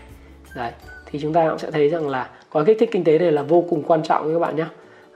Đấy 0.55 0.71
thì 1.05 1.19
chúng 1.21 1.33
ta 1.33 1.49
cũng 1.49 1.59
sẽ 1.59 1.71
thấy 1.71 1.89
rằng 1.89 2.07
là 2.07 2.29
gói 2.51 2.65
kích 2.65 2.77
thích 2.79 2.89
kinh 2.91 3.03
tế 3.03 3.19
này 3.19 3.31
là 3.31 3.41
vô 3.41 3.63
cùng 3.69 3.83
quan 3.83 4.03
trọng 4.03 4.33
các 4.33 4.39
bạn 4.39 4.55
nhé. 4.55 4.65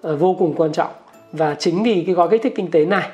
Ờ, 0.04 0.16
vô 0.16 0.36
cùng 0.40 0.54
quan 0.58 0.72
trọng. 0.72 0.92
Và 1.32 1.56
chính 1.60 1.84
vì 1.84 2.04
cái 2.06 2.16
gói 2.16 2.30
kích 2.30 2.42
thích 2.44 2.54
kinh 2.56 2.72
tế 2.72 2.86
này 2.86 3.10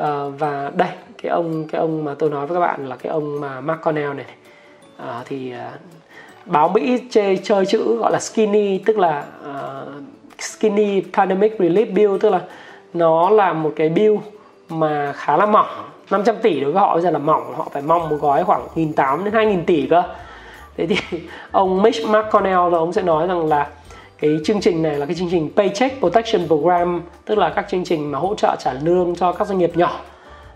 uh, 0.00 0.06
và 0.38 0.70
đây 0.76 0.88
cái 1.22 1.30
ông 1.30 1.64
cái 1.68 1.80
ông 1.80 2.04
mà 2.04 2.14
tôi 2.18 2.30
nói 2.30 2.46
với 2.46 2.54
các 2.54 2.60
bạn 2.60 2.88
là 2.88 2.96
cái 2.96 3.12
ông 3.12 3.40
mà 3.40 3.60
Mark 3.60 3.80
Connell 3.80 4.14
này 4.14 4.26
uh, 5.02 5.26
thì 5.26 5.52
uh, 5.52 5.80
báo 6.46 6.68
Mỹ 6.68 7.02
chơi 7.10 7.36
chơi 7.42 7.66
chữ 7.66 7.96
gọi 7.96 8.12
là 8.12 8.18
skinny 8.20 8.78
tức 8.78 8.98
là 8.98 9.24
uh, 9.50 10.02
skinny 10.38 11.02
pandemic 11.12 11.58
relief 11.58 11.94
bill 11.94 12.18
tức 12.20 12.30
là 12.30 12.40
nó 12.94 13.30
là 13.30 13.52
một 13.52 13.72
cái 13.76 13.88
bill 13.88 14.16
mà 14.68 15.12
khá 15.16 15.36
là 15.36 15.46
mỏng 15.46 15.68
500 16.10 16.36
tỷ 16.42 16.60
đối 16.60 16.72
với 16.72 16.80
họ. 16.80 16.94
Bây 16.94 17.02
giờ 17.02 17.10
là 17.10 17.18
mỏng 17.18 17.54
họ 17.56 17.68
phải 17.72 17.82
mong 17.82 18.08
một 18.08 18.16
gói 18.20 18.44
khoảng 18.44 18.66
1.800 18.74 19.24
đến 19.24 19.34
2.000 19.34 19.64
tỷ 19.66 19.86
cơ. 19.86 20.02
Thế 20.76 20.86
thì 20.86 20.96
ông 21.50 21.82
Mitch 21.82 22.08
McConnell 22.08 22.74
ông 22.74 22.92
sẽ 22.92 23.02
nói 23.02 23.26
rằng 23.26 23.48
là 23.48 23.68
cái 24.20 24.40
chương 24.44 24.60
trình 24.60 24.82
này 24.82 24.98
là 24.98 25.06
cái 25.06 25.14
chương 25.14 25.28
trình 25.30 25.50
Paycheck 25.56 25.98
Protection 25.98 26.46
Program 26.46 27.02
tức 27.24 27.38
là 27.38 27.50
các 27.50 27.66
chương 27.70 27.84
trình 27.84 28.10
mà 28.10 28.18
hỗ 28.18 28.34
trợ 28.34 28.56
trả 28.58 28.72
lương 28.72 29.16
cho 29.16 29.32
các 29.32 29.48
doanh 29.48 29.58
nghiệp 29.58 29.76
nhỏ 29.76 30.00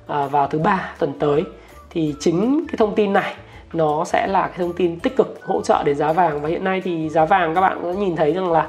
à, 0.07 0.27
vào 0.27 0.47
thứ 0.47 0.59
ba 0.59 0.95
tuần 0.99 1.12
tới. 1.19 1.45
Thì 1.91 2.15
chính 2.21 2.65
cái 2.69 2.77
thông 2.79 2.95
tin 2.95 3.12
này 3.12 3.35
nó 3.73 4.05
sẽ 4.05 4.27
là 4.27 4.49
cái 4.49 4.59
thông 4.59 4.73
tin 4.73 5.01
tích 5.01 5.17
cực 5.17 5.39
hỗ 5.43 5.62
trợ 5.62 5.83
đến 5.85 5.97
giá 5.97 6.12
vàng. 6.12 6.41
Và 6.41 6.49
hiện 6.49 6.65
nay 6.65 6.81
thì 6.85 7.09
giá 7.09 7.25
vàng 7.25 7.55
các 7.55 7.61
bạn 7.61 7.79
có 7.83 7.93
nhìn 7.93 8.17
thấy 8.17 8.33
rằng 8.33 8.53
là 8.53 8.69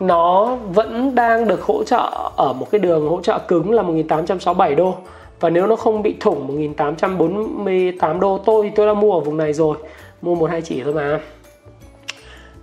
nó 0.00 0.56
vẫn 0.56 1.14
đang 1.14 1.48
được 1.48 1.62
hỗ 1.62 1.84
trợ 1.84 2.30
ở 2.36 2.52
một 2.52 2.70
cái 2.70 2.78
đường 2.78 3.08
hỗ 3.08 3.20
trợ 3.22 3.38
cứng 3.38 3.72
là 3.72 3.82
1867 3.82 4.74
đô. 4.74 4.94
Và 5.40 5.50
nếu 5.50 5.66
nó 5.66 5.76
không 5.76 6.02
bị 6.02 6.16
thủng 6.20 6.46
1848 6.46 8.20
đô 8.20 8.38
tôi 8.38 8.64
thì 8.64 8.70
tôi 8.76 8.86
đã 8.86 8.94
mua 8.94 9.12
ở 9.12 9.20
vùng 9.20 9.36
này 9.36 9.52
rồi. 9.52 9.76
Mua 10.22 10.34
một 10.34 10.50
hai 10.50 10.62
chỉ 10.62 10.82
thôi 10.84 10.94
mà 10.94 11.20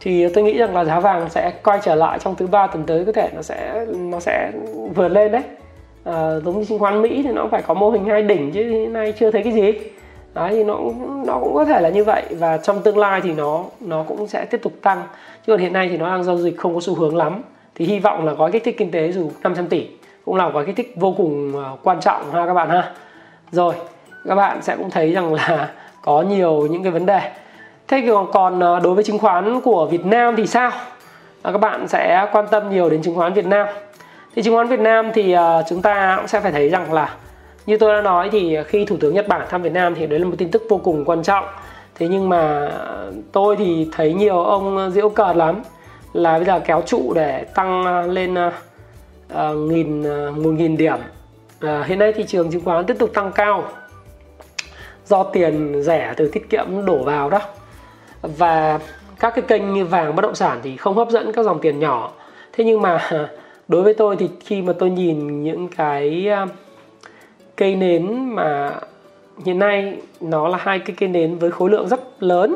thì 0.03 0.27
tôi 0.29 0.43
nghĩ 0.43 0.57
rằng 0.57 0.75
là 0.75 0.85
giá 0.85 0.99
vàng 0.99 1.29
sẽ 1.29 1.51
quay 1.63 1.79
trở 1.83 1.95
lại 1.95 2.19
trong 2.19 2.35
thứ 2.35 2.47
ba 2.47 2.67
tuần 2.67 2.83
tới 2.83 3.05
có 3.05 3.11
thể 3.11 3.29
nó 3.35 3.41
sẽ 3.41 3.85
nó 3.95 4.19
sẽ 4.19 4.51
vượt 4.95 5.07
lên 5.07 5.31
đấy. 5.31 5.41
À, 6.03 6.39
giống 6.45 6.59
như 6.59 6.65
chứng 6.65 6.79
khoán 6.79 7.01
Mỹ 7.01 7.21
thì 7.23 7.31
nó 7.31 7.47
phải 7.51 7.61
có 7.61 7.73
mô 7.73 7.89
hình 7.89 8.05
hai 8.05 8.21
đỉnh 8.21 8.51
chứ 8.51 8.69
hiện 8.69 8.93
nay 8.93 9.13
chưa 9.19 9.31
thấy 9.31 9.43
cái 9.43 9.53
gì. 9.53 9.73
Đấy 10.33 10.49
thì 10.51 10.63
nó 10.63 10.79
nó 11.25 11.39
cũng 11.39 11.53
có 11.55 11.65
thể 11.65 11.81
là 11.81 11.89
như 11.89 12.03
vậy 12.03 12.23
và 12.29 12.57
trong 12.57 12.81
tương 12.81 12.97
lai 12.97 13.21
thì 13.21 13.33
nó 13.33 13.63
nó 13.79 14.03
cũng 14.07 14.27
sẽ 14.27 14.45
tiếp 14.45 14.59
tục 14.63 14.73
tăng. 14.81 15.03
Chứ 15.47 15.53
còn 15.53 15.59
hiện 15.59 15.73
nay 15.73 15.87
thì 15.89 15.97
nó 15.97 16.09
đang 16.09 16.23
giao 16.23 16.37
dịch 16.37 16.57
không 16.57 16.75
có 16.75 16.81
xu 16.81 16.95
hướng 16.95 17.17
lắm. 17.17 17.41
Thì 17.75 17.85
hy 17.85 17.99
vọng 17.99 18.25
là 18.25 18.33
gói 18.33 18.51
kích 18.51 18.63
thích 18.63 18.75
kinh 18.77 18.91
tế 18.91 19.11
dù 19.11 19.31
500 19.43 19.67
tỷ 19.67 19.87
cũng 20.25 20.35
là 20.35 20.49
gói 20.49 20.65
kích 20.65 20.75
thích 20.75 20.93
vô 20.95 21.13
cùng 21.17 21.53
ờ, 21.55 21.77
quan 21.83 21.99
trọng 21.99 22.31
ha 22.31 22.45
các 22.45 22.53
bạn 22.53 22.69
ha. 22.69 22.91
Rồi 23.51 23.73
các 24.27 24.35
bạn 24.35 24.61
sẽ 24.61 24.75
cũng 24.77 24.89
thấy 24.89 25.11
rằng 25.11 25.33
là 25.33 25.71
có 26.01 26.21
nhiều 26.21 26.67
những 26.67 26.83
cái 26.83 26.91
vấn 26.91 27.05
đề 27.05 27.31
thế 28.01 28.11
còn 28.33 28.59
ờ, 28.59 28.79
đối 28.79 28.95
với 28.95 29.03
chứng 29.03 29.19
khoán 29.19 29.61
của 29.61 29.85
Việt 29.85 30.05
Nam 30.05 30.35
thì 30.35 30.47
sao? 30.47 30.71
À, 31.41 31.51
các 31.51 31.57
bạn 31.57 31.87
sẽ 31.87 32.27
quan 32.31 32.45
tâm 32.51 32.69
nhiều 32.69 32.89
đến 32.89 33.01
chứng 33.01 33.15
khoán 33.15 33.33
Việt 33.33 33.45
Nam. 33.45 33.67
Thì 34.35 34.41
chứng 34.41 34.53
khoán 34.53 34.67
Việt 34.67 34.79
Nam 34.79 35.11
thì 35.13 35.35
uh, 35.35 35.65
chúng 35.69 35.81
ta 35.81 36.15
cũng 36.17 36.27
sẽ 36.27 36.39
phải 36.39 36.51
thấy 36.51 36.69
rằng 36.69 36.93
là 36.93 37.15
như 37.65 37.77
tôi 37.77 37.95
đã 37.95 38.01
nói 38.01 38.29
thì 38.31 38.57
khi 38.67 38.85
thủ 38.85 38.97
tướng 38.99 39.13
Nhật 39.13 39.27
Bản 39.27 39.41
thăm 39.49 39.61
Việt 39.61 39.73
Nam 39.73 39.95
thì 39.95 40.07
đấy 40.07 40.19
là 40.19 40.25
một 40.25 40.35
tin 40.37 40.51
tức 40.51 40.63
vô 40.69 40.77
cùng 40.77 41.05
quan 41.05 41.23
trọng. 41.23 41.45
Thế 41.95 42.07
nhưng 42.07 42.29
mà 42.29 42.65
ờ, 42.65 43.13
tôi 43.31 43.55
thì 43.55 43.89
thấy 43.91 44.13
nhiều 44.13 44.43
ông 44.43 44.91
diễu 44.91 45.09
cợt 45.09 45.35
lắm. 45.35 45.61
Là 46.13 46.37
bây 46.37 46.45
giờ 46.45 46.59
kéo 46.59 46.81
trụ 46.85 47.13
để 47.15 47.45
tăng 47.55 48.09
lên 48.09 48.33
uh, 48.33 49.55
nghìn 49.55 50.01
một 50.43 50.51
nghìn 50.51 50.77
điểm. 50.77 50.97
Uh, 51.65 51.85
hiện 51.85 51.99
nay 51.99 52.13
thị 52.13 52.23
trường 52.27 52.51
chứng 52.51 52.65
khoán 52.65 52.85
tiếp 52.85 52.95
tục 52.99 53.09
tăng 53.13 53.31
cao 53.31 53.63
do 55.05 55.23
tiền 55.23 55.81
rẻ 55.83 56.13
từ 56.17 56.27
tiết 56.27 56.49
kiệm 56.49 56.85
đổ 56.85 57.03
vào 57.03 57.29
đó 57.29 57.39
và 58.23 58.79
các 59.19 59.35
cái 59.35 59.43
kênh 59.47 59.73
như 59.73 59.85
vàng 59.85 60.15
bất 60.15 60.21
động 60.21 60.35
sản 60.35 60.59
thì 60.63 60.77
không 60.77 60.95
hấp 60.95 61.09
dẫn 61.09 61.31
các 61.31 61.43
dòng 61.43 61.59
tiền 61.61 61.79
nhỏ. 61.79 62.11
Thế 62.53 62.63
nhưng 62.63 62.81
mà 62.81 63.09
đối 63.67 63.81
với 63.81 63.93
tôi 63.93 64.15
thì 64.15 64.29
khi 64.45 64.61
mà 64.61 64.73
tôi 64.79 64.89
nhìn 64.89 65.43
những 65.43 65.67
cái 65.67 66.27
à, 66.29 66.47
cây 67.55 67.75
nến 67.75 68.29
mà 68.29 68.71
hiện 69.45 69.59
nay 69.59 69.97
nó 70.21 70.47
là 70.47 70.57
hai 70.61 70.79
cái 70.79 70.95
cây 70.99 71.09
nến 71.09 71.37
với 71.37 71.51
khối 71.51 71.69
lượng 71.69 71.87
rất 71.87 72.23
lớn. 72.23 72.55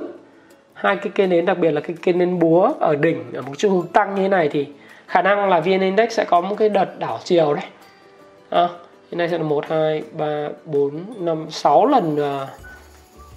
Hai 0.74 0.96
cái 0.96 1.12
cây 1.16 1.28
nến 1.28 1.46
đặc 1.46 1.58
biệt 1.58 1.72
là 1.72 1.82
cái 1.82 1.96
cây 2.04 2.14
nến 2.14 2.40
búa 2.40 2.72
ở 2.80 2.96
đỉnh 2.96 3.24
ở 3.34 3.42
một 3.42 3.54
xu 3.58 3.70
hướng 3.70 3.88
tăng 3.88 4.16
như 4.16 4.22
thế 4.22 4.28
này 4.28 4.50
thì 4.50 4.68
khả 5.08 5.22
năng 5.22 5.50
là 5.50 5.60
vn 5.60 5.80
index 5.80 6.14
sẽ 6.14 6.26
có 6.26 6.42
một 6.42 6.56
cái 6.56 6.70
đợt 6.70 7.00
đảo 7.00 7.20
chiều 7.24 7.54
đấy. 7.54 7.66
À, 8.50 8.70
hiện 9.12 9.18
nay 9.18 9.30
sẽ 9.30 9.38
là 9.38 9.44
một 9.44 9.66
hai 9.70 10.04
ba 10.18 10.50
bốn 10.66 11.04
năm 11.18 11.46
sáu 11.50 11.86
lần 11.86 12.16
uh, 12.16 12.50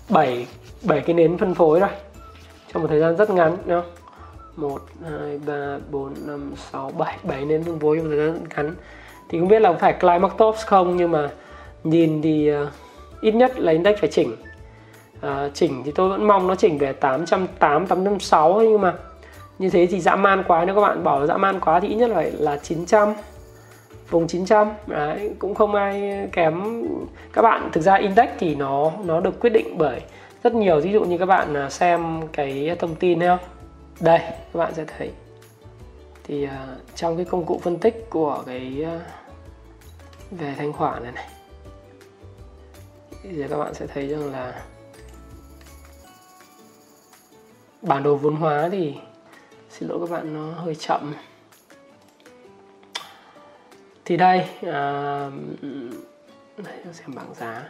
bảy 0.08 0.46
bảy 0.82 1.00
cái 1.00 1.14
nến 1.14 1.38
phân 1.38 1.54
phối 1.54 1.80
rồi 1.80 1.90
trong 2.72 2.82
một 2.82 2.88
thời 2.88 3.00
gian 3.00 3.16
rất 3.16 3.30
ngắn 3.30 3.56
nhá. 3.66 3.82
1, 4.56 4.82
2, 5.04 5.38
3, 5.46 5.78
4, 5.90 6.14
5, 6.26 6.52
6, 6.72 6.90
7 6.98 7.16
7 7.22 7.44
nến 7.44 7.62
vuông 7.62 7.78
vối 7.78 7.96
trong 7.96 8.04
một 8.04 8.10
thời 8.10 8.26
gian 8.26 8.34
rất 8.34 8.56
ngắn. 8.56 8.74
Thì 9.28 9.38
không 9.38 9.48
biết 9.48 9.62
là 9.62 9.72
phải 9.72 9.92
climax 9.92 10.32
tops 10.38 10.66
không 10.66 10.96
nhưng 10.96 11.10
mà 11.10 11.28
nhìn 11.84 12.22
thì 12.22 12.52
uh, 12.52 12.68
ít 13.20 13.34
nhất 13.34 13.60
là 13.60 13.72
index 13.72 13.98
phải 13.98 14.10
chỉnh. 14.10 14.36
Uh, 15.26 15.54
chỉnh 15.54 15.82
thì 15.84 15.92
tôi 15.94 16.08
vẫn 16.08 16.26
mong 16.26 16.46
nó 16.46 16.54
chỉnh 16.54 16.78
về 16.78 16.92
808 16.92 17.86
806 17.86 18.60
nhưng 18.60 18.80
mà 18.80 18.94
như 19.58 19.70
thế 19.70 19.86
thì 19.86 20.00
dã 20.00 20.16
man 20.16 20.42
quá. 20.48 20.64
Nếu 20.64 20.74
các 20.74 20.80
bạn 20.80 21.04
bảo 21.04 21.20
là 21.20 21.26
dã 21.26 21.36
man 21.36 21.60
quá 21.60 21.80
thì 21.80 21.88
ít 21.88 21.94
nhất 21.94 22.10
phải 22.14 22.30
là 22.30 22.56
900 22.56 23.14
vùng 24.10 24.26
900 24.26 24.68
đấy 24.86 25.30
cũng 25.38 25.54
không 25.54 25.74
ai 25.74 26.28
kém. 26.32 26.84
Các 27.32 27.42
bạn 27.42 27.68
thực 27.72 27.80
ra 27.80 27.94
index 27.94 28.28
thì 28.38 28.54
nó 28.54 28.92
nó 29.04 29.20
được 29.20 29.40
quyết 29.40 29.50
định 29.50 29.78
bởi 29.78 30.00
rất 30.42 30.54
nhiều. 30.54 30.80
Ví 30.80 30.92
dụ 30.92 31.04
như 31.04 31.18
các 31.18 31.26
bạn 31.26 31.54
à, 31.54 31.70
xem 31.70 32.20
cái 32.32 32.76
thông 32.78 32.94
tin 32.94 33.20
không? 33.20 33.38
Đây 34.00 34.18
các 34.18 34.54
bạn 34.54 34.74
sẽ 34.74 34.84
thấy. 34.84 35.12
Thì 36.24 36.44
uh, 36.44 36.50
trong 36.94 37.16
cái 37.16 37.24
công 37.24 37.46
cụ 37.46 37.60
phân 37.62 37.78
tích 37.78 38.06
của 38.10 38.42
cái 38.46 38.84
uh, 38.96 39.02
về 40.30 40.54
thanh 40.58 40.72
khoản 40.72 41.02
này 41.02 41.12
này. 41.12 41.28
Thì 43.22 43.44
các 43.48 43.56
bạn 43.56 43.74
sẽ 43.74 43.86
thấy 43.86 44.08
rằng 44.08 44.32
là 44.32 44.62
bản 47.82 48.02
đồ 48.02 48.16
vốn 48.16 48.36
hóa 48.36 48.68
thì 48.72 48.94
xin 49.70 49.88
lỗi 49.88 49.98
các 50.00 50.10
bạn 50.10 50.34
nó 50.34 50.52
hơi 50.52 50.74
chậm. 50.74 51.14
Thì 54.04 54.16
đây 54.16 54.38
à, 54.62 55.30
đây 56.56 56.78
xem 56.92 57.14
bảng 57.14 57.34
giá 57.34 57.68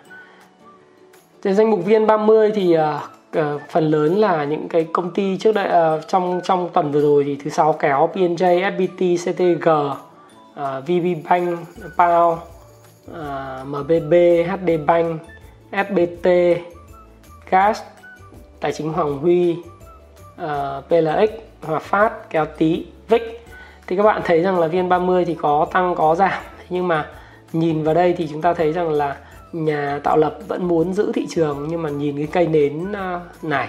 trên 1.43 1.55
danh 1.55 1.70
mục 1.70 1.80
VN30 1.86 2.51
thì 2.55 2.76
uh, 2.78 3.61
phần 3.70 3.91
lớn 3.91 4.18
là 4.18 4.45
những 4.45 4.68
cái 4.68 4.86
công 4.93 5.11
ty 5.11 5.36
trước 5.38 5.55
đây 5.55 5.97
uh, 5.97 6.09
trong 6.09 6.41
trong 6.45 6.68
tuần 6.72 6.93
vừa 6.93 7.01
rồi 7.01 7.24
thì 7.24 7.36
thứ 7.45 7.51
sáu 7.51 7.72
kéo 7.72 8.11
PNJ, 8.14 8.76
FPT, 8.76 9.16
CTG, 9.16 9.68
uh, 9.70 10.84
VB 10.86 11.28
Bank, 11.28 11.59
PAO, 11.97 12.38
uh, 13.11 13.66
MBB, 13.66 14.12
HD 14.49 14.70
Bank, 14.86 15.20
FBT, 15.70 16.57
Gas, 17.51 17.82
Tài 18.61 18.72
chính 18.72 18.93
Hoàng 18.93 19.18
Huy, 19.18 19.57
uh, 20.45 20.84
PLX, 20.88 21.30
Hòa 21.62 21.78
Phát, 21.78 22.30
kéo 22.30 22.47
tí, 22.59 22.86
VIC. 23.09 23.47
Thì 23.86 23.97
các 23.97 24.03
bạn 24.03 24.22
thấy 24.24 24.41
rằng 24.43 24.59
là 24.59 24.68
VN30 24.68 25.24
thì 25.24 25.34
có 25.34 25.66
tăng 25.72 25.95
có 25.95 26.14
giảm. 26.14 26.43
Nhưng 26.68 26.88
mà 26.88 27.07
nhìn 27.53 27.82
vào 27.82 27.95
đây 27.95 28.14
thì 28.18 28.28
chúng 28.30 28.43
ta 28.43 28.55
thấy 28.55 28.72
rằng 28.72 28.88
là 28.88 29.16
nhà 29.53 30.01
tạo 30.05 30.16
lập 30.16 30.38
vẫn 30.48 30.68
muốn 30.68 30.92
giữ 30.92 31.12
thị 31.12 31.26
trường 31.30 31.66
nhưng 31.68 31.82
mà 31.82 31.90
nhìn 31.90 32.16
cái 32.16 32.28
cây 32.32 32.46
nến 32.46 32.92
à, 32.92 33.20
này 33.42 33.68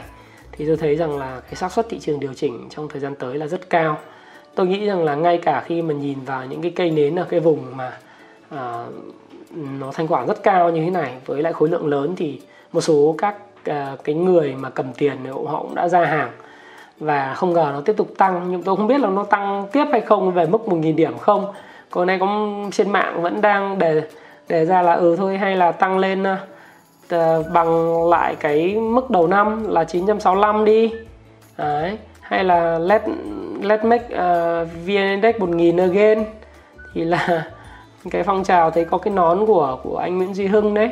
thì 0.52 0.68
tôi 0.68 0.78
thấy 0.78 0.96
rằng 0.96 1.18
là 1.18 1.40
cái 1.40 1.56
xác 1.56 1.72
suất 1.72 1.90
thị 1.90 2.00
trường 2.00 2.20
điều 2.20 2.34
chỉnh 2.34 2.68
trong 2.70 2.90
thời 2.90 3.02
gian 3.02 3.16
tới 3.16 3.36
là 3.36 3.48
rất 3.48 3.70
cao. 3.70 3.98
Tôi 4.56 4.68
nghĩ 4.68 4.86
rằng 4.86 5.04
là 5.04 5.16
ngay 5.16 5.38
cả 5.38 5.64
khi 5.66 5.82
mà 5.82 5.94
nhìn 5.94 6.18
vào 6.26 6.46
những 6.46 6.62
cái 6.62 6.72
cây 6.76 6.92
nến 6.92 7.16
ở 7.16 7.26
cái 7.30 7.40
vùng 7.40 7.78
mà 7.78 7.98
à, 8.50 8.86
nó 9.80 9.92
thanh 9.92 10.08
khoản 10.08 10.28
rất 10.28 10.44
cao 10.44 10.70
như 10.70 10.84
thế 10.84 10.90
này 10.90 11.14
với 11.26 11.42
lại 11.42 11.54
khối 11.54 11.70
lượng 11.70 11.88
lớn 11.88 12.14
thì 12.18 12.42
một 12.72 12.82
số 12.82 13.16
các 13.18 13.36
à, 13.64 13.96
cái 14.04 14.16
người 14.16 14.56
mà 14.56 14.70
cầm 14.70 14.94
tiền 14.94 15.18
họ 15.48 15.62
cũng 15.62 15.76
đã 15.76 15.88
ra 15.88 16.06
hàng. 16.06 16.32
Và 17.00 17.34
không 17.34 17.54
ngờ 17.54 17.72
nó 17.74 17.82
tiếp 17.82 17.94
tục 17.98 18.14
tăng 18.18 18.48
nhưng 18.52 18.64
tôi 18.64 18.76
không 18.76 18.88
biết 18.88 19.02
là 19.02 19.10
nó 19.10 19.24
tăng 19.24 19.68
tiếp 19.72 19.86
hay 19.92 20.02
không 20.02 20.32
về 20.32 20.46
mức 20.46 20.62
1.000 20.66 20.96
điểm 20.96 21.18
không. 21.18 21.54
Còn 21.90 22.08
nay 22.08 22.18
có 22.20 22.54
trên 22.72 22.90
mạng 22.90 23.22
vẫn 23.22 23.42
đang 23.42 23.80
đề 23.80 24.02
để 24.50 24.66
ra 24.66 24.82
là 24.82 24.94
ừ 24.94 25.16
thôi 25.16 25.38
hay 25.38 25.56
là 25.56 25.72
tăng 25.72 25.98
lên 25.98 26.24
uh, 27.16 27.46
bằng 27.54 28.04
lại 28.10 28.36
cái 28.36 28.76
mức 28.76 29.10
đầu 29.10 29.28
năm 29.28 29.68
là 29.68 29.84
965 29.84 30.66
đi. 30.66 30.94
Đấy. 31.58 31.98
hay 32.22 32.44
là 32.44 32.80
let 32.80 33.02
let 33.62 33.86
make 33.86 34.06
uh, 34.06 34.68
vn 34.86 34.96
index 34.96 35.36
1000 35.36 35.78
again. 35.78 36.26
Thì 36.94 37.04
là 37.04 37.48
cái 38.12 38.24
phong 38.24 38.44
trào 38.44 38.72
thấy 38.72 38.86
có 38.86 38.98
cái 38.98 39.14
nón 39.14 39.46
của 39.46 39.80
của 39.84 39.98
anh 39.98 40.18
Nguyễn 40.18 40.34
Duy 40.34 40.48
Hưng 40.48 40.74
đấy. 40.74 40.90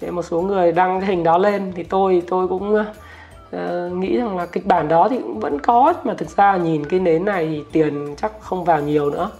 Để 0.00 0.10
một 0.10 0.22
số 0.22 0.40
người 0.40 0.72
đăng 0.72 1.00
cái 1.00 1.08
hình 1.08 1.24
đó 1.24 1.38
lên 1.38 1.72
thì 1.76 1.82
tôi 1.82 2.22
tôi 2.28 2.48
cũng 2.48 2.74
uh, 2.74 3.92
nghĩ 3.92 4.16
rằng 4.16 4.36
là 4.36 4.46
kịch 4.46 4.66
bản 4.66 4.88
đó 4.88 5.08
thì 5.08 5.18
cũng 5.18 5.40
vẫn 5.40 5.58
có 5.60 5.94
mà 6.04 6.14
thực 6.14 6.28
ra 6.28 6.56
nhìn 6.56 6.84
cái 6.84 7.00
nến 7.00 7.24
này 7.24 7.46
thì 7.46 7.64
tiền 7.72 8.14
chắc 8.16 8.32
không 8.40 8.64
vào 8.64 8.80
nhiều 8.80 9.10
nữa 9.10 9.30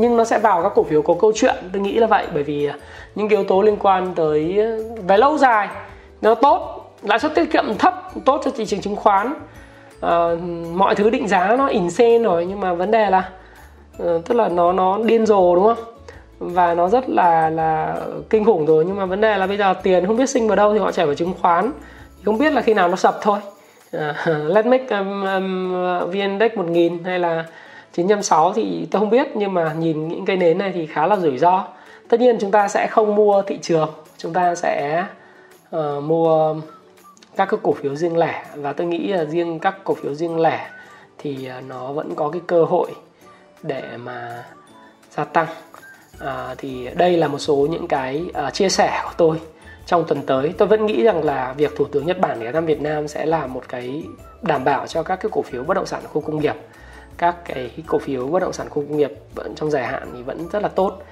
nhưng 0.00 0.16
nó 0.16 0.24
sẽ 0.24 0.38
vào 0.38 0.62
các 0.62 0.72
cổ 0.74 0.82
phiếu 0.82 1.02
có 1.02 1.14
câu 1.20 1.32
chuyện 1.34 1.54
tôi 1.72 1.82
nghĩ 1.82 1.98
là 1.98 2.06
vậy 2.06 2.26
bởi 2.34 2.42
vì 2.42 2.66
à, 2.66 2.74
những 3.14 3.28
yếu 3.28 3.44
tố 3.44 3.62
liên 3.62 3.76
quan 3.76 4.14
tới 4.14 4.60
à, 4.60 4.68
về 5.06 5.16
lâu 5.16 5.38
dài 5.38 5.68
nó 6.22 6.34
tốt 6.34 6.90
lãi 7.02 7.18
suất 7.18 7.34
tiết 7.34 7.52
kiệm 7.52 7.78
thấp 7.78 7.94
tốt 8.24 8.40
cho 8.44 8.50
thị 8.50 8.66
trường 8.66 8.80
chứng 8.80 8.96
khoán. 8.96 9.34
À, 10.00 10.28
mọi 10.74 10.94
thứ 10.94 11.10
định 11.10 11.28
giá 11.28 11.56
nó 11.58 11.66
ỉn 11.66 11.90
sen 11.90 12.22
rồi 12.22 12.46
nhưng 12.46 12.60
mà 12.60 12.74
vấn 12.74 12.90
đề 12.90 13.10
là 13.10 13.30
uh, 14.02 14.24
tức 14.24 14.34
là 14.34 14.48
nó 14.48 14.72
nó 14.72 14.98
điên 15.04 15.26
rồ 15.26 15.54
đúng 15.54 15.64
không? 15.64 15.84
Và 16.38 16.74
nó 16.74 16.88
rất 16.88 17.08
là 17.08 17.50
là 17.50 17.96
kinh 18.30 18.44
khủng 18.44 18.66
rồi 18.66 18.84
nhưng 18.84 18.96
mà 18.96 19.04
vấn 19.04 19.20
đề 19.20 19.38
là 19.38 19.46
bây 19.46 19.56
giờ 19.56 19.74
tiền 19.82 20.06
không 20.06 20.16
biết 20.16 20.30
sinh 20.30 20.48
vào 20.48 20.56
đâu 20.56 20.72
thì 20.72 20.78
họ 20.78 20.92
chảy 20.92 21.06
vào 21.06 21.14
chứng 21.14 21.34
khoán. 21.40 21.72
Không 22.24 22.38
biết 22.38 22.52
là 22.52 22.60
khi 22.60 22.74
nào 22.74 22.88
nó 22.88 22.96
sập 22.96 23.18
thôi. 23.22 23.38
Ờ, 23.92 24.10
uh, 24.10 24.26
let's 24.26 24.68
make 24.68 24.86
um, 24.98 25.24
um, 25.24 25.72
vn 26.10 26.12
index 26.12 26.52
1000 26.54 27.04
hay 27.04 27.18
là 27.18 27.44
960 28.08 28.52
thì 28.56 28.86
tôi 28.90 29.00
không 29.00 29.10
biết 29.10 29.26
nhưng 29.34 29.54
mà 29.54 29.72
nhìn 29.72 30.08
những 30.08 30.24
cây 30.24 30.36
nến 30.36 30.58
này 30.58 30.72
thì 30.74 30.86
khá 30.86 31.06
là 31.06 31.16
rủi 31.16 31.38
ro. 31.38 31.64
Tất 32.08 32.20
nhiên 32.20 32.36
chúng 32.40 32.50
ta 32.50 32.68
sẽ 32.68 32.86
không 32.86 33.14
mua 33.14 33.42
thị 33.42 33.58
trường 33.62 33.90
chúng 34.18 34.32
ta 34.32 34.54
sẽ 34.54 35.04
uh, 35.76 36.04
mua 36.04 36.54
các 37.36 37.48
cái 37.50 37.60
cổ 37.62 37.72
phiếu 37.72 37.96
riêng 37.96 38.16
lẻ. 38.16 38.44
Và 38.54 38.72
tôi 38.72 38.86
nghĩ 38.86 39.12
là 39.12 39.24
riêng 39.24 39.58
các 39.58 39.76
cổ 39.84 39.94
phiếu 39.94 40.14
riêng 40.14 40.40
lẻ 40.40 40.70
thì 41.18 41.46
ờ, 41.46 41.60
nó 41.60 41.92
vẫn 41.92 42.14
có 42.14 42.28
cái 42.28 42.40
cơ 42.46 42.64
hội 42.64 42.90
để 43.62 43.82
mà 43.96 44.44
gia 45.10 45.24
tăng. 45.24 45.46
À, 46.18 46.54
thì 46.58 46.88
đây 46.94 47.16
là 47.16 47.28
một 47.28 47.38
số 47.38 47.66
những 47.70 47.88
cái 47.88 48.24
uh, 48.46 48.54
chia 48.54 48.68
sẻ 48.68 49.00
của 49.04 49.12
tôi 49.16 49.40
trong 49.86 50.04
tuần 50.08 50.22
tới. 50.26 50.54
Tôi 50.58 50.68
vẫn 50.68 50.86
nghĩ 50.86 51.02
rằng 51.02 51.24
là 51.24 51.54
việc 51.56 51.76
thủ 51.76 51.84
tướng 51.84 52.06
nhật 52.06 52.20
bản 52.20 52.40
ghé 52.40 52.52
thăm 52.52 52.66
việt 52.66 52.80
nam 52.80 53.08
sẽ 53.08 53.26
là 53.26 53.46
một 53.46 53.62
cái 53.68 54.02
đảm 54.42 54.64
bảo 54.64 54.86
cho 54.86 55.02
các 55.02 55.16
cái 55.16 55.30
cổ 55.32 55.42
phiếu 55.42 55.64
bất 55.64 55.74
động 55.74 55.86
sản 55.86 56.02
khu 56.12 56.20
công 56.20 56.40
nghiệp 56.40 56.54
các 57.20 57.36
cái 57.44 57.70
cổ 57.86 57.98
phiếu 57.98 58.26
bất 58.26 58.40
động 58.40 58.52
sản 58.52 58.68
khu 58.70 58.84
công 58.88 58.96
nghiệp 58.96 59.12
vẫn 59.34 59.54
trong 59.54 59.70
dài 59.70 59.84
hạn 59.84 60.10
thì 60.14 60.22
vẫn 60.22 60.48
rất 60.52 60.62
là 60.62 60.68
tốt. 60.68 61.02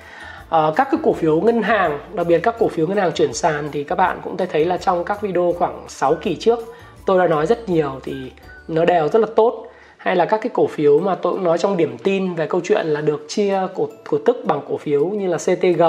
À, 0.50 0.70
các 0.76 0.88
cái 0.90 1.00
cổ 1.02 1.12
phiếu 1.12 1.40
ngân 1.40 1.62
hàng 1.62 1.98
đặc 2.12 2.26
biệt 2.26 2.38
các 2.38 2.54
cổ 2.58 2.68
phiếu 2.68 2.86
ngân 2.86 2.96
hàng 2.96 3.12
chuyển 3.12 3.34
sàn 3.34 3.68
thì 3.72 3.84
các 3.84 3.94
bạn 3.94 4.20
cũng 4.24 4.36
thấy 4.36 4.64
là 4.64 4.76
trong 4.76 5.04
các 5.04 5.22
video 5.22 5.54
khoảng 5.58 5.84
6 5.88 6.14
kỳ 6.14 6.36
trước 6.36 6.58
tôi 7.06 7.18
đã 7.18 7.26
nói 7.26 7.46
rất 7.46 7.68
nhiều 7.68 8.00
thì 8.02 8.32
nó 8.68 8.84
đều 8.84 9.08
rất 9.08 9.18
là 9.18 9.26
tốt. 9.36 9.66
Hay 9.96 10.16
là 10.16 10.24
các 10.24 10.40
cái 10.42 10.50
cổ 10.54 10.66
phiếu 10.66 11.00
mà 11.00 11.14
tôi 11.14 11.32
cũng 11.32 11.44
nói 11.44 11.58
trong 11.58 11.76
điểm 11.76 11.98
tin 11.98 12.34
về 12.34 12.46
câu 12.46 12.60
chuyện 12.64 12.86
là 12.86 13.00
được 13.00 13.24
chia 13.28 13.60
cổ, 13.74 13.88
cổ 14.10 14.18
tức 14.24 14.36
bằng 14.44 14.60
cổ 14.68 14.76
phiếu 14.76 15.06
như 15.06 15.26
là 15.26 15.38
CTG 15.38 15.82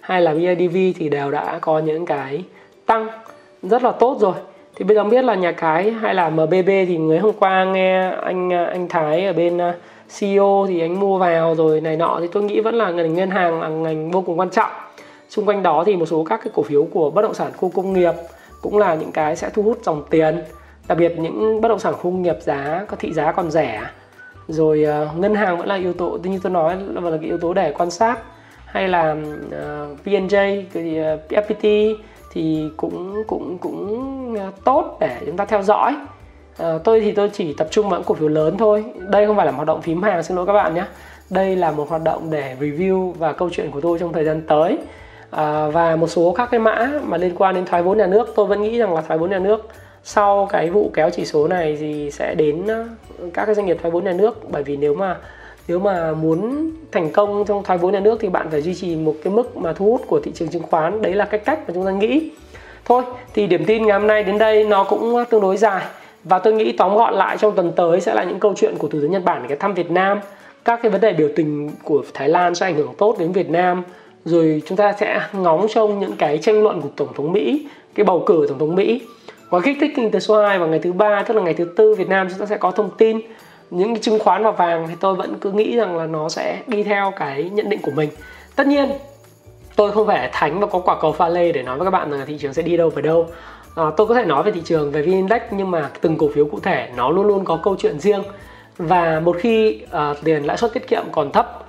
hay 0.00 0.22
là 0.22 0.34
BIDV 0.34 0.76
thì 0.98 1.08
đều 1.08 1.30
đã 1.30 1.58
có 1.58 1.78
những 1.78 2.06
cái 2.06 2.44
tăng 2.86 3.08
rất 3.62 3.82
là 3.82 3.92
tốt 3.92 4.16
rồi 4.20 4.34
thì 4.76 4.84
bây 4.84 4.96
giờ 4.96 5.04
biết 5.04 5.24
là 5.24 5.34
nhà 5.34 5.52
cái 5.52 5.90
hay 5.90 6.14
là 6.14 6.30
MBB 6.30 6.66
thì 6.66 6.98
người 6.98 7.18
hôm 7.18 7.34
qua 7.38 7.64
nghe 7.64 8.10
anh 8.10 8.50
anh 8.50 8.88
Thái 8.88 9.26
ở 9.26 9.32
bên 9.32 9.58
à, 9.58 9.74
CEO 10.18 10.66
thì 10.68 10.80
anh 10.80 11.00
mua 11.00 11.18
vào 11.18 11.54
rồi 11.54 11.80
này 11.80 11.96
nọ. 11.96 12.18
Thì 12.20 12.28
tôi 12.32 12.42
nghĩ 12.42 12.60
vẫn 12.60 12.74
là 12.74 12.90
ngành 12.90 13.14
ngân 13.14 13.30
hàng 13.30 13.60
là 13.60 13.68
ngành 13.68 14.10
vô 14.10 14.22
cùng 14.22 14.38
quan 14.38 14.50
trọng. 14.50 14.70
Xung 15.28 15.46
quanh 15.46 15.62
đó 15.62 15.84
thì 15.86 15.96
một 15.96 16.06
số 16.06 16.24
các 16.24 16.40
cái 16.44 16.52
cổ 16.54 16.62
phiếu 16.62 16.84
của 16.84 17.10
bất 17.10 17.22
động 17.22 17.34
sản 17.34 17.52
khu 17.56 17.68
công 17.68 17.92
nghiệp 17.92 18.12
cũng 18.62 18.78
là 18.78 18.94
những 18.94 19.12
cái 19.12 19.36
sẽ 19.36 19.50
thu 19.54 19.62
hút 19.62 19.78
dòng 19.82 20.04
tiền. 20.10 20.42
Đặc 20.88 20.98
biệt 20.98 21.18
những 21.18 21.60
bất 21.60 21.68
động 21.68 21.78
sản 21.78 21.92
khu 21.92 22.02
công 22.02 22.22
nghiệp 22.22 22.36
giá 22.40 22.84
có 22.88 22.96
thị 22.96 23.12
giá 23.12 23.32
còn 23.32 23.50
rẻ. 23.50 23.82
Rồi 24.48 24.86
uh, 25.12 25.18
ngân 25.18 25.34
hàng 25.34 25.58
vẫn 25.58 25.66
là 25.66 25.74
yếu 25.74 25.92
tố 25.92 26.18
như 26.22 26.40
tôi 26.42 26.52
nói 26.52 26.76
là, 26.88 27.00
là 27.00 27.16
cái 27.16 27.26
yếu 27.26 27.38
tố 27.38 27.54
để 27.54 27.72
quan 27.78 27.90
sát. 27.90 28.18
Hay 28.66 28.88
là 28.88 29.02
à, 29.02 29.16
uh, 29.92 29.98
PNJ 30.04 30.62
thì 30.72 31.00
uh, 31.00 31.20
FPT 31.30 31.94
thì 32.30 32.70
cũng 32.76 33.24
cũng 33.26 33.58
cũng 33.58 34.36
ờ, 34.38 34.50
tốt 34.64 34.96
để 35.00 35.16
chúng 35.26 35.36
ta 35.36 35.44
theo 35.44 35.62
dõi. 35.62 35.96
À, 36.58 36.78
tôi 36.84 37.00
thì 37.00 37.12
tôi 37.12 37.30
chỉ 37.32 37.54
tập 37.54 37.68
trung 37.70 37.88
vào 37.88 38.00
những 38.00 38.06
cổ 38.06 38.14
phiếu 38.14 38.28
lớn 38.28 38.56
thôi. 38.58 38.84
Đây 38.98 39.26
không 39.26 39.36
phải 39.36 39.46
là 39.46 39.52
một 39.52 39.56
hoạt 39.56 39.66
động 39.66 39.82
phím 39.82 40.02
hàng 40.02 40.22
xin 40.22 40.36
lỗi 40.36 40.46
các 40.46 40.52
bạn 40.52 40.74
nhé. 40.74 40.84
Đây 41.30 41.56
là 41.56 41.70
một 41.70 41.88
hoạt 41.88 42.02
động 42.02 42.30
để 42.30 42.56
review 42.60 43.12
và 43.12 43.32
câu 43.32 43.50
chuyện 43.52 43.70
của 43.70 43.80
tôi 43.80 43.98
trong 43.98 44.12
thời 44.12 44.24
gian 44.24 44.42
tới. 44.48 44.78
À, 45.30 45.68
và 45.68 45.96
một 45.96 46.06
số 46.06 46.34
các 46.36 46.48
cái 46.50 46.60
mã 46.60 46.90
mà 47.04 47.16
liên 47.16 47.34
quan 47.38 47.54
đến 47.54 47.64
thoái 47.66 47.82
vốn 47.82 47.98
nhà 47.98 48.06
nước 48.06 48.32
tôi 48.36 48.46
vẫn 48.46 48.62
nghĩ 48.62 48.78
rằng 48.78 48.94
là 48.94 49.00
thoái 49.00 49.18
vốn 49.18 49.30
nhà 49.30 49.38
nước 49.38 49.68
sau 50.04 50.48
cái 50.50 50.70
vụ 50.70 50.90
kéo 50.94 51.10
chỉ 51.10 51.24
số 51.24 51.48
này 51.48 51.76
thì 51.80 52.10
sẽ 52.10 52.34
đến 52.34 52.66
các 53.34 53.46
cái 53.46 53.54
doanh 53.54 53.66
nghiệp 53.66 53.78
thoái 53.80 53.90
vốn 53.90 54.04
nhà 54.04 54.12
nước. 54.12 54.50
Bởi 54.50 54.62
vì 54.62 54.76
nếu 54.76 54.94
mà 54.94 55.16
nếu 55.70 55.78
mà 55.78 56.12
muốn 56.12 56.70
thành 56.92 57.10
công 57.10 57.44
trong 57.48 57.62
thoái 57.62 57.78
vốn 57.78 57.92
nhà 57.92 58.00
nước 58.00 58.18
thì 58.20 58.28
bạn 58.28 58.46
phải 58.50 58.62
duy 58.62 58.74
trì 58.74 58.96
một 58.96 59.14
cái 59.24 59.32
mức 59.32 59.56
mà 59.56 59.72
thu 59.72 59.84
hút 59.84 60.02
của 60.06 60.20
thị 60.20 60.30
trường 60.34 60.48
chứng 60.48 60.62
khoán. 60.62 61.02
Đấy 61.02 61.14
là 61.14 61.24
cái 61.24 61.40
cách 61.40 61.58
mà 61.66 61.74
chúng 61.74 61.84
ta 61.84 61.90
nghĩ. 61.90 62.30
Thôi, 62.84 63.02
thì 63.34 63.46
điểm 63.46 63.64
tin 63.64 63.86
ngày 63.86 63.98
hôm 63.98 64.06
nay 64.06 64.24
đến 64.24 64.38
đây 64.38 64.64
nó 64.64 64.84
cũng 64.84 65.24
tương 65.30 65.40
đối 65.40 65.56
dài. 65.56 65.84
Và 66.24 66.38
tôi 66.38 66.52
nghĩ 66.52 66.72
tóm 66.72 66.96
gọn 66.96 67.14
lại 67.14 67.36
trong 67.38 67.54
tuần 67.56 67.72
tới 67.76 68.00
sẽ 68.00 68.14
là 68.14 68.24
những 68.24 68.40
câu 68.40 68.54
chuyện 68.56 68.74
của 68.78 68.88
thủ 68.88 68.98
tướng 69.00 69.10
Nhật 69.10 69.24
Bản 69.24 69.44
cái 69.48 69.56
thăm 69.58 69.74
Việt 69.74 69.90
Nam. 69.90 70.20
Các 70.64 70.80
cái 70.82 70.90
vấn 70.90 71.00
đề 71.00 71.12
biểu 71.12 71.28
tình 71.36 71.70
của 71.84 72.02
Thái 72.14 72.28
Lan 72.28 72.54
sẽ 72.54 72.66
ảnh 72.66 72.74
hưởng 72.74 72.94
tốt 72.98 73.16
đến 73.18 73.32
Việt 73.32 73.50
Nam. 73.50 73.82
Rồi 74.24 74.62
chúng 74.66 74.76
ta 74.76 74.92
sẽ 75.00 75.20
ngóng 75.32 75.66
trông 75.68 76.00
những 76.00 76.16
cái 76.18 76.38
tranh 76.38 76.62
luận 76.62 76.80
của 76.80 76.88
tổng 76.96 77.08
thống 77.14 77.32
Mỹ, 77.32 77.66
cái 77.94 78.04
bầu 78.04 78.22
cử 78.26 78.46
tổng 78.48 78.58
thống 78.58 78.74
Mỹ. 78.74 79.00
Và 79.50 79.60
kích 79.60 79.76
thích 79.80 79.92
kinh 79.96 80.10
tế 80.10 80.20
số 80.20 80.42
2 80.42 80.58
vào 80.58 80.68
ngày 80.68 80.78
thứ 80.78 80.92
ba, 80.92 81.22
tức 81.22 81.34
là 81.34 81.42
ngày 81.42 81.54
thứ 81.54 81.64
tư, 81.76 81.94
Việt 81.94 82.08
Nam 82.08 82.28
chúng 82.30 82.38
ta 82.38 82.46
sẽ 82.46 82.56
có 82.56 82.70
thông 82.70 82.90
tin 82.98 83.20
những 83.70 83.94
cái 83.94 84.02
chứng 84.02 84.18
khoán 84.18 84.42
và 84.42 84.50
vàng 84.50 84.86
thì 84.88 84.94
tôi 85.00 85.14
vẫn 85.14 85.38
cứ 85.40 85.52
nghĩ 85.52 85.76
rằng 85.76 85.96
là 85.96 86.06
nó 86.06 86.28
sẽ 86.28 86.62
đi 86.66 86.82
theo 86.82 87.12
cái 87.16 87.50
nhận 87.50 87.68
định 87.68 87.80
của 87.82 87.90
mình. 87.90 88.10
Tất 88.56 88.66
nhiên 88.66 88.90
tôi 89.76 89.92
không 89.92 90.06
phải 90.06 90.30
thánh 90.32 90.60
và 90.60 90.66
có 90.66 90.78
quả 90.78 90.96
cầu 91.00 91.12
pha 91.12 91.28
lê 91.28 91.52
để 91.52 91.62
nói 91.62 91.78
với 91.78 91.86
các 91.86 91.90
bạn 91.90 92.10
rằng 92.10 92.20
là 92.20 92.26
thị 92.26 92.38
trường 92.38 92.54
sẽ 92.54 92.62
đi 92.62 92.76
đâu 92.76 92.90
về 92.90 93.02
đâu. 93.02 93.26
À, 93.76 93.84
tôi 93.96 94.06
có 94.06 94.14
thể 94.14 94.24
nói 94.24 94.42
về 94.42 94.52
thị 94.52 94.60
trường 94.64 94.90
về 94.90 95.02
vn 95.02 95.10
index 95.10 95.42
nhưng 95.50 95.70
mà 95.70 95.90
từng 96.00 96.16
cổ 96.16 96.28
phiếu 96.34 96.44
cụ 96.44 96.60
thể 96.60 96.90
nó 96.96 97.10
luôn 97.10 97.26
luôn 97.26 97.44
có 97.44 97.60
câu 97.62 97.76
chuyện 97.78 98.00
riêng. 98.00 98.22
Và 98.78 99.20
một 99.20 99.36
khi 99.40 99.82
uh, 99.84 100.16
tiền 100.24 100.42
lãi 100.42 100.56
suất 100.56 100.72
tiết 100.72 100.88
kiệm 100.88 101.02
còn 101.12 101.32
thấp 101.32 101.64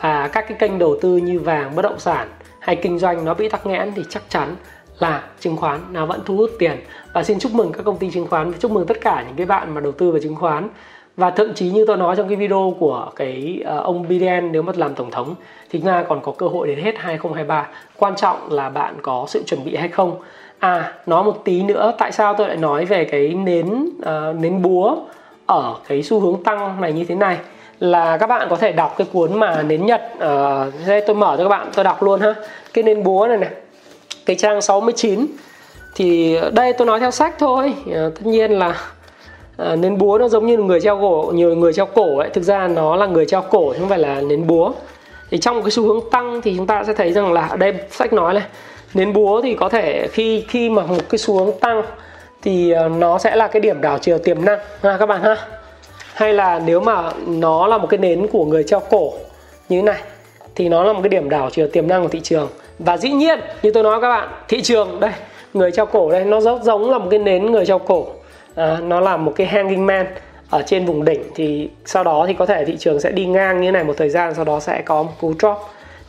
và 0.00 0.28
các 0.28 0.48
cái 0.48 0.58
kênh 0.60 0.78
đầu 0.78 0.96
tư 1.00 1.16
như 1.16 1.40
vàng 1.40 1.76
bất 1.76 1.82
động 1.82 1.98
sản 1.98 2.28
hay 2.60 2.76
kinh 2.76 2.98
doanh 2.98 3.24
nó 3.24 3.34
bị 3.34 3.48
tắc 3.48 3.66
nghẽn 3.66 3.92
thì 3.96 4.02
chắc 4.10 4.22
chắn 4.28 4.56
là 4.98 5.22
chứng 5.40 5.56
khoán 5.56 5.80
nó 5.92 6.06
vẫn 6.06 6.20
thu 6.24 6.36
hút 6.36 6.50
tiền. 6.58 6.76
Và 7.12 7.22
xin 7.22 7.38
chúc 7.38 7.52
mừng 7.52 7.72
các 7.72 7.82
công 7.82 7.98
ty 7.98 8.10
chứng 8.10 8.26
khoán 8.26 8.52
chúc 8.58 8.70
mừng 8.70 8.86
tất 8.86 9.00
cả 9.00 9.24
những 9.26 9.36
cái 9.36 9.46
bạn 9.46 9.74
mà 9.74 9.80
đầu 9.80 9.92
tư 9.92 10.10
vào 10.10 10.20
chứng 10.22 10.36
khoán 10.36 10.68
và 11.16 11.30
thậm 11.30 11.54
chí 11.54 11.70
như 11.70 11.84
tôi 11.86 11.96
nói 11.96 12.16
trong 12.16 12.28
cái 12.28 12.36
video 12.36 12.76
của 12.78 13.10
cái 13.16 13.60
ờ, 13.64 13.80
ông 13.80 14.08
Biden 14.08 14.52
nếu 14.52 14.62
mà 14.62 14.72
làm 14.76 14.94
tổng 14.94 15.10
thống 15.10 15.34
thì 15.70 15.80
Nga 15.84 16.04
còn 16.08 16.20
có 16.20 16.32
cơ 16.32 16.46
hội 16.46 16.66
đến 16.68 16.78
hết 16.78 16.94
2023 16.98 17.68
quan 17.96 18.16
trọng 18.16 18.52
là 18.52 18.68
bạn 18.68 18.94
có 19.02 19.24
sự 19.28 19.42
chuẩn 19.46 19.64
bị 19.64 19.76
hay 19.76 19.88
không. 19.88 20.16
À 20.58 20.92
nói 21.06 21.24
một 21.24 21.44
tí 21.44 21.62
nữa 21.62 21.92
tại 21.98 22.12
sao 22.12 22.34
tôi 22.34 22.48
lại 22.48 22.56
nói 22.56 22.84
về 22.84 23.04
cái 23.04 23.28
nến 23.28 23.66
uh, 23.98 24.36
nến 24.36 24.62
búa 24.62 24.96
ở 25.46 25.74
cái 25.88 26.02
xu 26.02 26.20
hướng 26.20 26.42
tăng 26.44 26.80
này 26.80 26.92
như 26.92 27.04
thế 27.04 27.14
này? 27.14 27.38
Là 27.80 28.16
các 28.16 28.26
bạn 28.26 28.46
có 28.50 28.56
thể 28.56 28.72
đọc 28.72 28.94
cái 28.98 29.06
cuốn 29.12 29.34
mà 29.34 29.62
nến 29.62 29.86
nhật 29.86 30.02
ờ, 30.18 30.66
uh, 30.68 30.86
đây 30.86 31.00
tôi 31.06 31.16
mở 31.16 31.36
cho 31.38 31.42
các 31.42 31.48
bạn 31.48 31.70
tôi 31.74 31.84
đọc 31.84 32.02
luôn 32.02 32.20
ha. 32.20 32.34
Cái 32.74 32.84
nến 32.84 33.02
búa 33.02 33.26
này 33.26 33.38
này 33.38 33.50
cái 34.26 34.36
trang 34.36 34.60
69 34.60 35.26
thì 35.94 36.38
đây 36.52 36.72
tôi 36.72 36.86
nói 36.86 37.00
theo 37.00 37.10
sách 37.10 37.34
thôi. 37.38 37.74
Uh, 37.88 37.94
tất 37.94 38.26
nhiên 38.26 38.50
là 38.50 38.74
à, 39.56 39.76
nến 39.76 39.98
búa 39.98 40.18
nó 40.18 40.28
giống 40.28 40.46
như 40.46 40.56
người 40.56 40.80
treo 40.80 41.00
cổ 41.00 41.32
nhiều 41.34 41.56
người 41.56 41.72
treo 41.72 41.86
cổ 41.86 42.18
ấy. 42.18 42.30
Thực 42.30 42.44
ra 42.44 42.68
nó 42.68 42.96
là 42.96 43.06
người 43.06 43.26
treo 43.26 43.42
cổ 43.42 43.72
chứ 43.72 43.78
không 43.80 43.88
phải 43.88 43.98
là 43.98 44.20
nến 44.20 44.46
búa. 44.46 44.72
Thì 45.30 45.38
trong 45.38 45.62
cái 45.62 45.70
xu 45.70 45.82
hướng 45.82 46.10
tăng 46.10 46.40
thì 46.42 46.54
chúng 46.56 46.66
ta 46.66 46.84
sẽ 46.84 46.92
thấy 46.92 47.12
rằng 47.12 47.32
là 47.32 47.46
ở 47.46 47.56
đây 47.56 47.74
sách 47.90 48.12
nói 48.12 48.34
này 48.34 48.42
nến 48.94 49.12
búa 49.12 49.42
thì 49.42 49.54
có 49.54 49.68
thể 49.68 50.08
khi 50.12 50.44
khi 50.48 50.70
mà 50.70 50.86
một 50.86 51.08
cái 51.08 51.18
xu 51.18 51.38
hướng 51.38 51.58
tăng 51.60 51.82
thì 52.42 52.70
ờ, 52.70 52.88
nó 52.88 53.18
sẽ 53.18 53.36
là 53.36 53.48
cái 53.48 53.60
điểm 53.60 53.80
đảo 53.80 53.98
chiều 53.98 54.18
tiềm 54.18 54.44
năng. 54.44 54.58
Ha 54.82 54.96
các 54.96 55.06
bạn 55.06 55.22
ha. 55.22 55.36
Hay 56.14 56.32
là 56.32 56.62
nếu 56.66 56.80
mà 56.80 57.12
nó 57.26 57.66
là 57.66 57.78
một 57.78 57.86
cái 57.90 57.98
nến 57.98 58.26
của 58.32 58.44
người 58.44 58.64
treo 58.64 58.80
cổ 58.90 59.12
như 59.68 59.76
thế 59.78 59.82
này 59.82 60.02
thì 60.54 60.68
nó 60.68 60.84
là 60.84 60.92
một 60.92 61.00
cái 61.02 61.08
điểm 61.08 61.28
đảo 61.28 61.50
chiều 61.52 61.68
tiềm 61.68 61.88
năng 61.88 62.02
của 62.02 62.08
thị 62.08 62.20
trường. 62.20 62.48
Và 62.78 62.96
dĩ 62.96 63.10
nhiên 63.10 63.40
như 63.62 63.70
tôi 63.70 63.82
nói 63.82 64.00
các 64.00 64.08
bạn 64.08 64.28
thị 64.48 64.62
trường 64.62 65.00
đây 65.00 65.12
người 65.54 65.72
treo 65.72 65.86
cổ 65.86 66.10
đây 66.10 66.24
nó 66.24 66.40
rất 66.40 66.62
giống 66.62 66.90
là 66.90 66.98
một 66.98 67.06
cái 67.10 67.18
nến 67.18 67.52
người 67.52 67.66
treo 67.66 67.78
cổ 67.78 68.06
à, 68.54 68.78
nó 68.82 69.00
là 69.00 69.16
một 69.16 69.32
cái 69.36 69.46
hanging 69.46 69.86
man 69.86 70.06
ở 70.50 70.62
trên 70.66 70.86
vùng 70.86 71.04
đỉnh 71.04 71.22
thì 71.34 71.68
sau 71.84 72.04
đó 72.04 72.24
thì 72.28 72.34
có 72.34 72.46
thể 72.46 72.64
thị 72.64 72.76
trường 72.78 73.00
sẽ 73.00 73.12
đi 73.12 73.26
ngang 73.26 73.60
như 73.60 73.66
thế 73.68 73.72
này 73.72 73.84
một 73.84 73.94
thời 73.96 74.10
gian 74.10 74.34
sau 74.34 74.44
đó 74.44 74.60
sẽ 74.60 74.82
có 74.84 75.02
một 75.02 75.12
cú 75.20 75.34
drop. 75.38 75.58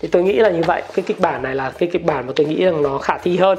Thì 0.01 0.07
tôi 0.07 0.23
nghĩ 0.23 0.33
là 0.33 0.49
như 0.49 0.61
vậy 0.67 0.81
cái 0.93 1.03
kịch 1.07 1.19
bản 1.19 1.43
này 1.43 1.55
là 1.55 1.71
cái 1.77 1.89
kịch 1.91 2.05
bản 2.05 2.27
mà 2.27 2.33
tôi 2.35 2.47
nghĩ 2.47 2.65
rằng 2.65 2.83
nó 2.83 2.97
khả 2.97 3.17
thi 3.17 3.37
hơn. 3.37 3.57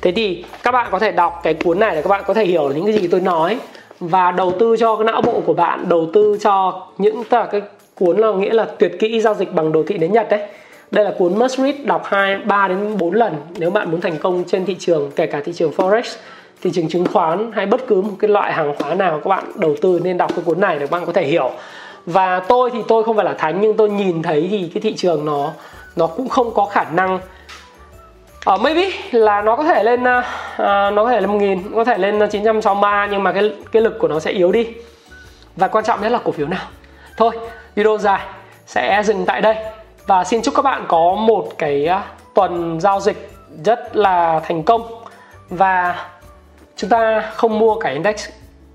Thế 0.00 0.12
thì 0.12 0.44
các 0.62 0.70
bạn 0.70 0.88
có 0.90 0.98
thể 0.98 1.12
đọc 1.12 1.40
cái 1.42 1.54
cuốn 1.54 1.78
này 1.78 1.94
để 1.94 2.02
các 2.02 2.08
bạn 2.08 2.22
có 2.26 2.34
thể 2.34 2.44
hiểu 2.44 2.68
những 2.68 2.84
cái 2.84 2.94
gì 2.94 3.08
tôi 3.08 3.20
nói. 3.20 3.58
Và 4.00 4.30
đầu 4.30 4.52
tư 4.58 4.76
cho 4.78 4.96
cái 4.96 5.04
não 5.04 5.22
bộ 5.22 5.40
của 5.46 5.54
bạn 5.54 5.88
đầu 5.88 6.06
tư 6.12 6.38
cho 6.40 6.86
những 6.98 7.24
tức 7.24 7.38
là 7.38 7.46
cái 7.46 7.62
cuốn 7.94 8.16
là 8.16 8.32
nghĩa 8.32 8.52
là 8.52 8.64
tuyệt 8.78 8.92
kỹ 8.98 9.20
giao 9.20 9.34
dịch 9.34 9.52
bằng 9.52 9.72
đồ 9.72 9.82
thị 9.86 9.98
đến 9.98 10.12
nhật 10.12 10.28
đấy. 10.30 10.40
Đây 10.90 11.04
là 11.04 11.12
cuốn 11.18 11.38
must 11.38 11.58
read 11.58 11.74
đọc 11.84 12.02
2, 12.04 12.38
3 12.38 12.68
đến 12.68 12.98
4 12.98 13.14
lần 13.14 13.36
nếu 13.58 13.70
bạn 13.70 13.90
muốn 13.90 14.00
thành 14.00 14.16
công 14.18 14.44
trên 14.46 14.66
thị 14.66 14.76
trường 14.78 15.10
kể 15.16 15.26
cả 15.26 15.40
thị 15.44 15.52
trường 15.52 15.72
forex 15.76 16.16
thị 16.62 16.70
trường 16.74 16.88
chứng 16.88 17.06
khoán 17.06 17.52
hay 17.52 17.66
bất 17.66 17.86
cứ 17.86 18.00
một 18.00 18.14
cái 18.18 18.30
loại 18.30 18.52
hàng 18.52 18.74
hóa 18.78 18.94
nào 18.94 19.20
các 19.24 19.28
bạn 19.28 19.44
đầu 19.54 19.76
tư 19.82 20.00
nên 20.04 20.18
đọc 20.18 20.30
cái 20.36 20.44
cuốn 20.44 20.60
này 20.60 20.78
để 20.78 20.86
các 20.86 20.90
bạn 20.90 21.06
có 21.06 21.12
thể 21.12 21.24
hiểu. 21.24 21.50
Và 22.06 22.40
tôi 22.40 22.70
thì 22.70 22.78
tôi 22.88 23.04
không 23.04 23.16
phải 23.16 23.24
là 23.24 23.32
thánh 23.32 23.60
nhưng 23.60 23.76
tôi 23.76 23.90
nhìn 23.90 24.22
thấy 24.22 24.48
thì 24.50 24.70
cái 24.74 24.80
thị 24.80 24.94
trường 24.96 25.24
nó 25.24 25.50
nó 25.96 26.06
cũng 26.06 26.28
không 26.28 26.54
có 26.54 26.64
khả 26.64 26.84
năng. 26.84 27.20
Ở 28.44 28.54
uh, 28.54 28.60
maybe 28.60 28.90
là 29.10 29.42
nó 29.42 29.56
có 29.56 29.64
thể 29.64 29.82
lên 29.82 30.00
uh, 30.00 30.06
nó 30.94 31.04
có 31.04 31.10
thể 31.10 31.20
lên 31.20 31.30
1000 31.30 31.62
có 31.74 31.84
thể 31.84 31.98
lên 31.98 32.18
963 32.30 33.08
nhưng 33.10 33.22
mà 33.22 33.32
cái 33.32 33.52
cái 33.72 33.82
lực 33.82 33.98
của 33.98 34.08
nó 34.08 34.20
sẽ 34.20 34.30
yếu 34.30 34.52
đi. 34.52 34.66
Và 35.56 35.68
quan 35.68 35.84
trọng 35.84 36.02
nhất 36.02 36.12
là 36.12 36.18
cổ 36.24 36.32
phiếu 36.32 36.46
nào. 36.46 36.66
Thôi 37.16 37.30
video 37.74 37.98
dài 37.98 38.20
sẽ 38.66 39.02
dừng 39.04 39.26
tại 39.26 39.40
đây. 39.40 39.56
Và 40.06 40.24
xin 40.24 40.42
chúc 40.42 40.54
các 40.54 40.62
bạn 40.62 40.84
có 40.88 41.14
một 41.14 41.48
cái 41.58 41.88
uh, 41.90 42.34
tuần 42.34 42.80
giao 42.80 43.00
dịch 43.00 43.30
rất 43.64 43.96
là 43.96 44.40
thành 44.40 44.62
công. 44.62 44.82
Và 45.50 45.94
chúng 46.78 46.90
ta 46.90 47.30
không 47.34 47.58
mua 47.58 47.74
cả 47.74 47.90
index. 47.90 48.28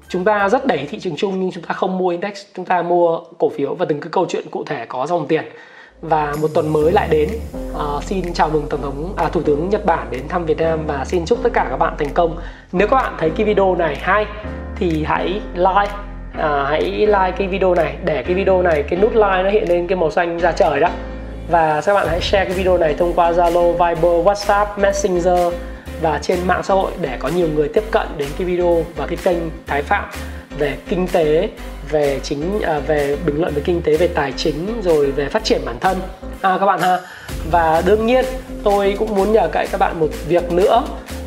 Chúng 0.09 0.23
ta 0.23 0.49
rất 0.49 0.65
đẩy 0.65 0.87
thị 0.89 0.99
trường 0.99 1.15
chung 1.15 1.39
nhưng 1.39 1.51
chúng 1.51 1.63
ta 1.63 1.73
không 1.73 1.97
mua 1.97 2.09
index. 2.09 2.45
Chúng 2.55 2.65
ta 2.65 2.81
mua 2.81 3.19
cổ 3.37 3.49
phiếu 3.49 3.73
và 3.73 3.85
từng 3.89 3.99
cái 3.99 4.09
câu 4.11 4.25
chuyện 4.29 4.49
cụ 4.51 4.63
thể 4.63 4.85
có 4.85 5.07
dòng 5.07 5.27
tiền. 5.27 5.43
Và 6.01 6.33
một 6.41 6.47
tuần 6.53 6.73
mới 6.73 6.91
lại 6.91 7.07
đến 7.11 7.29
uh, 7.75 8.03
xin 8.03 8.33
chào 8.33 8.49
mừng 8.49 8.67
tổng 8.69 8.81
thống 8.81 9.13
à, 9.17 9.29
thủ 9.29 9.41
tướng 9.41 9.69
Nhật 9.69 9.85
Bản 9.85 10.07
đến 10.11 10.21
thăm 10.29 10.45
Việt 10.45 10.57
Nam 10.57 10.79
và 10.87 11.05
xin 11.05 11.25
chúc 11.25 11.39
tất 11.43 11.49
cả 11.53 11.67
các 11.69 11.77
bạn 11.77 11.93
thành 11.97 12.09
công. 12.13 12.37
Nếu 12.71 12.87
các 12.87 12.95
bạn 12.95 13.13
thấy 13.19 13.29
cái 13.29 13.45
video 13.45 13.75
này 13.75 13.97
hay 14.01 14.25
thì 14.75 15.03
hãy 15.03 15.41
like 15.55 15.91
à, 16.37 16.65
hãy 16.69 16.81
like 16.83 17.31
cái 17.37 17.47
video 17.47 17.75
này. 17.75 17.95
Để 18.05 18.23
cái 18.23 18.33
video 18.33 18.61
này 18.61 18.83
cái 18.83 18.99
nút 18.99 19.13
like 19.13 19.43
nó 19.43 19.49
hiện 19.49 19.69
lên 19.69 19.87
cái 19.87 19.95
màu 19.95 20.11
xanh 20.11 20.37
ra 20.37 20.51
trời 20.51 20.79
đó. 20.79 20.89
Và 21.51 21.81
các 21.85 21.93
bạn 21.93 22.07
hãy 22.07 22.21
share 22.21 22.45
cái 22.45 22.53
video 22.53 22.77
này 22.77 22.93
thông 22.93 23.13
qua 23.13 23.31
Zalo, 23.31 23.71
Viber, 23.71 24.27
WhatsApp, 24.27 24.65
Messenger 24.77 25.53
và 26.03 26.19
trên 26.21 26.47
mạng 26.47 26.63
xã 26.63 26.73
hội 26.73 26.91
để 27.01 27.17
có 27.19 27.27
nhiều 27.27 27.47
người 27.55 27.67
tiếp 27.67 27.83
cận 27.91 28.07
đến 28.17 28.27
cái 28.37 28.47
video 28.47 28.85
và 28.95 29.07
cái 29.07 29.17
kênh 29.23 29.37
Thái 29.67 29.83
Phạm 29.83 30.09
về 30.57 30.77
kinh 30.89 31.07
tế 31.07 31.49
về 31.89 32.19
chính 32.23 32.61
à, 32.61 32.79
về 32.79 33.17
bình 33.25 33.41
luận 33.41 33.53
về 33.53 33.61
kinh 33.65 33.81
tế 33.81 33.97
về 33.97 34.07
tài 34.07 34.31
chính 34.37 34.81
rồi 34.83 35.11
về 35.11 35.29
phát 35.29 35.43
triển 35.43 35.61
bản 35.65 35.79
thân. 35.79 35.97
À, 36.41 36.57
các 36.59 36.65
bạn 36.65 36.79
ha. 36.79 36.99
Và 37.51 37.81
đương 37.85 38.05
nhiên 38.05 38.25
tôi 38.63 38.95
cũng 38.99 39.15
muốn 39.15 39.33
nhờ 39.33 39.49
cậy 39.51 39.67
các 39.71 39.77
bạn 39.77 39.99
một 39.99 40.09
việc 40.27 40.51
nữa. 40.51 40.83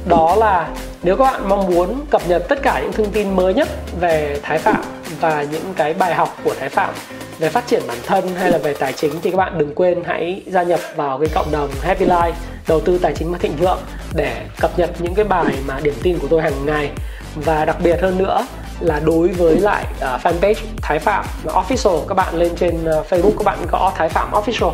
Đó 0.07 0.37
là 0.37 0.69
nếu 1.03 1.17
các 1.17 1.25
bạn 1.25 1.49
mong 1.49 1.67
muốn 1.67 2.07
cập 2.11 2.23
nhật 2.29 2.49
tất 2.49 2.63
cả 2.63 2.81
những 2.81 2.93
thông 2.93 3.11
tin 3.11 3.37
mới 3.37 3.55
nhất 3.55 3.69
về 4.01 4.41
Thái 4.43 4.59
Phạm 4.59 4.83
và 5.21 5.43
những 5.43 5.75
cái 5.77 5.95
bài 5.95 6.15
học 6.15 6.37
của 6.45 6.55
Thái 6.61 6.69
Phạm 6.69 6.95
về 7.39 7.49
phát 7.49 7.67
triển 7.67 7.83
bản 7.87 7.99
thân 8.07 8.35
hay 8.35 8.51
là 8.51 8.59
về 8.59 8.75
tài 8.75 8.93
chính 8.93 9.13
thì 9.23 9.31
các 9.31 9.37
bạn 9.37 9.59
đừng 9.59 9.75
quên 9.75 10.05
hãy 10.05 10.43
gia 10.47 10.63
nhập 10.63 10.81
vào 10.97 11.19
cái 11.19 11.29
cộng 11.35 11.51
đồng 11.53 11.71
Happy 11.83 12.07
Life 12.07 12.33
đầu 12.69 12.81
tư 12.81 12.99
tài 12.99 13.15
chính 13.15 13.33
và 13.33 13.39
thịnh 13.39 13.57
vượng 13.57 13.79
để 14.15 14.47
cập 14.61 14.79
nhật 14.79 14.91
những 14.99 15.15
cái 15.15 15.25
bài 15.25 15.55
mà 15.67 15.81
điểm 15.81 15.95
tin 16.03 16.19
của 16.19 16.29
tôi 16.31 16.43
hàng 16.43 16.67
ngày. 16.67 16.91
Và 17.35 17.65
đặc 17.65 17.77
biệt 17.83 18.01
hơn 18.01 18.19
nữa 18.19 18.47
là 18.81 19.01
đối 19.05 19.29
với 19.29 19.61
lại 19.61 19.85
uh, 19.99 20.21
fanpage 20.23 20.55
Thái 20.83 20.99
Phạm 20.99 21.25
official 21.45 22.07
các 22.09 22.15
bạn 22.15 22.35
lên 22.35 22.57
trên 22.57 22.75
uh, 22.75 23.07
Facebook 23.11 23.37
các 23.39 23.45
bạn 23.45 23.59
gõ 23.71 23.93
Thái 23.97 24.09
Phạm 24.09 24.31
official 24.33 24.73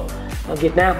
ở 0.48 0.56
Việt 0.56 0.76
Nam 0.76 0.96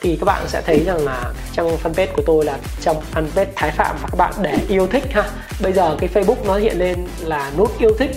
thì 0.00 0.16
các 0.20 0.24
bạn 0.24 0.42
sẽ 0.48 0.62
thấy 0.66 0.84
rằng 0.86 1.04
là 1.04 1.32
trong 1.52 1.76
fanpage 1.82 2.06
của 2.16 2.22
tôi 2.26 2.44
là 2.44 2.58
trong 2.80 2.96
fanpage 3.14 3.46
Thái 3.56 3.70
Phạm 3.70 3.96
và 4.02 4.08
các 4.10 4.16
bạn 4.16 4.32
để 4.42 4.58
yêu 4.68 4.86
thích 4.86 5.04
ha. 5.12 5.24
Bây 5.62 5.72
giờ 5.72 5.96
cái 5.98 6.10
Facebook 6.14 6.46
nó 6.46 6.56
hiện 6.56 6.78
lên 6.78 7.06
là 7.20 7.50
nút 7.56 7.78
yêu 7.78 7.90
thích 7.98 8.10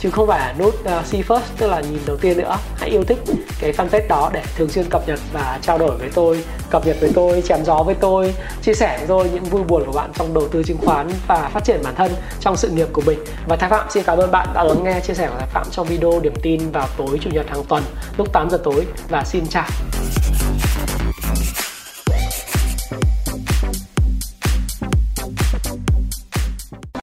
chứ 0.00 0.10
không 0.10 0.26
phải 0.26 0.54
nút 0.58 0.74
uh, 0.80 0.84
ờ, 0.84 1.02
see 1.04 1.22
first 1.22 1.40
tức 1.58 1.66
là 1.66 1.80
nhìn 1.80 1.98
đầu 2.06 2.16
tiên 2.16 2.38
nữa. 2.38 2.56
Hãy 2.76 2.90
yêu 2.90 3.04
thích 3.04 3.18
cái 3.60 3.72
fanpage 3.72 4.08
đó 4.08 4.30
để 4.32 4.42
thường 4.56 4.68
xuyên 4.68 4.84
cập 4.90 5.08
nhật 5.08 5.18
và 5.32 5.58
trao 5.62 5.78
đổi 5.78 5.98
với 5.98 6.10
tôi 6.14 6.44
cập 6.70 6.86
nhật 6.86 6.96
với 7.00 7.10
tôi 7.14 7.42
chém 7.42 7.64
gió 7.64 7.82
với 7.82 7.94
tôi 7.94 8.34
chia 8.62 8.74
sẻ 8.74 8.96
với 8.98 9.06
tôi 9.06 9.30
những 9.34 9.44
vui 9.44 9.62
buồn 9.62 9.82
của 9.86 9.92
bạn 9.92 10.10
trong 10.14 10.34
đầu 10.34 10.48
tư 10.48 10.62
chứng 10.62 10.78
khoán 10.78 11.10
và 11.26 11.50
phát 11.52 11.64
triển 11.64 11.80
bản 11.84 11.94
thân 11.94 12.12
trong 12.40 12.56
sự 12.56 12.68
nghiệp 12.68 12.88
của 12.92 13.02
mình. 13.06 13.18
Và 13.48 13.56
Thái 13.56 13.70
Phạm 13.70 13.90
xin 13.90 14.02
cảm 14.04 14.18
ơn 14.18 14.30
bạn 14.30 14.48
đã 14.54 14.64
lắng 14.64 14.84
nghe 14.84 15.00
chia 15.00 15.14
sẻ 15.14 15.26
của 15.26 15.38
Thái 15.38 15.48
Phạm 15.52 15.66
trong 15.70 15.86
video 15.86 16.20
điểm 16.20 16.34
tin 16.42 16.70
vào 16.70 16.88
tối 16.96 17.18
chủ 17.20 17.30
nhật 17.30 17.46
hàng 17.48 17.64
tuần 17.68 17.82
lúc 18.16 18.32
8 18.32 18.50
giờ 18.50 18.58
tối 18.64 18.86
và 19.08 19.24
xin 19.24 19.46
chào. 19.46 19.66